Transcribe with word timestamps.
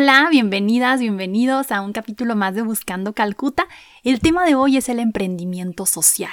Hola, 0.00 0.28
bienvenidas, 0.30 1.00
bienvenidos 1.00 1.72
a 1.72 1.80
un 1.80 1.92
capítulo 1.92 2.36
más 2.36 2.54
de 2.54 2.62
Buscando 2.62 3.14
Calcuta. 3.14 3.66
El 4.04 4.20
tema 4.20 4.46
de 4.46 4.54
hoy 4.54 4.76
es 4.76 4.88
el 4.88 5.00
emprendimiento 5.00 5.86
social. 5.86 6.30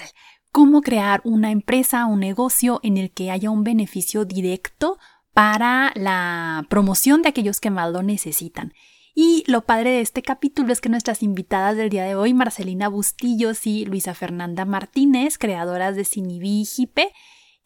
Cómo 0.51 0.81
crear 0.81 1.21
una 1.23 1.49
empresa, 1.49 2.05
un 2.05 2.19
negocio 2.19 2.79
en 2.83 2.97
el 2.97 3.09
que 3.09 3.31
haya 3.31 3.49
un 3.49 3.63
beneficio 3.63 4.23
directo 4.23 4.99
para 5.33 5.91
la 5.95 6.67
promoción 6.69 7.23
de 7.23 7.29
aquellos 7.29 7.59
que 7.59 7.71
más 7.71 7.91
lo 7.91 8.03
necesitan. 8.03 8.71
Y 9.15 9.43
lo 9.47 9.65
padre 9.65 9.89
de 9.93 10.01
este 10.01 10.21
capítulo 10.21 10.71
es 10.71 10.79
que 10.79 10.89
nuestras 10.89 11.23
invitadas 11.23 11.75
del 11.75 11.89
día 11.89 12.03
de 12.03 12.13
hoy, 12.13 12.35
Marcelina 12.35 12.87
Bustillos 12.87 13.65
y 13.65 13.83
Luisa 13.85 14.13
Fernanda 14.13 14.65
Martínez, 14.65 15.39
creadoras 15.39 15.95
de 15.95 16.05
Sinibí 16.05 16.65
Jipe, 16.65 17.13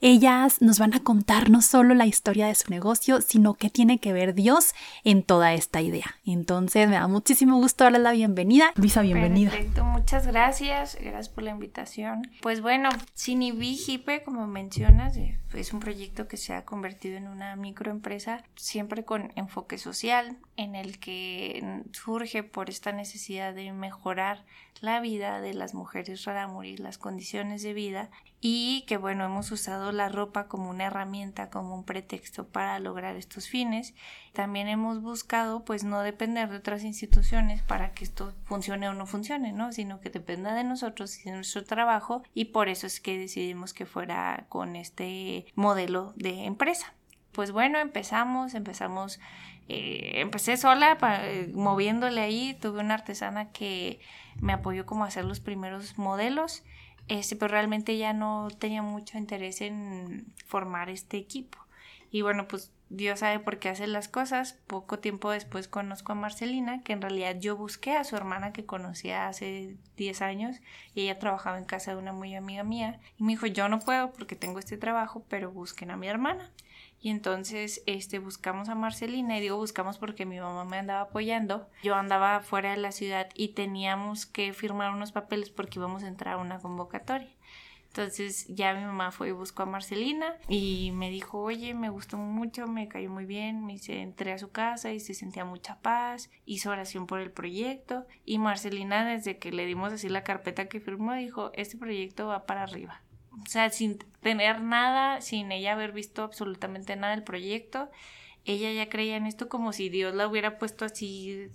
ellas 0.01 0.61
nos 0.61 0.79
van 0.79 0.93
a 0.93 1.01
contar 1.01 1.49
no 1.49 1.61
solo 1.61 1.93
la 1.93 2.05
historia 2.05 2.47
de 2.47 2.55
su 2.55 2.69
negocio, 2.69 3.21
sino 3.21 3.55
qué 3.55 3.69
tiene 3.69 3.99
que 3.99 4.13
ver 4.13 4.33
Dios 4.33 4.73
en 5.03 5.23
toda 5.23 5.53
esta 5.53 5.81
idea. 5.81 6.15
Entonces 6.25 6.87
me 6.87 6.95
da 6.95 7.07
muchísimo 7.07 7.57
gusto 7.57 7.83
darles 7.83 8.01
la 8.01 8.11
bienvenida. 8.11 8.71
Luisa, 8.75 9.01
bienvenida. 9.01 9.51
Perfecto, 9.51 9.83
muchas 9.83 10.25
gracias. 10.25 10.97
Gracias 10.99 11.29
por 11.29 11.43
la 11.43 11.51
invitación. 11.51 12.29
Pues 12.41 12.61
bueno, 12.61 12.89
Hipe, 13.27 14.23
como 14.23 14.47
mencionas, 14.47 15.17
eh, 15.17 15.37
es 15.53 15.73
un 15.73 15.79
proyecto 15.79 16.27
que 16.27 16.37
se 16.37 16.53
ha 16.53 16.63
convertido 16.63 17.17
en 17.17 17.27
una 17.27 17.55
microempresa, 17.55 18.43
siempre 18.55 19.03
con 19.03 19.31
enfoque 19.35 19.77
social, 19.77 20.37
en 20.55 20.75
el 20.75 20.99
que 20.99 21.83
surge 21.91 22.43
por 22.43 22.69
esta 22.69 22.91
necesidad 22.91 23.53
de 23.53 23.71
mejorar 23.73 24.45
la 24.81 25.01
vida 25.01 25.41
de 25.41 25.53
las 25.53 25.73
mujeres 25.73 26.25
morir 26.47 26.79
las 26.79 26.97
condiciones 26.97 27.61
de 27.61 27.73
vida 27.73 28.09
y 28.41 28.85
que 28.87 28.97
bueno, 28.97 29.25
hemos 29.25 29.51
usado 29.51 29.88
la 29.91 30.09
ropa 30.09 30.47
como 30.47 30.69
una 30.69 30.85
herramienta, 30.85 31.49
como 31.49 31.75
un 31.75 31.83
pretexto 31.83 32.47
para 32.47 32.79
lograr 32.79 33.15
estos 33.15 33.47
fines. 33.47 33.93
También 34.33 34.67
hemos 34.67 35.01
buscado 35.01 35.65
pues 35.65 35.83
no 35.83 36.01
depender 36.01 36.49
de 36.49 36.57
otras 36.57 36.83
instituciones 36.83 37.61
para 37.61 37.91
que 37.91 38.03
esto 38.03 38.33
funcione 38.45 38.89
o 38.89 38.93
no 38.93 39.05
funcione, 39.05 39.51
¿no? 39.51 39.71
Sino 39.71 39.99
que 39.99 40.09
dependa 40.09 40.53
de 40.53 40.63
nosotros 40.63 41.19
y 41.19 41.23
de 41.23 41.35
nuestro 41.35 41.63
trabajo 41.63 42.23
y 42.33 42.45
por 42.45 42.69
eso 42.69 42.87
es 42.87 42.99
que 42.99 43.17
decidimos 43.17 43.73
que 43.73 43.85
fuera 43.85 44.45
con 44.49 44.75
este 44.75 45.45
modelo 45.55 46.13
de 46.15 46.45
empresa. 46.45 46.93
Pues 47.31 47.51
bueno, 47.51 47.79
empezamos, 47.79 48.53
empezamos, 48.53 49.19
eh, 49.67 50.13
empecé 50.15 50.57
sola 50.57 50.97
eh, 51.23 51.51
moviéndole 51.53 52.21
ahí, 52.21 52.57
tuve 52.59 52.79
una 52.79 52.95
artesana 52.95 53.51
que 53.51 53.99
me 54.41 54.53
apoyó 54.53 54.85
como 54.85 55.03
a 55.03 55.07
hacer 55.07 55.25
los 55.25 55.39
primeros 55.39 55.97
modelos, 55.97 56.63
este, 57.09 57.35
pero 57.35 57.51
realmente 57.51 57.97
ya 57.97 58.13
no 58.13 58.47
tenía 58.59 58.81
mucho 58.81 59.17
interés 59.17 59.61
en 59.61 60.27
formar 60.45 60.89
este 60.89 61.17
equipo. 61.17 61.57
Y 62.11 62.21
bueno, 62.21 62.47
pues 62.47 62.71
Dios 62.89 63.19
sabe 63.19 63.39
por 63.39 63.59
qué 63.59 63.69
hace 63.69 63.85
las 63.87 64.07
cosas. 64.07 64.57
Poco 64.67 64.99
tiempo 64.99 65.29
después 65.31 65.67
conozco 65.67 66.11
a 66.11 66.15
Marcelina, 66.15 66.81
que 66.83 66.93
en 66.93 67.01
realidad 67.01 67.37
yo 67.39 67.55
busqué 67.55 67.95
a 67.95 68.03
su 68.03 68.15
hermana 68.15 68.53
que 68.53 68.65
conocía 68.65 69.27
hace 69.27 69.75
10 69.97 70.21
años 70.21 70.57
y 70.95 71.01
ella 71.01 71.19
trabajaba 71.19 71.57
en 71.57 71.65
casa 71.65 71.91
de 71.91 71.97
una 71.97 72.13
muy 72.13 72.35
amiga 72.35 72.63
mía. 72.63 72.99
Y 73.17 73.23
me 73.23 73.33
dijo, 73.33 73.45
yo 73.47 73.69
no 73.69 73.79
puedo 73.79 74.11
porque 74.11 74.35
tengo 74.35 74.59
este 74.59 74.77
trabajo, 74.77 75.23
pero 75.29 75.51
busquen 75.51 75.91
a 75.91 75.97
mi 75.97 76.07
hermana. 76.07 76.51
Y 77.01 77.09
entonces 77.09 77.81
este, 77.85 78.19
buscamos 78.19 78.67
a 78.69 78.75
Marcelina 78.75 79.37
y 79.37 79.41
digo 79.41 79.57
buscamos 79.57 79.97
porque 79.97 80.25
mi 80.25 80.39
mamá 80.39 80.65
me 80.65 80.77
andaba 80.77 81.01
apoyando. 81.01 81.69
Yo 81.81 81.95
andaba 81.95 82.41
fuera 82.41 82.71
de 82.71 82.77
la 82.77 82.91
ciudad 82.91 83.29
y 83.33 83.49
teníamos 83.49 84.25
que 84.25 84.53
firmar 84.53 84.91
unos 84.91 85.11
papeles 85.11 85.49
porque 85.49 85.79
íbamos 85.79 86.03
a 86.03 86.07
entrar 86.07 86.35
a 86.35 86.37
una 86.37 86.59
convocatoria. 86.59 87.29
Entonces 87.89 88.45
ya 88.47 88.73
mi 88.75 88.85
mamá 88.85 89.11
fue 89.11 89.29
y 89.29 89.31
buscó 89.31 89.63
a 89.63 89.65
Marcelina 89.65 90.35
y 90.47 90.91
me 90.93 91.09
dijo, 91.09 91.41
oye, 91.41 91.73
me 91.73 91.89
gustó 91.89 92.17
mucho, 92.17 92.67
me 92.67 92.87
cayó 92.87 93.09
muy 93.09 93.25
bien, 93.25 93.65
me 93.65 93.73
dice, 93.73 94.01
entré 94.01 94.31
a 94.31 94.37
su 94.37 94.51
casa 94.51 94.91
y 94.91 94.99
se 94.99 95.15
sentía 95.15 95.43
mucha 95.43 95.79
paz, 95.79 96.29
hizo 96.45 96.69
oración 96.69 97.07
por 97.07 97.19
el 97.19 97.31
proyecto 97.31 98.05
y 98.25 98.37
Marcelina 98.37 99.05
desde 99.05 99.39
que 99.39 99.51
le 99.51 99.65
dimos 99.65 99.91
así 99.91 100.07
la 100.07 100.23
carpeta 100.23 100.67
que 100.67 100.79
firmó 100.79 101.13
dijo, 101.13 101.51
este 101.55 101.77
proyecto 101.77 102.27
va 102.27 102.45
para 102.45 102.61
arriba. 102.61 103.01
O 103.43 103.49
sea, 103.49 103.69
sin 103.69 103.97
tener 104.21 104.61
nada, 104.61 105.21
sin 105.21 105.51
ella 105.51 105.73
haber 105.73 105.91
visto 105.91 106.23
absolutamente 106.23 106.95
nada 106.95 107.15
del 107.15 107.23
proyecto, 107.23 107.89
ella 108.45 108.71
ya 108.71 108.89
creía 108.89 109.17
en 109.17 109.25
esto 109.25 109.49
como 109.49 109.73
si 109.73 109.89
Dios 109.89 110.15
la 110.15 110.27
hubiera 110.27 110.57
puesto 110.57 110.85
así, 110.85 111.49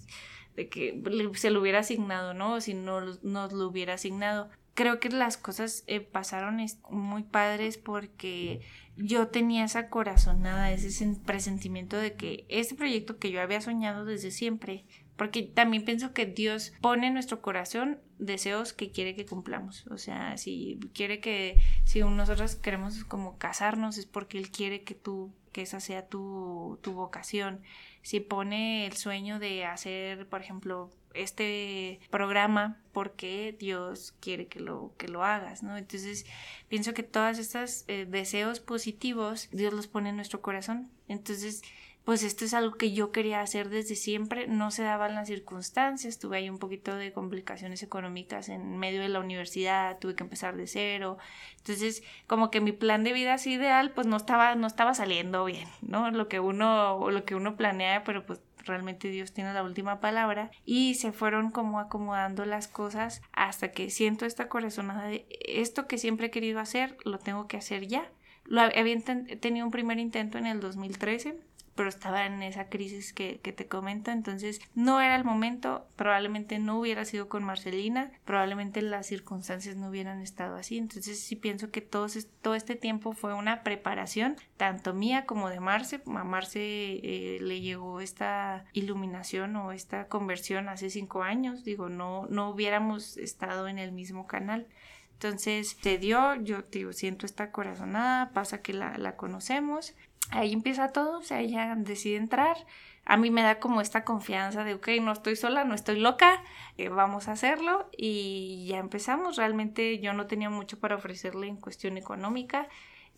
de 0.56 0.69
que 0.69 1.00
se 1.34 1.50
lo 1.50 1.61
hubiera 1.61 1.81
asignado, 1.81 2.34
¿no? 2.34 2.55
O 2.55 2.61
si 2.61 2.75
no 2.75 3.00
nos 3.00 3.53
lo 3.53 3.67
hubiera 3.67 3.94
asignado. 3.94 4.50
Creo 4.75 4.99
que 4.99 5.09
las 5.09 5.37
cosas 5.37 5.84
eh, 5.87 6.00
pasaron 6.00 6.61
muy 6.91 7.23
padres 7.23 7.78
porque 7.78 8.61
yo 8.97 9.28
tenía 9.28 9.65
esa 9.65 9.89
corazonada, 9.89 10.73
ese 10.73 11.17
presentimiento 11.25 11.97
de 11.97 12.15
que 12.15 12.44
ese 12.49 12.75
proyecto 12.75 13.19
que 13.19 13.31
yo 13.31 13.41
había 13.41 13.61
soñado 13.61 14.05
desde 14.05 14.31
siempre, 14.31 14.84
porque 15.17 15.43
también 15.43 15.85
pienso 15.85 16.13
que 16.13 16.27
Dios 16.27 16.73
pone 16.81 17.07
en 17.07 17.15
nuestro 17.15 17.41
corazón 17.41 18.01
deseos 18.19 18.73
que 18.73 18.91
quiere 18.91 19.15
que 19.15 19.27
cumplamos. 19.27 19.87
O 19.89 19.99
sea, 19.99 20.37
si 20.37 20.81
quiere 20.93 21.21
que, 21.21 21.61
si 21.85 22.01
nosotros 22.01 22.57
queremos 22.57 23.05
como 23.05 23.39
casarnos, 23.39 23.99
es 23.99 24.07
porque 24.07 24.39
Él 24.39 24.51
quiere 24.51 24.83
que 24.83 24.95
tú, 24.95 25.33
que 25.53 25.63
esa 25.63 25.81
sea 25.81 26.07
tu, 26.07 26.79
tu 26.83 26.93
vocación. 26.93 27.61
Si 28.03 28.21
pone 28.21 28.87
el 28.87 28.95
sueño 28.95 29.39
de 29.39 29.65
hacer, 29.65 30.29
por 30.29 30.41
ejemplo, 30.41 30.91
este 31.15 32.01
programa 32.11 32.81
porque 32.93 33.57
Dios 33.59 34.15
quiere 34.21 34.47
que 34.49 34.61
lo, 34.61 34.95
que 34.99 35.09
lo 35.09 35.25
hagas, 35.25 35.63
¿no? 35.63 35.77
Entonces, 35.77 36.27
pienso 36.69 36.93
que 36.93 37.03
todos 37.03 37.39
estos 37.39 37.85
eh, 37.89 38.07
deseos 38.09 38.61
positivos, 38.61 39.49
Dios 39.53 39.73
los 39.73 39.87
pone 39.87 40.11
en 40.11 40.17
nuestro 40.17 40.43
corazón. 40.43 40.91
Entonces, 41.09 41.63
pues 42.05 42.23
esto 42.23 42.45
es 42.45 42.53
algo 42.53 42.77
que 42.77 42.93
yo 42.93 43.13
quería 43.13 43.41
hacer 43.41 43.71
desde 43.71 43.95
siempre, 43.95 44.47
no 44.47 44.71
se 44.71 44.83
daban 44.83 45.15
las 45.15 45.29
circunstancias, 45.29 46.19
tuve 46.19 46.37
ahí 46.37 46.51
un 46.51 46.59
poquito 46.59 46.95
de 46.95 47.13
complicaciones 47.13 47.83
económicas 47.83 48.51
en 48.51 48.77
medio 48.77 49.01
de 49.01 49.09
la 49.09 49.21
universidad, 49.21 49.99
tuve 49.99 50.15
que 50.15 50.23
empezar 50.23 50.55
de 50.57 50.67
cero, 50.67 51.17
entonces 51.57 52.03
como 52.27 52.51
que 52.51 52.61
mi 52.61 52.73
plan 52.73 53.05
de 53.05 53.15
vida 53.15 53.35
así 53.35 53.55
ideal 53.55 53.93
pues 53.93 54.07
no 54.07 54.17
estaba, 54.17 54.55
no 54.55 54.67
estaba 54.67 54.93
saliendo 54.93 55.47
bien, 55.47 55.67
¿no? 55.81 56.11
Lo 56.11 56.29
que 56.29 56.41
uno, 56.41 57.11
lo 57.11 57.25
que 57.25 57.35
uno 57.35 57.57
planea, 57.57 58.05
pero 58.05 58.27
pues 58.27 58.41
realmente 58.67 59.09
Dios 59.09 59.33
tiene 59.33 59.55
la 59.55 59.63
última 59.63 60.01
palabra 60.01 60.51
y 60.65 60.95
se 60.95 61.13
fueron 61.13 61.51
como 61.51 61.79
acomodando 61.79 62.45
las 62.45 62.69
cosas 62.69 63.23
hasta 63.33 63.73
que 63.73 63.89
siento 63.91 64.27
esta 64.27 64.49
corazonada 64.49 65.07
de 65.07 65.27
esto 65.47 65.87
que 65.87 65.99
siempre 65.99 66.27
he 66.27 66.31
querido 66.31 66.61
hacer, 66.61 66.99
lo 67.05 67.19
tengo 67.19 67.47
que 67.47 67.57
hacer 67.57 67.87
ya. 67.87 68.11
Lo 68.45 68.61
había 68.61 68.99
tenido 69.41 69.65
un 69.65 69.73
primer 69.73 69.99
intento 69.99 70.37
en 70.37 70.45
el 70.45 70.61
2013 70.61 71.41
pero 71.75 71.89
estaba 71.89 72.27
en 72.27 72.43
esa 72.43 72.69
crisis 72.69 73.12
que, 73.12 73.39
te 73.39 73.67
comento, 73.67 74.11
entonces 74.11 74.61
no 74.75 75.01
era 75.01 75.17
el 75.17 75.25
momento, 75.25 75.87
probablemente 75.97 76.59
no 76.59 76.79
hubiera 76.79 77.05
sido 77.05 77.29
con 77.29 77.45
Marcelina, 77.45 78.11
probablemente 78.25 78.83
las 78.83 79.07
circunstancias 79.07 79.77
no 79.77 79.89
hubieran 79.89 80.21
estado 80.21 80.57
así, 80.57 80.79
entonces 80.79 81.21
sí 81.21 81.37
pienso 81.37 81.71
que 81.71 81.81
todo, 81.81 82.07
todo 82.43 82.55
este 82.55 82.77
tiempo 82.77 83.12
fue 83.12 83.35
una 83.35 83.62
preparación, 83.62 84.37
tanto 84.57 84.95
mía 84.95 85.27
como 85.27 85.51
de 85.51 85.61
Marce, 85.61 86.01
a 86.07 86.25
Marce 86.25 86.61
eh, 86.61 87.39
le 87.41 87.61
llegó 87.61 88.01
esta 88.01 88.65
iluminación 88.73 89.56
o 89.56 89.73
esta 89.73 90.09
conversión 90.09 90.69
hace 90.69 90.91
cinco 90.91 91.23
años, 91.23 91.65
digo, 91.65 91.88
no, 91.88 92.26
no 92.29 92.50
hubiéramos 92.50 93.17
estado 93.17 93.69
en 93.69 93.79
el 93.79 93.93
mismo 93.93 94.26
canal. 94.26 94.67
Entonces 95.15 95.76
se 95.81 95.97
dio, 95.97 96.35
yo 96.43 96.62
digo, 96.62 96.93
siento 96.93 97.25
esta 97.25 97.50
corazonada, 97.50 98.31
pasa 98.32 98.61
que 98.61 98.75
la, 98.75 98.99
la 98.99 99.17
conocemos 99.17 99.94
ahí 100.31 100.53
empieza 100.53 100.93
todo, 100.93 101.19
o 101.19 101.23
sea, 101.23 101.41
ella 101.41 101.75
decide 101.76 102.17
entrar. 102.17 102.56
A 103.05 103.17
mí 103.17 103.31
me 103.31 103.43
da 103.43 103.61
como 103.61 103.81
esta 103.81 104.05
confianza 104.05 104.65
de, 104.65 104.75
ok, 104.75 104.88
no 105.03 105.12
estoy 105.12 105.37
sola, 105.37 105.65
no 105.65 105.75
estoy 105.75 106.00
loca, 106.00 106.43
eh, 106.79 106.88
vamos 106.88 107.29
a 107.29 107.32
hacerlo 107.32 107.88
y 107.97 108.67
ya 108.69 108.79
empezamos. 108.79 109.37
Realmente 109.37 109.99
yo 109.99 110.15
no 110.15 110.26
tenía 110.26 110.50
mucho 110.50 110.79
para 110.81 110.97
ofrecerle 110.97 111.49
en 111.49 111.56
cuestión 111.56 111.99
económica, 111.99 112.69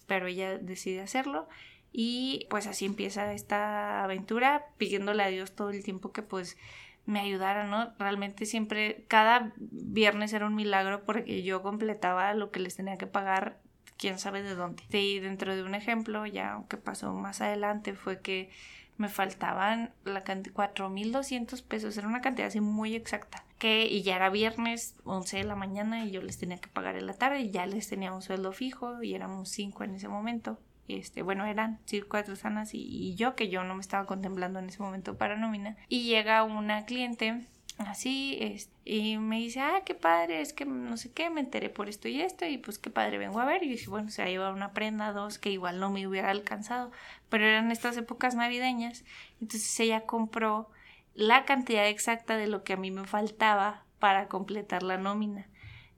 pero 0.06 0.26
ella 0.26 0.58
decide 0.58 1.02
hacerlo 1.02 1.48
y 1.92 2.46
pues 2.50 2.66
así 2.66 2.84
empieza 2.84 3.32
esta 3.32 4.04
aventura 4.04 4.66
pidiéndole 4.76 5.22
a 5.22 5.28
Dios 5.28 5.54
todo 5.54 5.70
el 5.70 5.82
tiempo 5.84 6.12
que 6.12 6.22
pues 6.22 6.58
me 7.06 7.20
ayudara, 7.20 7.66
¿no? 7.66 7.94
Realmente 7.98 8.46
siempre, 8.46 9.04
cada 9.08 9.52
viernes 9.56 10.32
era 10.32 10.46
un 10.46 10.56
milagro 10.56 11.04
porque 11.04 11.42
yo 11.44 11.62
completaba 11.62 12.34
lo 12.34 12.50
que 12.50 12.60
les 12.60 12.76
tenía 12.76 12.98
que 12.98 13.06
pagar 13.06 13.60
quién 13.98 14.18
sabe 14.18 14.42
de 14.42 14.54
dónde. 14.54 14.82
Y 14.90 15.20
dentro 15.20 15.54
de 15.54 15.62
un 15.62 15.74
ejemplo, 15.74 16.26
ya 16.26 16.62
que 16.68 16.76
pasó 16.76 17.12
más 17.12 17.40
adelante, 17.40 17.94
fue 17.94 18.20
que 18.20 18.50
me 18.98 19.08
faltaban 19.08 19.92
la 20.04 20.24
4.200 20.24 21.62
pesos, 21.64 21.96
era 21.98 22.08
una 22.08 22.22
cantidad 22.22 22.48
así 22.48 22.60
muy 22.60 22.94
exacta. 22.94 23.44
Que, 23.58 23.86
y 23.86 24.02
ya 24.02 24.16
era 24.16 24.30
viernes, 24.30 24.96
11 25.04 25.38
de 25.38 25.44
la 25.44 25.54
mañana, 25.54 26.04
y 26.04 26.10
yo 26.10 26.22
les 26.22 26.38
tenía 26.38 26.58
que 26.58 26.68
pagar 26.68 26.96
en 26.96 27.06
la 27.06 27.14
tarde, 27.14 27.40
y 27.40 27.50
ya 27.50 27.66
les 27.66 27.88
tenía 27.88 28.12
un 28.12 28.22
sueldo 28.22 28.52
fijo, 28.52 29.02
y 29.02 29.14
éramos 29.14 29.48
cinco 29.48 29.84
en 29.84 29.94
ese 29.94 30.08
momento. 30.08 30.58
Este, 30.88 31.22
bueno, 31.22 31.46
eran 31.46 31.80
sí, 31.84 32.00
cuatro 32.02 32.36
sanas 32.36 32.72
y, 32.72 32.78
y 32.78 33.16
yo, 33.16 33.34
que 33.34 33.48
yo 33.48 33.64
no 33.64 33.74
me 33.74 33.80
estaba 33.80 34.06
contemplando 34.06 34.60
en 34.60 34.68
ese 34.68 34.82
momento 34.82 35.18
para 35.18 35.36
nómina. 35.36 35.76
Y 35.88 36.04
llega 36.04 36.44
una 36.44 36.84
cliente 36.84 37.44
así, 37.78 38.58
y 38.84 39.18
me 39.18 39.36
dice, 39.36 39.60
ah, 39.60 39.82
qué 39.84 39.94
padre, 39.94 40.40
es 40.40 40.52
que 40.52 40.64
no 40.64 40.96
sé 40.96 41.12
qué, 41.12 41.28
me 41.30 41.40
enteré 41.40 41.68
por 41.68 41.88
esto 41.88 42.08
y 42.08 42.20
esto, 42.20 42.46
y 42.46 42.58
pues 42.58 42.78
qué 42.78 42.90
padre, 42.90 43.18
vengo 43.18 43.40
a 43.40 43.44
ver, 43.44 43.62
y 43.62 43.68
dije, 43.68 43.90
bueno, 43.90 44.08
se 44.08 44.38
va 44.38 44.50
una 44.50 44.72
prenda, 44.72 45.12
dos, 45.12 45.38
que 45.38 45.50
igual 45.50 45.78
no 45.78 45.90
me 45.90 46.06
hubiera 46.06 46.30
alcanzado, 46.30 46.90
pero 47.28 47.44
eran 47.44 47.70
estas 47.70 47.96
épocas 47.96 48.34
navideñas, 48.34 49.04
entonces 49.40 49.78
ella 49.80 50.06
compró 50.06 50.70
la 51.14 51.44
cantidad 51.44 51.86
exacta 51.88 52.36
de 52.36 52.46
lo 52.46 52.64
que 52.64 52.74
a 52.74 52.76
mí 52.76 52.90
me 52.90 53.04
faltaba 53.04 53.84
para 53.98 54.28
completar 54.28 54.82
la 54.82 54.96
nómina, 54.96 55.48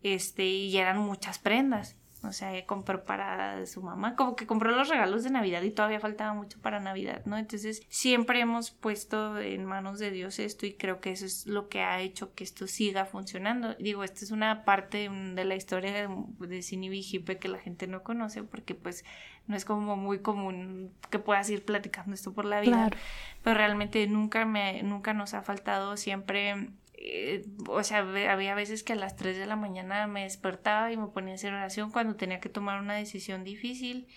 este, 0.02 0.46
y 0.46 0.76
eran 0.76 0.98
muchas 0.98 1.38
prendas, 1.38 1.96
o 2.22 2.32
sea, 2.32 2.66
compró 2.66 3.04
para 3.04 3.64
su 3.66 3.82
mamá, 3.82 4.16
como 4.16 4.34
que 4.34 4.46
compró 4.46 4.72
los 4.72 4.88
regalos 4.88 5.22
de 5.22 5.30
Navidad 5.30 5.62
y 5.62 5.70
todavía 5.70 6.00
faltaba 6.00 6.34
mucho 6.34 6.58
para 6.60 6.80
Navidad, 6.80 7.22
¿no? 7.26 7.38
Entonces, 7.38 7.82
siempre 7.88 8.40
hemos 8.40 8.70
puesto 8.72 9.38
en 9.38 9.64
manos 9.64 9.98
de 9.98 10.10
Dios 10.10 10.38
esto 10.38 10.66
y 10.66 10.74
creo 10.74 11.00
que 11.00 11.12
eso 11.12 11.26
es 11.26 11.46
lo 11.46 11.68
que 11.68 11.80
ha 11.80 12.00
hecho 12.00 12.34
que 12.34 12.44
esto 12.44 12.66
siga 12.66 13.04
funcionando. 13.04 13.74
Digo, 13.74 14.02
esta 14.02 14.24
es 14.24 14.30
una 14.30 14.64
parte 14.64 15.08
de 15.08 15.44
la 15.44 15.54
historia 15.54 15.92
de, 15.92 16.08
de 16.46 16.98
Hipe 17.00 17.38
que 17.38 17.48
la 17.48 17.58
gente 17.58 17.86
no 17.86 18.02
conoce 18.02 18.42
porque 18.42 18.74
pues 18.74 19.04
no 19.46 19.56
es 19.56 19.64
como 19.64 19.96
muy 19.96 20.18
común 20.18 20.92
que 21.10 21.18
puedas 21.18 21.48
ir 21.50 21.64
platicando 21.64 22.14
esto 22.14 22.32
por 22.32 22.44
la 22.44 22.60
vida, 22.60 22.90
pero 23.42 23.56
realmente 23.56 24.06
nunca 24.06 24.44
me 24.44 24.82
nunca 24.82 25.14
nos 25.14 25.34
ha 25.34 25.42
faltado 25.42 25.96
siempre 25.96 26.68
eh, 27.00 27.44
o 27.68 27.82
sea, 27.84 27.98
había 27.98 28.54
veces 28.54 28.82
que 28.82 28.92
a 28.94 28.96
las 28.96 29.14
3 29.16 29.36
de 29.36 29.46
la 29.46 29.56
mañana 29.56 30.06
me 30.08 30.24
despertaba 30.24 30.92
y 30.92 30.96
me 30.96 31.06
ponía 31.06 31.32
a 31.32 31.34
hacer 31.36 31.52
oración 31.54 31.92
cuando 31.92 32.16
tenía 32.16 32.40
que 32.40 32.48
tomar 32.48 32.80
una 32.80 32.94
decisión 32.94 33.44
difícil 33.44 34.08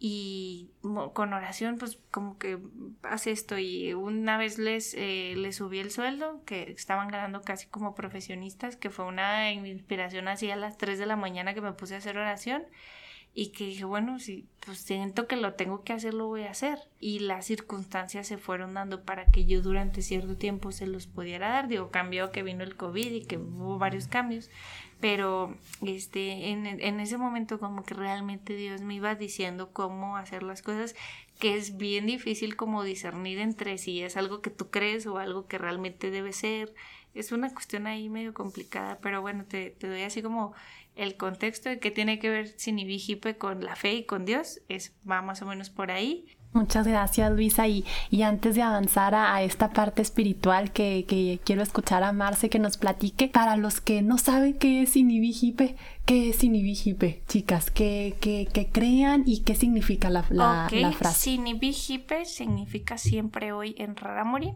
y 0.00 0.70
con 0.82 1.32
oración 1.32 1.78
pues 1.78 1.98
como 2.10 2.36
que 2.36 2.58
hace 3.04 3.30
esto 3.30 3.58
y 3.58 3.94
una 3.94 4.36
vez 4.36 4.58
les, 4.58 4.94
eh, 4.94 5.34
les 5.36 5.56
subí 5.56 5.78
el 5.78 5.92
sueldo 5.92 6.42
que 6.44 6.72
estaban 6.72 7.08
ganando 7.08 7.42
casi 7.42 7.68
como 7.68 7.94
profesionistas 7.94 8.76
que 8.76 8.90
fue 8.90 9.04
una 9.04 9.52
inspiración 9.52 10.26
así 10.26 10.50
a 10.50 10.56
las 10.56 10.76
3 10.76 10.98
de 10.98 11.06
la 11.06 11.16
mañana 11.16 11.54
que 11.54 11.60
me 11.60 11.72
puse 11.72 11.94
a 11.94 11.98
hacer 11.98 12.18
oración 12.18 12.64
y 13.36 13.48
que 13.48 13.66
dije, 13.66 13.84
bueno, 13.84 14.20
si 14.20 14.46
pues 14.64 14.78
siento 14.78 15.26
que 15.26 15.34
lo 15.36 15.54
tengo 15.54 15.82
que 15.82 15.92
hacer, 15.92 16.14
lo 16.14 16.28
voy 16.28 16.44
a 16.44 16.52
hacer. 16.52 16.78
Y 17.00 17.18
las 17.18 17.46
circunstancias 17.46 18.28
se 18.28 18.38
fueron 18.38 18.74
dando 18.74 19.02
para 19.02 19.26
que 19.26 19.44
yo 19.44 19.60
durante 19.60 20.02
cierto 20.02 20.36
tiempo 20.36 20.70
se 20.70 20.86
los 20.86 21.08
pudiera 21.08 21.48
dar. 21.48 21.66
Digo, 21.66 21.90
cambió 21.90 22.30
que 22.30 22.44
vino 22.44 22.62
el 22.62 22.76
COVID 22.76 23.12
y 23.12 23.24
que 23.24 23.36
hubo 23.36 23.76
varios 23.76 24.06
cambios, 24.06 24.50
pero 25.00 25.52
este, 25.84 26.50
en, 26.50 26.66
en 26.66 27.00
ese 27.00 27.18
momento 27.18 27.58
como 27.58 27.82
que 27.82 27.94
realmente 27.94 28.54
Dios 28.54 28.82
me 28.82 28.94
iba 28.94 29.16
diciendo 29.16 29.70
cómo 29.72 30.16
hacer 30.16 30.44
las 30.44 30.62
cosas, 30.62 30.94
que 31.40 31.56
es 31.56 31.76
bien 31.76 32.06
difícil 32.06 32.54
como 32.54 32.84
discernir 32.84 33.40
entre 33.40 33.78
si 33.78 34.00
es 34.00 34.16
algo 34.16 34.42
que 34.42 34.50
tú 34.50 34.70
crees 34.70 35.08
o 35.08 35.18
algo 35.18 35.48
que 35.48 35.58
realmente 35.58 36.12
debe 36.12 36.32
ser. 36.32 36.72
Es 37.14 37.32
una 37.32 37.52
cuestión 37.52 37.88
ahí 37.88 38.08
medio 38.08 38.32
complicada, 38.32 38.98
pero 39.02 39.20
bueno, 39.22 39.44
te, 39.44 39.70
te 39.70 39.88
doy 39.88 40.02
así 40.02 40.22
como 40.22 40.54
el 40.96 41.16
contexto 41.16 41.68
de 41.68 41.78
qué 41.78 41.90
tiene 41.90 42.18
que 42.18 42.30
ver 42.30 42.48
Sinibijipe 42.48 43.36
con 43.36 43.64
la 43.64 43.76
fe 43.76 43.94
y 43.94 44.04
con 44.04 44.24
Dios 44.24 44.60
es, 44.68 44.94
va 45.08 45.22
más 45.22 45.42
o 45.42 45.46
menos 45.46 45.70
por 45.70 45.90
ahí. 45.90 46.26
Muchas 46.54 46.86
gracias 46.86 47.32
Luisa 47.32 47.66
y, 47.66 47.84
y 48.10 48.22
antes 48.22 48.54
de 48.54 48.62
avanzar 48.62 49.16
a, 49.16 49.42
esta 49.42 49.70
parte 49.70 50.02
espiritual 50.02 50.70
que, 50.72 51.04
que, 51.04 51.40
quiero 51.44 51.62
escuchar 51.62 52.04
a 52.04 52.12
Marce 52.12 52.48
que 52.48 52.60
nos 52.60 52.76
platique, 52.76 53.26
para 53.26 53.56
los 53.56 53.80
que 53.80 54.02
no 54.02 54.18
saben 54.18 54.54
qué 54.54 54.82
es 54.82 54.90
Sinibijipe, 54.90 55.74
¿qué 56.04 56.28
es 56.30 56.36
Sinibijipe, 56.36 57.22
chicas? 57.26 57.70
Que, 57.70 58.16
que, 58.20 58.46
que, 58.52 58.68
crean 58.68 59.22
y 59.26 59.42
qué 59.42 59.54
significa 59.54 60.10
la, 60.10 60.24
la, 60.30 60.68
la 60.70 60.92
frase. 60.92 61.30
Sinibijipe 61.30 62.24
significa 62.24 62.98
siempre 62.98 63.52
hoy 63.52 63.74
en 63.78 63.96
Raramuri 63.96 64.54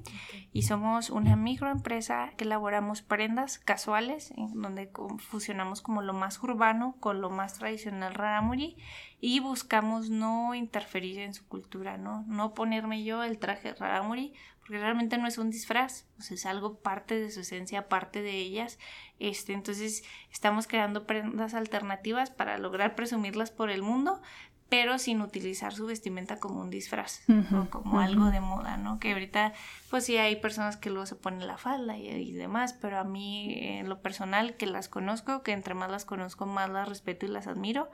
y 0.52 0.62
somos 0.62 1.10
una 1.10 1.36
microempresa 1.36 2.32
que 2.36 2.44
elaboramos 2.44 3.02
prendas 3.02 3.58
casuales 3.58 4.32
en 4.36 4.60
donde 4.60 4.90
fusionamos 5.18 5.80
como 5.80 6.02
lo 6.02 6.12
más 6.12 6.42
urbano 6.42 6.96
con 7.00 7.20
lo 7.20 7.30
más 7.30 7.54
tradicional 7.54 8.14
Raramuri 8.14 8.76
y 9.20 9.40
buscamos 9.40 10.10
no 10.10 10.54
interferir 10.54 11.18
en 11.20 11.34
su 11.34 11.46
cultura, 11.46 11.96
¿no? 11.96 12.24
No 12.28 12.54
ponerme 12.54 13.02
yo 13.04 13.22
el 13.22 13.38
traje 13.38 13.74
Raramuri, 13.74 14.32
porque 14.68 14.80
realmente 14.80 15.16
no 15.16 15.26
es 15.26 15.38
un 15.38 15.48
disfraz, 15.48 16.04
o 16.18 16.22
sea, 16.22 16.34
es 16.34 16.44
algo 16.44 16.80
parte 16.80 17.18
de 17.18 17.30
su 17.30 17.40
esencia, 17.40 17.88
parte 17.88 18.20
de 18.20 18.32
ellas. 18.32 18.78
Este, 19.18 19.54
entonces, 19.54 20.04
estamos 20.30 20.66
creando 20.66 21.06
prendas 21.06 21.54
alternativas 21.54 22.28
para 22.28 22.58
lograr 22.58 22.94
presumirlas 22.94 23.50
por 23.50 23.70
el 23.70 23.80
mundo, 23.80 24.20
pero 24.68 24.98
sin 24.98 25.22
utilizar 25.22 25.72
su 25.72 25.86
vestimenta 25.86 26.38
como 26.38 26.60
un 26.60 26.68
disfraz 26.68 27.22
o 27.50 27.70
como 27.70 28.00
algo 28.00 28.26
de 28.26 28.40
moda, 28.40 28.76
¿no? 28.76 29.00
Que 29.00 29.14
ahorita, 29.14 29.54
pues 29.88 30.04
sí 30.04 30.18
hay 30.18 30.36
personas 30.36 30.76
que 30.76 30.90
luego 30.90 31.06
se 31.06 31.16
ponen 31.16 31.46
la 31.46 31.56
falda 31.56 31.96
y, 31.96 32.32
demás, 32.32 32.74
pero 32.74 32.98
a 32.98 33.04
mí, 33.04 33.54
en 33.58 33.88
lo 33.88 34.02
personal, 34.02 34.54
que 34.56 34.66
las 34.66 34.90
conozco, 34.90 35.42
que 35.42 35.52
entre 35.52 35.72
más 35.72 35.90
las 35.90 36.04
conozco, 36.04 36.44
más 36.44 36.68
las 36.68 36.86
respeto 36.86 37.24
y 37.24 37.30
las 37.30 37.46
admiro, 37.46 37.88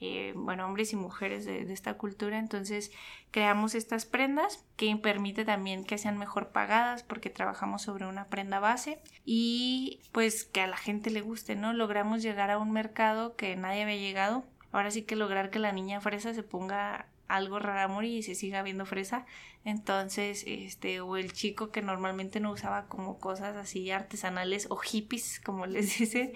eh, 0.00 0.32
bueno, 0.36 0.64
hombres 0.66 0.92
y 0.92 0.96
mujeres 0.96 1.44
de, 1.44 1.72
esta 1.72 1.94
cultura. 1.94 2.38
Entonces 2.38 2.92
creamos 3.30 3.74
estas 3.74 4.06
prendas 4.06 4.64
que 4.76 4.94
permite 4.96 5.44
también 5.44 5.84
que 5.84 5.98
sean 5.98 6.18
mejor 6.18 6.48
pagadas 6.48 7.02
porque 7.02 7.30
trabajamos 7.30 7.82
sobre 7.82 8.06
una 8.06 8.26
prenda 8.28 8.60
base 8.60 9.00
y 9.24 10.00
pues 10.12 10.44
que 10.44 10.60
a 10.60 10.66
la 10.66 10.76
gente 10.76 11.10
le 11.10 11.20
guste, 11.20 11.56
¿no? 11.56 11.72
Logramos 11.72 12.22
llegar 12.22 12.50
a 12.50 12.58
un 12.58 12.70
mercado 12.70 13.36
que 13.36 13.56
nadie 13.56 13.82
había 13.82 13.96
llegado. 13.96 14.44
Ahora 14.70 14.90
sí 14.90 15.02
que 15.02 15.16
lograr 15.16 15.50
que 15.50 15.58
la 15.58 15.72
niña 15.72 16.00
fresa 16.00 16.34
se 16.34 16.42
ponga 16.42 17.06
algo 17.28 17.58
raramuri 17.58 18.16
y 18.16 18.22
se 18.22 18.34
siga 18.34 18.62
viendo 18.62 18.86
fresa. 18.86 19.26
Entonces, 19.64 20.44
este, 20.46 21.00
o 21.00 21.16
el 21.16 21.32
chico 21.32 21.70
que 21.70 21.82
normalmente 21.82 22.40
no 22.40 22.50
usaba 22.50 22.86
como 22.86 23.18
cosas 23.18 23.56
así 23.56 23.90
artesanales 23.90 24.66
o 24.70 24.76
hippies, 24.76 25.40
como 25.40 25.66
les 25.66 25.98
dice, 25.98 26.32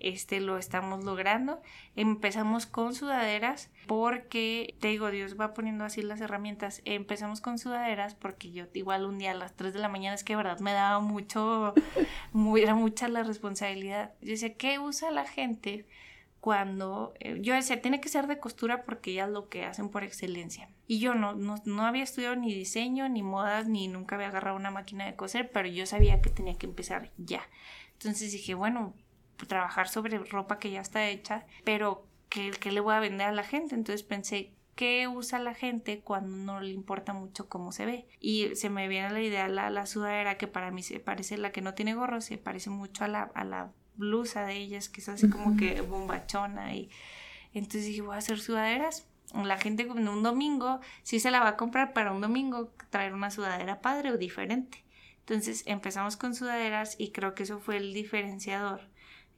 este, 0.00 0.40
lo 0.40 0.58
estamos 0.58 1.04
logrando. 1.04 1.62
Empezamos 1.94 2.66
con 2.66 2.94
sudaderas 2.94 3.70
porque, 3.86 4.76
te 4.80 4.88
digo, 4.88 5.10
Dios 5.10 5.38
va 5.40 5.54
poniendo 5.54 5.84
así 5.84 6.02
las 6.02 6.20
herramientas. 6.20 6.82
Empezamos 6.84 7.40
con 7.40 7.58
sudaderas 7.58 8.14
porque 8.14 8.50
yo 8.50 8.64
igual 8.74 9.04
un 9.04 9.18
día 9.18 9.30
a 9.30 9.34
las 9.34 9.54
3 9.54 9.72
de 9.72 9.78
la 9.78 9.88
mañana 9.88 10.16
es 10.16 10.24
que, 10.24 10.34
verdad, 10.34 10.58
me 10.58 10.72
daba 10.72 10.98
mucho, 10.98 11.74
muy, 12.32 12.62
era 12.62 12.74
mucha 12.74 13.08
la 13.08 13.22
responsabilidad. 13.22 14.12
Yo 14.20 14.30
decía, 14.30 14.54
¿qué 14.54 14.80
usa 14.80 15.12
la 15.12 15.24
gente? 15.24 15.86
Cuando 16.42 17.14
eh, 17.20 17.38
yo 17.40 17.54
decía, 17.54 17.80
tiene 17.80 18.00
que 18.00 18.08
ser 18.08 18.26
de 18.26 18.40
costura 18.40 18.82
porque 18.82 19.14
ya 19.14 19.26
es 19.26 19.30
lo 19.30 19.48
que 19.48 19.64
hacen 19.64 19.90
por 19.90 20.02
excelencia. 20.02 20.68
Y 20.88 20.98
yo 20.98 21.14
no, 21.14 21.34
no, 21.34 21.54
no, 21.66 21.86
había 21.86 22.02
estudiado 22.02 22.34
ni 22.34 22.52
diseño, 22.52 23.08
ni 23.08 23.22
modas, 23.22 23.68
ni 23.68 23.86
nunca 23.86 24.16
había 24.16 24.26
agarrado 24.26 24.56
una 24.56 24.72
máquina 24.72 25.06
de 25.06 25.14
coser, 25.14 25.52
pero 25.52 25.68
yo 25.68 25.86
sabía 25.86 26.20
que 26.20 26.30
tenía 26.30 26.58
que 26.58 26.66
empezar 26.66 27.12
ya. 27.16 27.48
Entonces 27.92 28.32
dije, 28.32 28.54
bueno, 28.54 28.92
trabajar 29.46 29.88
sobre 29.88 30.18
ropa 30.18 30.58
que 30.58 30.72
ya 30.72 30.80
está 30.80 31.08
hecha, 31.08 31.46
pero 31.62 32.08
¿qué, 32.28 32.50
qué 32.50 32.72
le 32.72 32.80
voy 32.80 32.94
a 32.94 33.00
vender 33.00 33.28
a 33.28 33.32
la 33.32 33.44
gente? 33.44 33.76
Entonces 33.76 34.02
pensé, 34.02 34.50
¿qué 34.74 35.06
usa 35.06 35.38
la 35.38 35.54
gente 35.54 36.00
cuando 36.00 36.36
no 36.36 36.60
le 36.60 36.72
importa 36.72 37.12
mucho 37.12 37.48
cómo 37.48 37.70
se 37.70 37.86
ve? 37.86 38.08
Y 38.18 38.56
se 38.56 38.68
me 38.68 38.88
viene 38.88 39.10
la 39.10 39.22
idea 39.22 39.46
la, 39.46 39.70
la 39.70 39.86
sudadera 39.86 40.38
que 40.38 40.48
para 40.48 40.72
mí 40.72 40.82
se 40.82 40.98
parece, 40.98 41.38
la 41.38 41.52
que 41.52 41.62
no 41.62 41.74
tiene 41.74 41.94
gorro, 41.94 42.20
se 42.20 42.36
parece 42.36 42.68
mucho 42.68 43.04
a 43.04 43.08
la, 43.08 43.30
a 43.32 43.44
la 43.44 43.70
blusa 43.96 44.44
de 44.44 44.56
ellas, 44.56 44.88
que 44.88 45.00
es 45.00 45.08
así 45.08 45.28
como 45.28 45.56
que 45.56 45.80
bombachona. 45.80 46.74
Y 46.74 46.90
entonces 47.54 47.86
dije, 47.86 48.02
voy 48.02 48.14
a 48.14 48.18
hacer 48.18 48.40
sudaderas. 48.40 49.06
La 49.34 49.58
gente 49.58 49.86
un 49.86 50.22
domingo 50.22 50.80
sí 51.02 51.18
se 51.18 51.30
la 51.30 51.40
va 51.40 51.50
a 51.50 51.56
comprar 51.56 51.92
para 51.94 52.12
un 52.12 52.20
domingo 52.20 52.72
traer 52.90 53.14
una 53.14 53.30
sudadera 53.30 53.80
padre 53.80 54.10
o 54.10 54.18
diferente. 54.18 54.84
Entonces 55.20 55.62
empezamos 55.66 56.16
con 56.16 56.34
sudaderas 56.34 56.96
y 56.98 57.12
creo 57.12 57.34
que 57.34 57.44
eso 57.44 57.60
fue 57.60 57.76
el 57.76 57.94
diferenciador 57.94 58.82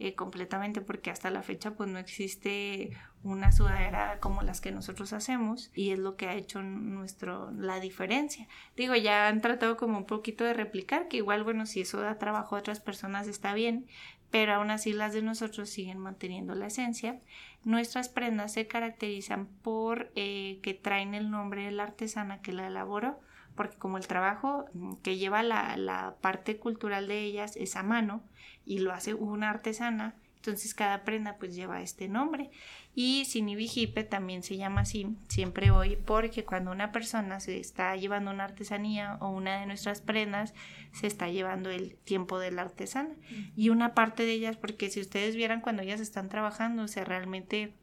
eh, 0.00 0.16
completamente 0.16 0.80
porque 0.80 1.12
hasta 1.12 1.30
la 1.30 1.44
fecha 1.44 1.76
pues 1.76 1.88
no 1.88 2.00
existe 2.00 2.96
una 3.22 3.52
sudadera 3.52 4.18
como 4.18 4.42
las 4.42 4.60
que 4.60 4.72
nosotros 4.72 5.12
hacemos 5.12 5.70
y 5.72 5.92
es 5.92 6.00
lo 6.00 6.16
que 6.16 6.26
ha 6.26 6.34
hecho 6.34 6.62
nuestro 6.62 7.52
la 7.52 7.78
diferencia 7.78 8.48
digo 8.76 8.96
ya 8.96 9.28
han 9.28 9.40
tratado 9.40 9.76
como 9.76 9.96
un 9.96 10.04
poquito 10.04 10.42
de 10.42 10.52
replicar 10.52 11.06
que 11.06 11.18
igual 11.18 11.44
bueno 11.44 11.64
si 11.64 11.82
eso 11.82 12.00
da 12.00 12.18
trabajo 12.18 12.56
a 12.56 12.58
otras 12.58 12.80
personas 12.80 13.28
está 13.28 13.54
bien 13.54 13.86
pero 14.30 14.54
aún 14.54 14.70
así 14.70 14.92
las 14.92 15.12
de 15.12 15.22
nosotros 15.22 15.70
siguen 15.70 15.98
manteniendo 15.98 16.54
la 16.54 16.66
esencia. 16.66 17.20
Nuestras 17.64 18.08
prendas 18.08 18.52
se 18.52 18.66
caracterizan 18.66 19.46
por 19.46 20.10
eh, 20.16 20.58
que 20.62 20.74
traen 20.74 21.14
el 21.14 21.30
nombre 21.30 21.64
de 21.64 21.72
la 21.72 21.84
artesana 21.84 22.42
que 22.42 22.52
la 22.52 22.66
elaboró, 22.66 23.20
porque 23.54 23.78
como 23.78 23.96
el 23.96 24.06
trabajo 24.06 24.66
que 25.02 25.16
lleva 25.16 25.42
la, 25.42 25.76
la 25.76 26.16
parte 26.20 26.56
cultural 26.58 27.06
de 27.06 27.20
ellas 27.20 27.56
es 27.56 27.76
a 27.76 27.82
mano 27.82 28.22
y 28.66 28.80
lo 28.80 28.92
hace 28.92 29.14
una 29.14 29.50
artesana, 29.50 30.14
Entonces 30.36 30.74
cada 30.74 31.04
prenda 31.04 31.36
pues 31.38 31.54
lleva 31.54 31.80
este 31.80 32.08
nombre. 32.08 32.50
Y 32.96 33.24
Sinibijipe 33.24 34.04
también 34.04 34.42
se 34.42 34.56
llama 34.56 34.82
así, 34.82 35.16
siempre 35.28 35.72
hoy, 35.72 35.96
porque 35.96 36.44
cuando 36.44 36.70
una 36.70 36.92
persona 36.92 37.40
se 37.40 37.58
está 37.58 37.96
llevando 37.96 38.30
una 38.30 38.44
artesanía 38.44 39.16
o 39.20 39.30
una 39.30 39.58
de 39.58 39.66
nuestras 39.66 40.00
prendas, 40.00 40.54
se 40.92 41.08
está 41.08 41.28
llevando 41.28 41.70
el 41.70 41.96
tiempo 42.04 42.38
de 42.38 42.52
la 42.52 42.62
artesana. 42.62 43.14
Y 43.56 43.70
una 43.70 43.94
parte 43.94 44.24
de 44.24 44.32
ellas, 44.32 44.56
porque 44.56 44.90
si 44.90 45.00
ustedes 45.00 45.34
vieran 45.34 45.60
cuando 45.60 45.82
ellas 45.82 46.00
están 46.00 46.28
trabajando, 46.28 46.84
o 46.84 46.88
sea, 46.88 47.04
realmente 47.04 47.74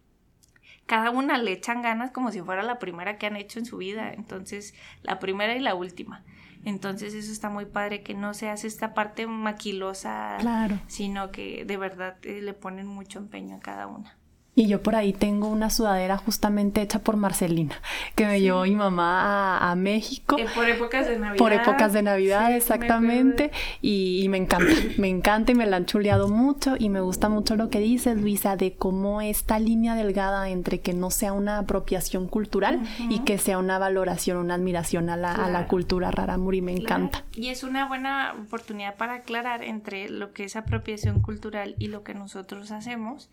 cada 0.85 1.11
una 1.11 1.37
le 1.37 1.51
echan 1.51 1.81
ganas 1.81 2.11
como 2.11 2.31
si 2.31 2.41
fuera 2.41 2.63
la 2.63 2.79
primera 2.79 3.17
que 3.17 3.25
han 3.27 3.35
hecho 3.35 3.59
en 3.59 3.65
su 3.65 3.77
vida. 3.77 4.13
Entonces, 4.13 4.73
la 5.03 5.19
primera 5.19 5.55
y 5.55 5.59
la 5.59 5.75
última. 5.75 6.23
Entonces 6.63 7.13
eso 7.13 7.31
está 7.31 7.49
muy 7.49 7.65
padre 7.65 8.03
que 8.03 8.13
no 8.13 8.33
se 8.33 8.49
hace 8.49 8.67
esta 8.67 8.93
parte 8.93 9.25
maquilosa, 9.25 10.37
claro. 10.39 10.79
sino 10.87 11.31
que 11.31 11.65
de 11.65 11.77
verdad 11.77 12.17
eh, 12.23 12.41
le 12.41 12.53
ponen 12.53 12.87
mucho 12.87 13.19
empeño 13.19 13.55
a 13.55 13.59
cada 13.59 13.87
una. 13.87 14.15
Y 14.53 14.67
yo 14.67 14.83
por 14.83 14.95
ahí 14.95 15.13
tengo 15.13 15.47
una 15.47 15.69
sudadera 15.69 16.17
justamente 16.17 16.81
hecha 16.81 16.99
por 16.99 17.15
Marcelina, 17.15 17.75
que 18.15 18.25
me 18.25 18.41
llevó 18.41 18.63
mi 18.63 18.75
mamá 18.75 19.71
a, 19.71 19.75
México. 19.75 20.35
Eh, 20.37 20.45
por 20.53 20.67
épocas 20.67 21.07
de 21.07 21.17
Navidad. 21.17 21.37
Por 21.37 21.53
épocas 21.53 21.93
de 21.93 22.01
Navidad, 22.01 22.53
exactamente. 22.53 23.51
Y, 23.81 24.27
me 24.27 24.37
encanta, 24.37 24.73
me 24.97 25.07
encanta 25.07 25.53
y 25.53 25.55
me 25.55 25.65
la 25.65 25.77
han 25.77 25.85
chuleado 25.85 26.27
mucho. 26.27 26.75
Y 26.77 26.89
me 26.89 26.99
gusta 26.99 27.29
mucho 27.29 27.55
lo 27.55 27.69
que 27.69 27.79
dices, 27.79 28.19
Luisa, 28.19 28.57
de 28.57 28.73
cómo 28.73 29.21
esta 29.21 29.57
línea 29.57 29.95
delgada 29.95 30.49
entre 30.49 30.81
que 30.81 30.91
no 30.91 31.11
sea 31.11 31.31
una 31.31 31.59
apropiación 31.59 32.27
cultural 32.27 32.81
y 33.09 33.19
que 33.19 33.37
sea 33.37 33.57
una 33.57 33.79
valoración, 33.79 34.35
una 34.35 34.55
admiración 34.55 35.09
a 35.09 35.15
la, 35.15 35.31
a 35.31 35.49
la 35.49 35.67
cultura 35.67 36.11
raramuri. 36.11 36.61
Me 36.61 36.73
encanta. 36.73 37.23
Y 37.33 37.47
es 37.47 37.63
una 37.63 37.87
buena 37.87 38.33
oportunidad 38.33 38.97
para 38.97 39.13
aclarar 39.13 39.63
entre 39.63 40.09
lo 40.09 40.33
que 40.33 40.43
es 40.43 40.57
apropiación 40.57 41.21
cultural 41.21 41.75
y 41.79 41.87
lo 41.87 42.03
que 42.03 42.13
nosotros 42.13 42.71
hacemos. 42.71 43.29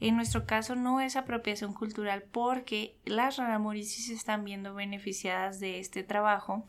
En 0.00 0.16
nuestro 0.16 0.46
caso 0.46 0.74
no 0.74 1.00
es 1.00 1.16
apropiación 1.16 1.74
cultural 1.74 2.24
porque 2.32 2.94
las 3.04 3.36
raramuris 3.36 3.92
sí 3.92 4.02
se 4.02 4.14
están 4.14 4.44
viendo 4.44 4.74
beneficiadas 4.74 5.60
de 5.60 5.78
este 5.78 6.02
trabajo, 6.02 6.64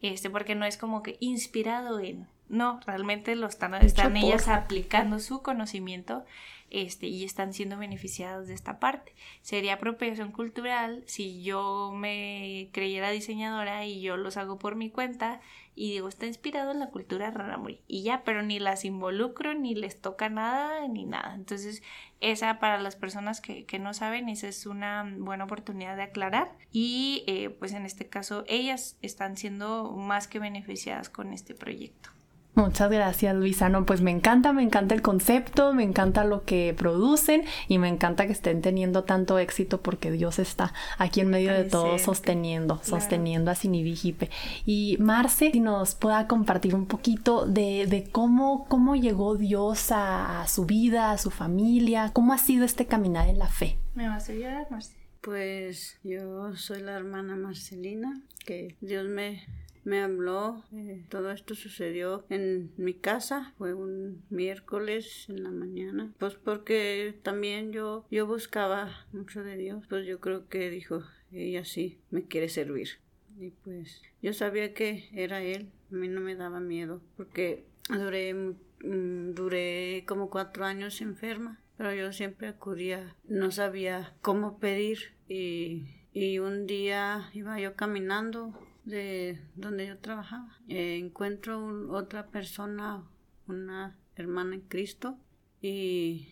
este, 0.00 0.30
porque 0.30 0.56
no 0.56 0.66
es 0.66 0.76
como 0.76 1.02
que 1.02 1.16
inspirado 1.20 2.00
en, 2.00 2.26
no, 2.48 2.80
realmente 2.84 3.36
lo 3.36 3.46
están, 3.46 3.74
están 3.74 4.16
ellas 4.16 4.48
aplicando 4.48 5.20
su 5.20 5.42
conocimiento 5.42 6.24
este, 6.70 7.06
y 7.06 7.24
están 7.24 7.52
siendo 7.52 7.78
beneficiadas 7.78 8.48
de 8.48 8.54
esta 8.54 8.80
parte. 8.80 9.14
Sería 9.42 9.74
apropiación 9.74 10.32
cultural 10.32 11.04
si 11.06 11.42
yo 11.42 11.92
me 11.94 12.68
creyera 12.72 13.10
diseñadora 13.10 13.86
y 13.86 14.00
yo 14.00 14.16
los 14.16 14.36
hago 14.36 14.58
por 14.58 14.74
mi 14.74 14.90
cuenta 14.90 15.40
y 15.74 15.92
digo, 15.92 16.08
está 16.08 16.26
inspirado 16.26 16.70
en 16.70 16.80
la 16.80 16.90
cultura 16.90 17.30
rarámuri 17.30 17.80
y 17.88 18.02
ya, 18.02 18.24
pero 18.24 18.42
ni 18.42 18.58
las 18.58 18.84
involucro, 18.84 19.54
ni 19.54 19.74
les 19.74 20.00
toca 20.00 20.28
nada, 20.28 20.86
ni 20.88 21.04
nada. 21.04 21.34
Entonces, 21.34 21.82
esa 22.20 22.58
para 22.58 22.78
las 22.78 22.96
personas 22.96 23.40
que, 23.40 23.64
que 23.64 23.78
no 23.78 23.94
saben, 23.94 24.28
esa 24.28 24.48
es 24.48 24.66
una 24.66 25.10
buena 25.18 25.44
oportunidad 25.44 25.96
de 25.96 26.02
aclarar 26.02 26.52
y 26.70 27.24
eh, 27.26 27.50
pues 27.50 27.72
en 27.72 27.86
este 27.86 28.08
caso 28.08 28.44
ellas 28.48 28.96
están 29.02 29.36
siendo 29.36 29.90
más 29.92 30.28
que 30.28 30.38
beneficiadas 30.38 31.08
con 31.08 31.32
este 31.32 31.54
proyecto. 31.54 32.10
Muchas 32.54 32.90
gracias, 32.90 33.34
Luisa. 33.34 33.70
No, 33.70 33.86
pues 33.86 34.02
me 34.02 34.10
encanta, 34.10 34.52
me 34.52 34.62
encanta 34.62 34.94
el 34.94 35.00
concepto, 35.00 35.72
me 35.72 35.84
encanta 35.84 36.24
lo 36.24 36.44
que 36.44 36.74
producen 36.76 37.44
y 37.66 37.78
me 37.78 37.88
encanta 37.88 38.26
que 38.26 38.32
estén 38.32 38.60
teniendo 38.60 39.04
tanto 39.04 39.38
éxito 39.38 39.80
porque 39.80 40.10
Dios 40.10 40.38
está 40.38 40.74
aquí 40.98 41.22
en 41.22 41.30
medio 41.30 41.54
de 41.54 41.64
todo 41.64 41.98
sosteniendo, 41.98 42.78
sosteniendo 42.82 43.50
a 43.50 43.54
Sinibijipe. 43.54 44.28
Y 44.66 44.98
Marce, 45.00 45.50
si 45.50 45.60
nos 45.60 45.94
pueda 45.94 46.26
compartir 46.26 46.74
un 46.74 46.84
poquito 46.84 47.46
de, 47.46 48.08
cómo, 48.12 48.66
cómo 48.68 48.96
llegó 48.96 49.36
Dios 49.36 49.88
a, 49.90 50.44
su 50.46 50.66
vida, 50.66 51.12
a 51.12 51.18
su 51.18 51.30
familia, 51.30 52.10
cómo 52.12 52.34
ha 52.34 52.38
sido 52.38 52.66
este 52.66 52.84
caminar 52.84 53.28
en 53.28 53.38
la 53.38 53.48
fe. 53.48 53.78
¿Me 53.94 54.08
vas 54.08 54.28
a 54.28 54.32
ayudar, 54.32 54.66
Marce? 54.70 54.94
Pues 55.22 55.98
yo 56.02 56.54
soy 56.56 56.82
la 56.82 56.92
hermana 56.92 57.34
Marcelina, 57.34 58.20
que 58.44 58.76
Dios 58.82 59.06
me 59.06 59.42
me 59.84 60.00
habló. 60.00 60.64
Eh, 60.72 61.04
todo 61.08 61.30
esto 61.30 61.54
sucedió 61.54 62.24
en 62.28 62.72
mi 62.76 62.94
casa. 62.94 63.54
Fue 63.58 63.74
un 63.74 64.22
miércoles 64.30 65.26
en 65.28 65.42
la 65.42 65.50
mañana. 65.50 66.12
Pues 66.18 66.34
porque 66.34 67.18
también 67.22 67.72
yo, 67.72 68.06
yo 68.10 68.26
buscaba 68.26 69.06
mucho 69.12 69.42
de 69.42 69.56
Dios. 69.56 69.84
Pues 69.88 70.06
yo 70.06 70.20
creo 70.20 70.48
que 70.48 70.70
dijo, 70.70 71.02
ella 71.32 71.64
sí 71.64 71.98
me 72.10 72.24
quiere 72.24 72.48
servir. 72.48 73.00
Y 73.38 73.50
pues 73.50 74.02
yo 74.20 74.32
sabía 74.32 74.74
que 74.74 75.08
era 75.12 75.42
Él. 75.42 75.70
A 75.90 75.94
mí 75.94 76.08
no 76.08 76.20
me 76.20 76.36
daba 76.36 76.60
miedo 76.60 77.02
porque 77.16 77.64
duré, 77.88 78.34
mm, 78.34 79.34
duré 79.34 80.04
como 80.06 80.30
cuatro 80.30 80.64
años 80.64 81.00
enferma. 81.00 81.58
Pero 81.76 81.94
yo 81.94 82.12
siempre 82.12 82.48
acudía. 82.48 83.16
No 83.24 83.50
sabía 83.50 84.14
cómo 84.20 84.58
pedir. 84.58 85.14
Y, 85.28 85.86
y 86.12 86.38
un 86.38 86.66
día 86.66 87.30
iba 87.32 87.58
yo 87.58 87.74
caminando 87.74 88.54
de 88.84 89.40
donde 89.54 89.86
yo 89.86 89.98
trabajaba. 89.98 90.58
Eh, 90.68 90.96
encuentro 90.98 91.90
otra 91.92 92.28
persona, 92.28 93.04
una 93.46 93.96
hermana 94.16 94.54
en 94.54 94.62
Cristo, 94.62 95.18
y, 95.60 96.28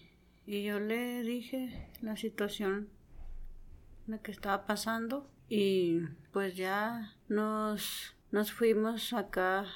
y 0.46 0.64
yo 0.64 0.80
le 0.80 1.22
dije 1.22 1.90
la 2.00 2.16
situación 2.16 2.88
la 4.06 4.18
que 4.18 4.32
estaba 4.32 4.66
pasando 4.66 5.30
y 5.48 6.00
pues 6.32 6.56
ya 6.56 7.14
nos, 7.28 8.16
nos 8.30 8.52
fuimos 8.52 9.12
acá 9.12 9.66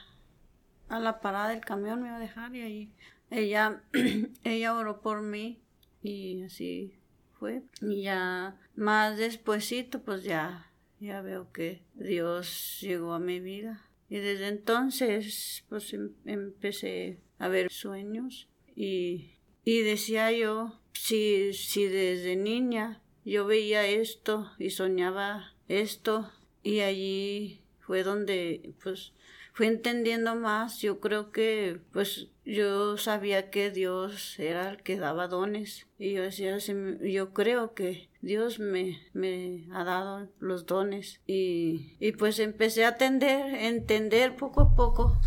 a 0.88 0.98
la 0.98 1.20
parada 1.20 1.50
del 1.50 1.60
camión, 1.60 2.02
me 2.02 2.08
iba 2.08 2.16
a 2.16 2.20
dejar 2.20 2.54
y 2.54 2.62
ahí 2.62 2.94
ella, 3.30 3.82
ella 4.44 4.74
oró 4.74 5.00
por 5.00 5.22
mí 5.22 5.60
y 6.02 6.42
así 6.42 6.98
fue. 7.38 7.62
Y 7.80 8.02
ya 8.02 8.56
más 8.76 9.16
despuesito 9.16 10.02
pues 10.02 10.24
ya 10.24 10.70
ya 11.00 11.22
veo 11.22 11.52
que 11.52 11.82
Dios 11.94 12.78
llegó 12.80 13.12
a 13.12 13.18
mi 13.18 13.40
vida. 13.40 13.88
Y 14.08 14.18
desde 14.18 14.48
entonces, 14.48 15.64
pues 15.68 15.92
em, 15.92 16.12
empecé 16.24 17.18
a 17.38 17.48
ver 17.48 17.70
sueños 17.70 18.48
y, 18.76 19.32
y 19.64 19.80
decía 19.80 20.30
yo, 20.32 20.80
si, 20.92 21.52
si 21.52 21.86
desde 21.86 22.36
niña 22.36 23.02
yo 23.24 23.46
veía 23.46 23.86
esto 23.86 24.50
y 24.58 24.70
soñaba 24.70 25.54
esto, 25.68 26.30
y 26.64 26.80
allí 26.80 27.60
fue 27.80 28.02
donde, 28.02 28.74
pues, 28.82 29.12
fui 29.52 29.66
entendiendo 29.66 30.34
más. 30.34 30.80
Yo 30.80 30.98
creo 30.98 31.30
que, 31.30 31.78
pues, 31.92 32.28
yo 32.44 32.96
sabía 32.96 33.50
que 33.50 33.70
Dios 33.70 34.38
era 34.38 34.70
el 34.70 34.82
que 34.82 34.96
daba 34.96 35.28
dones. 35.28 35.86
Y 35.98 36.14
yo 36.14 36.22
decía, 36.22 36.56
yo 36.58 37.34
creo 37.34 37.74
que 37.74 38.08
Dios 38.24 38.58
me, 38.58 39.00
me 39.12 39.66
ha 39.72 39.84
dado 39.84 40.28
los 40.40 40.64
dones. 40.64 41.20
Y, 41.26 41.96
y 42.00 42.12
pues 42.12 42.38
empecé 42.38 42.84
a 42.84 42.88
atender, 42.88 43.54
entender 43.54 44.34
poco 44.36 44.62
a 44.62 44.74
poco, 44.74 45.20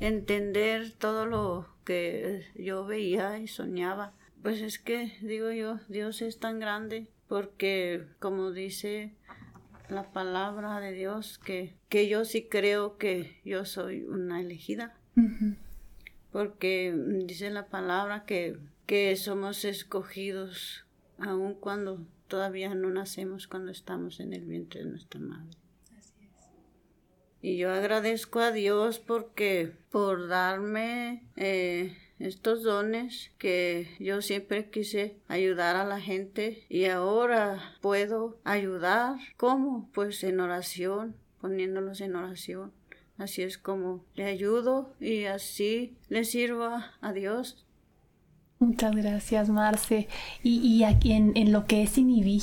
entender 0.00 0.92
todo 0.92 1.26
lo 1.26 1.68
que 1.84 2.46
yo 2.56 2.86
veía 2.86 3.38
y 3.38 3.46
soñaba. 3.46 4.14
Pues 4.42 4.62
es 4.62 4.78
que, 4.78 5.18
digo 5.20 5.52
yo, 5.52 5.80
Dios 5.88 6.22
es 6.22 6.38
tan 6.38 6.58
grande 6.58 7.08
porque, 7.28 8.06
como 8.18 8.52
dice 8.52 9.14
la 9.90 10.10
palabra 10.12 10.80
de 10.80 10.92
Dios, 10.92 11.38
que, 11.38 11.76
que 11.90 12.08
yo 12.08 12.24
sí 12.24 12.48
creo 12.48 12.96
que 12.96 13.40
yo 13.44 13.66
soy 13.66 14.04
una 14.04 14.40
elegida. 14.40 14.96
Porque 16.32 16.94
dice 17.26 17.50
la 17.50 17.66
palabra 17.66 18.24
que, 18.24 18.56
que 18.86 19.14
somos 19.16 19.66
escogidos 19.66 20.86
aun 21.20 21.54
cuando 21.54 22.06
todavía 22.28 22.74
no 22.74 22.90
nacemos, 22.90 23.46
cuando 23.46 23.70
estamos 23.72 24.20
en 24.20 24.32
el 24.32 24.44
vientre 24.44 24.84
de 24.84 24.90
nuestra 24.90 25.20
madre. 25.20 25.56
Así 25.98 26.14
es. 26.22 26.48
Y 27.42 27.56
yo 27.56 27.72
agradezco 27.72 28.40
a 28.40 28.52
Dios 28.52 28.98
porque 28.98 29.72
por 29.90 30.28
darme 30.28 31.24
eh, 31.36 31.96
estos 32.20 32.62
dones 32.62 33.32
que 33.38 33.88
yo 33.98 34.22
siempre 34.22 34.70
quise 34.70 35.16
ayudar 35.26 35.76
a 35.76 35.84
la 35.84 36.00
gente 36.00 36.64
y 36.68 36.84
ahora 36.84 37.76
puedo 37.80 38.38
ayudar. 38.44 39.16
¿Cómo? 39.36 39.90
Pues 39.92 40.22
en 40.22 40.40
oración, 40.40 41.16
poniéndolos 41.40 42.00
en 42.00 42.16
oración. 42.16 42.72
Así 43.16 43.42
es 43.42 43.58
como 43.58 44.04
le 44.14 44.24
ayudo 44.24 44.94
y 45.00 45.24
así 45.24 45.96
le 46.08 46.24
sirvo 46.24 46.70
a 47.00 47.12
Dios. 47.12 47.66
Muchas 48.62 48.94
gracias, 48.94 49.48
Marce. 49.48 50.06
Y, 50.42 50.84
aquí 50.84 51.12
en, 51.12 51.32
en, 51.34 51.50
lo 51.50 51.64
que 51.66 51.82
es 51.82 51.96
Inhibi 51.96 52.42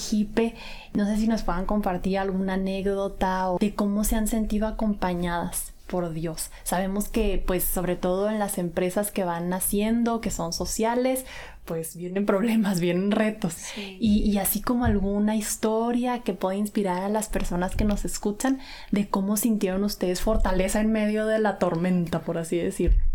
no 0.96 1.06
sé 1.06 1.18
si 1.18 1.28
nos 1.28 1.44
puedan 1.44 1.68
compartir 1.68 2.18
alguna 2.18 2.56
anécdota 2.56 3.52
o 3.52 3.60
de 3.60 3.76
cómo 3.76 4.04
se 4.04 4.16
han 4.16 4.28
sentido 4.28 4.66
acompañadas 4.66 5.74
por 5.86 6.12
Dios. 6.14 6.50
Sabemos 6.64 7.08
que, 7.08 7.44
pues, 7.46 7.64
sobre 7.64 7.96
todo 7.96 8.32
en 8.32 8.40
las 8.40 8.58
empresas 8.58 9.12
que 9.12 9.26
van 9.26 9.50
naciendo, 9.50 10.20
que 10.20 10.32
son 10.32 10.54
sociales, 10.54 11.24
pues 11.66 11.96
vienen 11.96 12.26
problemas, 12.26 12.80
vienen 12.82 13.12
retos. 13.12 13.56
Y, 13.78 14.24
y, 14.24 14.40
así 14.40 14.60
como 14.60 14.86
alguna 14.86 15.36
historia 15.36 16.24
que 16.24 16.34
pueda 16.34 16.58
inspirar 16.58 17.04
a 17.04 17.10
las 17.10 17.30
personas 17.30 17.76
que 17.76 17.86
nos 17.86 18.06
escuchan 18.06 18.60
de 18.90 19.08
cómo 19.08 19.38
sintieron 19.38 19.84
ustedes 19.84 20.22
fortaleza 20.22 20.82
en 20.82 20.92
medio 20.92 21.28
de 21.28 21.38
la 21.38 21.60
tormenta, 21.60 22.22
por 22.22 22.40
así 22.40 22.58
decir. 22.58 23.07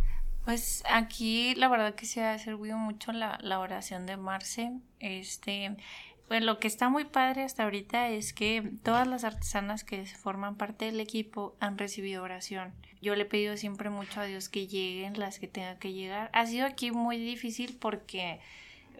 Pues 0.44 0.82
aquí 0.90 1.54
la 1.54 1.68
verdad 1.68 1.94
que 1.94 2.06
se 2.06 2.24
ha 2.24 2.38
servido 2.38 2.76
mucho 2.76 3.12
la, 3.12 3.38
la 3.42 3.60
oración 3.60 4.06
de 4.06 4.16
Marce. 4.16 4.72
Este, 4.98 5.76
pues 6.26 6.42
lo 6.42 6.58
que 6.58 6.66
está 6.66 6.88
muy 6.88 7.04
padre 7.04 7.42
hasta 7.42 7.62
ahorita 7.64 8.08
es 8.08 8.32
que 8.32 8.72
todas 8.82 9.06
las 9.06 9.22
artesanas 9.22 9.84
que 9.84 10.04
forman 10.06 10.56
parte 10.56 10.86
del 10.86 10.98
equipo 10.98 11.54
han 11.60 11.78
recibido 11.78 12.22
oración. 12.22 12.72
Yo 13.00 13.14
le 13.14 13.22
he 13.22 13.26
pedido 13.26 13.56
siempre 13.56 13.90
mucho 13.90 14.20
a 14.20 14.24
Dios 14.24 14.48
que 14.48 14.66
lleguen 14.66 15.18
las 15.18 15.38
que 15.38 15.46
tengan 15.46 15.78
que 15.78 15.92
llegar. 15.92 16.30
Ha 16.32 16.46
sido 16.46 16.66
aquí 16.66 16.90
muy 16.90 17.18
difícil 17.18 17.76
porque 17.78 18.40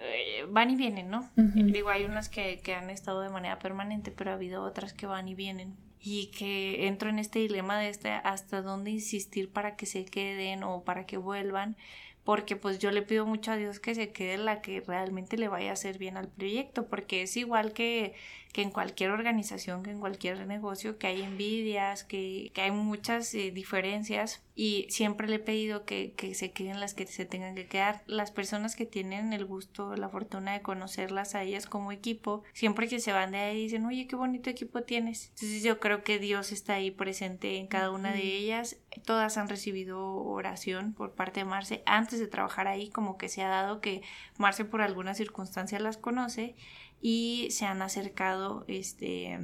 eh, 0.01 0.45
van 0.49 0.71
y 0.71 0.77
vienen, 0.77 1.09
¿no? 1.09 1.31
Digo, 1.37 1.89
hay 1.89 2.05
unas 2.05 2.29
que, 2.29 2.61
que 2.61 2.75
han 2.75 2.91
estado 2.91 3.21
de 3.21 3.31
manera 3.31 3.59
permanente, 3.59 4.11
pero 4.11 4.31
ha 4.31 4.35
habido 4.35 4.63
otras 4.63 4.93
que 4.93 5.07
van 5.07 5.27
y 5.29 5.35
vienen 5.35 5.77
y 6.03 6.27
que 6.33 6.87
entro 6.89 7.09
en 7.09 7.19
este 7.19 7.39
dilema 7.39 7.79
de 7.79 7.89
este 7.89 8.11
hasta 8.11 8.61
dónde 8.61 8.91
insistir 8.91 9.51
para 9.51 9.77
que 9.77 9.87
se 9.87 10.05
queden 10.05 10.65
o 10.65 10.83
para 10.83 11.07
que 11.07 11.17
vuelvan 11.17 11.77
porque 12.25 12.57
pues 12.57 12.79
yo 12.79 12.91
le 12.91 13.03
pido 13.03 13.27
mucho 13.27 13.53
a 13.53 13.57
Dios 13.57 13.81
que 13.81 13.95
se 13.95 14.13
quede 14.13 14.39
la 14.39 14.61
que 14.61 14.81
realmente 14.81 15.37
le 15.37 15.49
vaya 15.49 15.71
a 15.71 15.73
hacer 15.73 15.99
bien 15.99 16.17
al 16.17 16.29
proyecto, 16.29 16.87
porque 16.89 17.23
es 17.23 17.37
igual 17.37 17.73
que, 17.73 18.15
que 18.53 18.63
en 18.63 18.71
cualquier 18.71 19.11
organización, 19.11 19.83
que 19.83 19.91
en 19.91 20.01
cualquier 20.01 20.47
negocio, 20.47 20.99
que 20.99 21.07
hay 21.07 21.23
envidias, 21.23 22.05
que, 22.05 22.51
que 22.55 22.61
hay 22.61 22.71
muchas 22.71 23.33
eh, 23.35 23.51
diferencias 23.51 24.43
y 24.55 24.87
siempre 24.91 25.27
le 25.27 25.37
he 25.37 25.39
pedido 25.39 25.87
que, 25.87 26.13
que, 26.13 26.35
se 26.35 26.53
queden 26.53 26.79
las 26.79 26.93
que 26.93 27.07
se 27.07 27.25
tengan 27.25 27.55
que 27.55 27.67
quedar. 27.67 28.03
Las 28.07 28.31
personas 28.31 28.77
que 28.77 28.85
tienen 28.85 29.33
el 29.33 29.47
gusto, 29.47 29.97
la 29.97 30.11
fortuna 30.11 30.53
de 30.53 30.61
conocerlas 30.61 31.35
a 31.35 31.43
ellas 31.43 31.67
como 31.67 31.93
equipo, 31.93 32.43
siempre 32.53 32.89
que 32.89 33.01
se 33.01 33.13
van 33.13 33.33
de 33.33 33.39
ahí 33.39 33.63
dicen, 33.63 33.87
oye, 33.87 34.07
qué 34.07 34.17
bonito 34.17 34.51
equipo 34.51 34.83
tienes. 34.83 35.29
Entonces 35.31 35.63
yo 35.63 35.81
creo 35.81 36.05
que 36.05 36.19
Dios 36.19 36.53
está 36.53 36.75
ahí 36.75 36.91
presente 36.91 37.57
en 37.57 37.67
cada 37.67 37.91
una 37.91 38.13
de 38.13 38.23
ellas. 38.23 38.77
Todas 39.07 39.39
han 39.39 39.49
recibido 39.49 40.15
oración 40.15 40.93
por 40.93 41.15
parte 41.15 41.41
de 41.41 41.45
Marce 41.47 41.83
antes 41.87 42.19
de 42.19 42.27
trabajar 42.27 42.69
ahí, 42.69 42.91
como 42.91 43.17
que 43.17 43.31
se 43.31 43.43
ha 43.43 43.49
dado 43.49 43.81
que 43.81 44.03
Marce 44.37 44.67
por 44.67 44.83
alguna 44.83 45.15
circunstancia 45.15 45.79
las 45.79 45.97
conoce 45.97 46.55
y 47.03 47.49
se 47.51 47.67
han 47.67 47.83
acercado 47.83 48.65
este, 48.69 49.39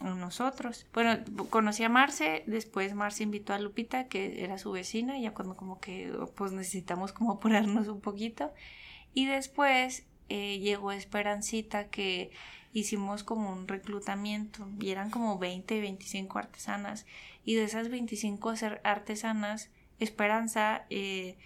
a 0.00 0.14
nosotros. 0.14 0.86
Bueno, 0.92 1.18
conocí 1.48 1.84
a 1.84 1.88
Marce, 1.88 2.42
después 2.48 2.92
Marce 2.94 3.22
invitó 3.22 3.54
a 3.54 3.60
Lupita, 3.60 4.08
que 4.08 4.42
era 4.42 4.58
su 4.58 4.72
vecina, 4.72 5.18
ya 5.18 5.32
cuando 5.32 5.56
como 5.56 5.80
que 5.80 6.12
pues 6.34 6.50
necesitamos 6.50 7.12
como 7.12 7.32
apurarnos 7.32 7.86
un 7.86 8.00
poquito. 8.00 8.52
Y 9.14 9.26
después 9.26 10.04
eh, 10.28 10.58
llegó 10.58 10.90
Esperancita, 10.90 11.88
que 11.88 12.32
hicimos 12.72 13.22
como 13.22 13.52
un 13.52 13.68
reclutamiento 13.68 14.68
y 14.80 14.90
eran 14.90 15.10
como 15.10 15.38
20, 15.38 15.80
25 15.80 16.38
artesanas. 16.38 17.06
Y 17.44 17.54
de 17.54 17.62
esas 17.62 17.88
25 17.88 18.54
artesanas, 18.82 19.70
Esperanza 20.00 20.84
eh, 20.90 21.38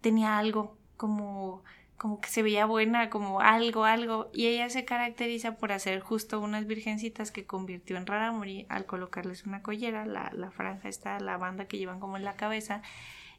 tenía 0.00 0.38
algo 0.38 0.78
como 0.96 1.64
como 1.96 2.20
que 2.20 2.28
se 2.28 2.42
veía 2.42 2.66
buena, 2.66 3.10
como 3.10 3.40
algo, 3.40 3.84
algo, 3.84 4.30
y 4.32 4.46
ella 4.46 4.68
se 4.68 4.84
caracteriza 4.84 5.56
por 5.56 5.72
hacer 5.72 6.00
justo 6.00 6.40
unas 6.40 6.66
virgencitas 6.66 7.30
que 7.30 7.46
convirtió 7.46 7.96
en 7.96 8.06
Raramuri 8.06 8.66
al 8.68 8.84
colocarles 8.86 9.46
una 9.46 9.62
collera, 9.62 10.04
la, 10.04 10.30
la 10.34 10.50
franja 10.50 10.88
está, 10.88 11.18
la 11.20 11.38
banda 11.38 11.66
que 11.66 11.78
llevan 11.78 12.00
como 12.00 12.16
en 12.16 12.24
la 12.24 12.36
cabeza, 12.36 12.82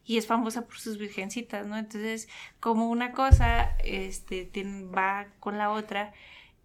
y 0.05 0.17
es 0.17 0.25
famosa 0.25 0.65
por 0.65 0.79
sus 0.79 0.97
virgencitas, 0.97 1.67
¿no? 1.67 1.77
Entonces, 1.77 2.29
como 2.59 2.89
una 2.89 3.11
cosa 3.11 3.75
este, 3.83 4.49
va 4.95 5.27
con 5.39 5.57
la 5.57 5.69
otra, 5.69 6.13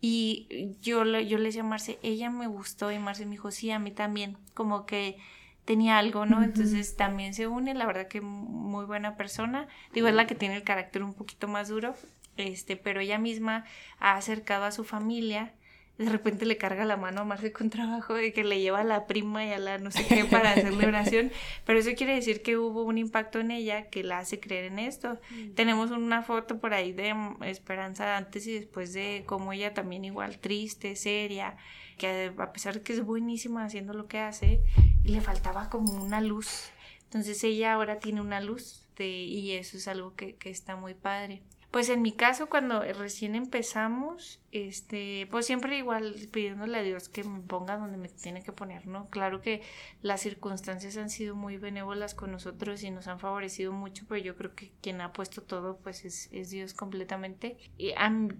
y 0.00 0.76
yo, 0.80 1.04
yo 1.04 1.38
le 1.38 1.44
decía 1.44 1.62
a 1.62 1.64
Marce, 1.64 1.98
ella 2.02 2.30
me 2.30 2.46
gustó, 2.46 2.90
y 2.90 2.98
Marce 2.98 3.24
me 3.26 3.32
dijo, 3.32 3.50
sí, 3.50 3.70
a 3.70 3.78
mí 3.78 3.90
también, 3.90 4.38
como 4.54 4.86
que 4.86 5.18
tenía 5.64 5.98
algo, 5.98 6.26
¿no? 6.26 6.42
Entonces 6.42 6.96
también 6.96 7.34
se 7.34 7.46
une, 7.46 7.74
la 7.74 7.86
verdad 7.86 8.08
que 8.08 8.20
muy 8.20 8.84
buena 8.84 9.16
persona. 9.16 9.68
Digo, 9.92 10.08
es 10.08 10.14
la 10.14 10.26
que 10.26 10.34
tiene 10.34 10.56
el 10.56 10.64
carácter 10.64 11.02
un 11.02 11.14
poquito 11.14 11.48
más 11.48 11.68
duro, 11.68 11.94
este, 12.36 12.76
pero 12.76 13.00
ella 13.00 13.18
misma 13.18 13.64
ha 13.98 14.16
acercado 14.16 14.64
a 14.64 14.72
su 14.72 14.84
familia. 14.84 15.52
De 15.98 16.08
repente 16.08 16.46
le 16.46 16.56
carga 16.56 16.84
la 16.84 16.96
mano 16.96 17.20
a 17.20 17.24
Marce 17.24 17.52
con 17.52 17.70
trabajo 17.70 18.14
de 18.14 18.32
que 18.32 18.44
le 18.44 18.60
lleva 18.60 18.80
a 18.80 18.84
la 18.84 19.06
prima 19.06 19.44
y 19.44 19.52
a 19.52 19.58
la 19.58 19.78
no 19.78 19.90
sé 19.90 20.06
qué 20.06 20.24
para 20.24 20.52
hacerle 20.52 20.86
oración, 20.86 21.30
pero 21.66 21.78
eso 21.78 21.90
quiere 21.96 22.14
decir 22.14 22.42
que 22.42 22.56
hubo 22.56 22.82
un 22.82 22.98
impacto 22.98 23.40
en 23.40 23.50
ella 23.50 23.88
que 23.90 24.02
la 24.02 24.18
hace 24.18 24.40
creer 24.40 24.64
en 24.64 24.78
esto. 24.78 25.20
Tenemos 25.54 25.90
una 25.90 26.22
foto 26.22 26.58
por 26.58 26.72
ahí 26.74 26.92
de 26.92 27.14
Esperanza 27.42 28.16
antes 28.16 28.46
y 28.46 28.54
después 28.54 28.92
de 28.92 29.24
cómo 29.26 29.52
ella 29.52 29.74
también 29.74 30.04
igual 30.04 30.38
triste, 30.38 30.96
seria, 30.96 31.56
que 31.98 32.32
a 32.36 32.52
pesar 32.52 32.74
de 32.74 32.82
que 32.82 32.94
es 32.94 33.04
buenísima 33.04 33.64
haciendo 33.64 33.92
lo 33.92 34.06
que 34.06 34.18
hace, 34.18 34.60
le 35.04 35.20
faltaba 35.20 35.68
como 35.68 35.92
una 36.02 36.20
luz. 36.20 36.70
Entonces 37.04 37.44
ella 37.44 37.74
ahora 37.74 37.98
tiene 37.98 38.22
una 38.22 38.40
luz 38.40 38.82
y 38.98 39.52
eso 39.52 39.76
es 39.76 39.88
algo 39.88 40.14
que, 40.14 40.36
que 40.36 40.50
está 40.50 40.76
muy 40.76 40.94
padre. 40.94 41.42
Pues 41.72 41.88
en 41.88 42.02
mi 42.02 42.12
caso, 42.12 42.50
cuando 42.50 42.82
recién 42.82 43.34
empezamos, 43.34 44.42
este, 44.52 45.26
pues 45.30 45.46
siempre 45.46 45.78
igual 45.78 46.14
pidiéndole 46.30 46.76
a 46.76 46.82
Dios 46.82 47.08
que 47.08 47.24
me 47.24 47.40
ponga 47.40 47.78
donde 47.78 47.96
me 47.96 48.10
tiene 48.10 48.42
que 48.42 48.52
poner, 48.52 48.86
¿no? 48.86 49.08
Claro 49.08 49.40
que 49.40 49.62
las 50.02 50.20
circunstancias 50.20 50.98
han 50.98 51.08
sido 51.08 51.34
muy 51.34 51.56
benévolas 51.56 52.14
con 52.14 52.30
nosotros 52.30 52.82
y 52.82 52.90
nos 52.90 53.08
han 53.08 53.18
favorecido 53.18 53.72
mucho, 53.72 54.04
pero 54.06 54.22
yo 54.22 54.36
creo 54.36 54.54
que 54.54 54.70
quien 54.82 55.00
ha 55.00 55.14
puesto 55.14 55.40
todo, 55.40 55.78
pues 55.78 56.04
es, 56.04 56.28
es 56.30 56.50
Dios 56.50 56.74
completamente. 56.74 57.56
Y 57.78 57.94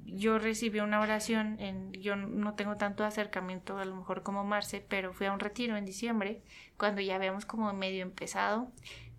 yo 0.04 0.38
recibí 0.38 0.80
una 0.80 1.00
oración, 1.00 1.58
en, 1.58 1.90
yo 1.94 2.16
no 2.16 2.52
tengo 2.52 2.76
tanto 2.76 3.02
acercamiento 3.02 3.78
a 3.78 3.86
lo 3.86 3.96
mejor 3.96 4.22
como 4.22 4.44
Marce, 4.44 4.84
pero 4.86 5.14
fui 5.14 5.26
a 5.26 5.32
un 5.32 5.40
retiro 5.40 5.78
en 5.78 5.86
diciembre, 5.86 6.42
cuando 6.76 7.00
ya 7.00 7.16
habíamos 7.16 7.46
como 7.46 7.72
medio 7.72 8.02
empezado 8.02 8.70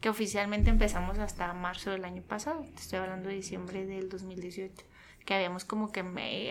que 0.03 0.09
oficialmente 0.09 0.69
empezamos 0.69 1.17
hasta 1.17 1.53
marzo 1.53 1.91
del 1.91 2.03
año 2.03 2.21
pasado, 2.23 2.65
te 2.75 2.81
estoy 2.81 2.99
hablando 2.99 3.29
de 3.29 3.35
diciembre 3.35 3.85
del 3.85 4.09
2018, 4.09 4.83
que 5.23 5.33
habíamos 5.33 5.63
como 5.63 5.93
que 5.93 6.01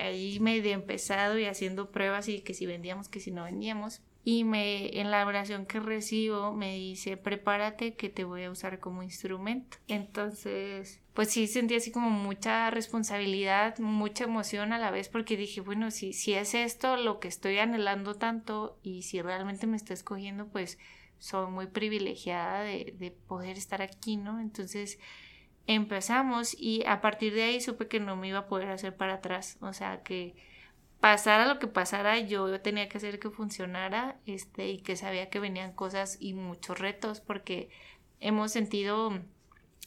ahí 0.00 0.40
medio 0.40 0.70
empezado 0.70 1.38
y 1.38 1.44
haciendo 1.44 1.90
pruebas 1.90 2.28
y 2.28 2.40
que 2.40 2.54
si 2.54 2.64
vendíamos, 2.64 3.10
que 3.10 3.20
si 3.20 3.30
no 3.30 3.44
vendíamos. 3.44 4.00
Y 4.24 4.44
me, 4.44 4.98
en 4.98 5.10
la 5.10 5.26
oración 5.26 5.66
que 5.66 5.80
recibo 5.80 6.54
me 6.54 6.76
dice, 6.76 7.18
prepárate 7.18 7.92
que 7.94 8.08
te 8.08 8.24
voy 8.24 8.44
a 8.44 8.50
usar 8.50 8.80
como 8.80 9.02
instrumento. 9.02 9.76
Entonces, 9.86 11.02
pues 11.12 11.28
sí 11.28 11.46
sentí 11.46 11.74
así 11.74 11.90
como 11.90 12.08
mucha 12.08 12.70
responsabilidad, 12.70 13.78
mucha 13.80 14.24
emoción 14.24 14.72
a 14.72 14.78
la 14.78 14.90
vez 14.90 15.10
porque 15.10 15.36
dije, 15.36 15.60
bueno, 15.60 15.90
si, 15.90 16.14
si 16.14 16.32
es 16.32 16.54
esto 16.54 16.96
lo 16.96 17.20
que 17.20 17.28
estoy 17.28 17.58
anhelando 17.58 18.14
tanto 18.14 18.78
y 18.82 19.02
si 19.02 19.20
realmente 19.20 19.66
me 19.66 19.76
está 19.76 19.92
escogiendo, 19.92 20.46
pues 20.46 20.78
soy 21.22 21.48
muy 21.48 21.68
privilegiada 21.68 22.62
de, 22.62 22.96
de, 22.98 23.12
poder 23.12 23.56
estar 23.56 23.80
aquí, 23.80 24.16
¿no? 24.16 24.40
Entonces 24.40 24.98
empezamos 25.68 26.52
y 26.58 26.84
a 26.84 27.00
partir 27.00 27.32
de 27.32 27.44
ahí 27.44 27.60
supe 27.60 27.86
que 27.86 28.00
no 28.00 28.16
me 28.16 28.26
iba 28.26 28.40
a 28.40 28.46
poder 28.48 28.70
hacer 28.70 28.96
para 28.96 29.14
atrás, 29.14 29.56
o 29.60 29.72
sea 29.72 30.02
que 30.02 30.34
pasara 30.98 31.46
lo 31.46 31.60
que 31.60 31.68
pasara, 31.68 32.18
yo 32.18 32.60
tenía 32.60 32.88
que 32.88 32.98
hacer 32.98 33.20
que 33.20 33.30
funcionara, 33.30 34.18
este, 34.26 34.68
y 34.70 34.78
que 34.78 34.96
sabía 34.96 35.30
que 35.30 35.38
venían 35.38 35.72
cosas 35.72 36.16
y 36.20 36.34
muchos 36.34 36.80
retos, 36.80 37.20
porque 37.20 37.70
hemos 38.18 38.50
sentido 38.50 39.12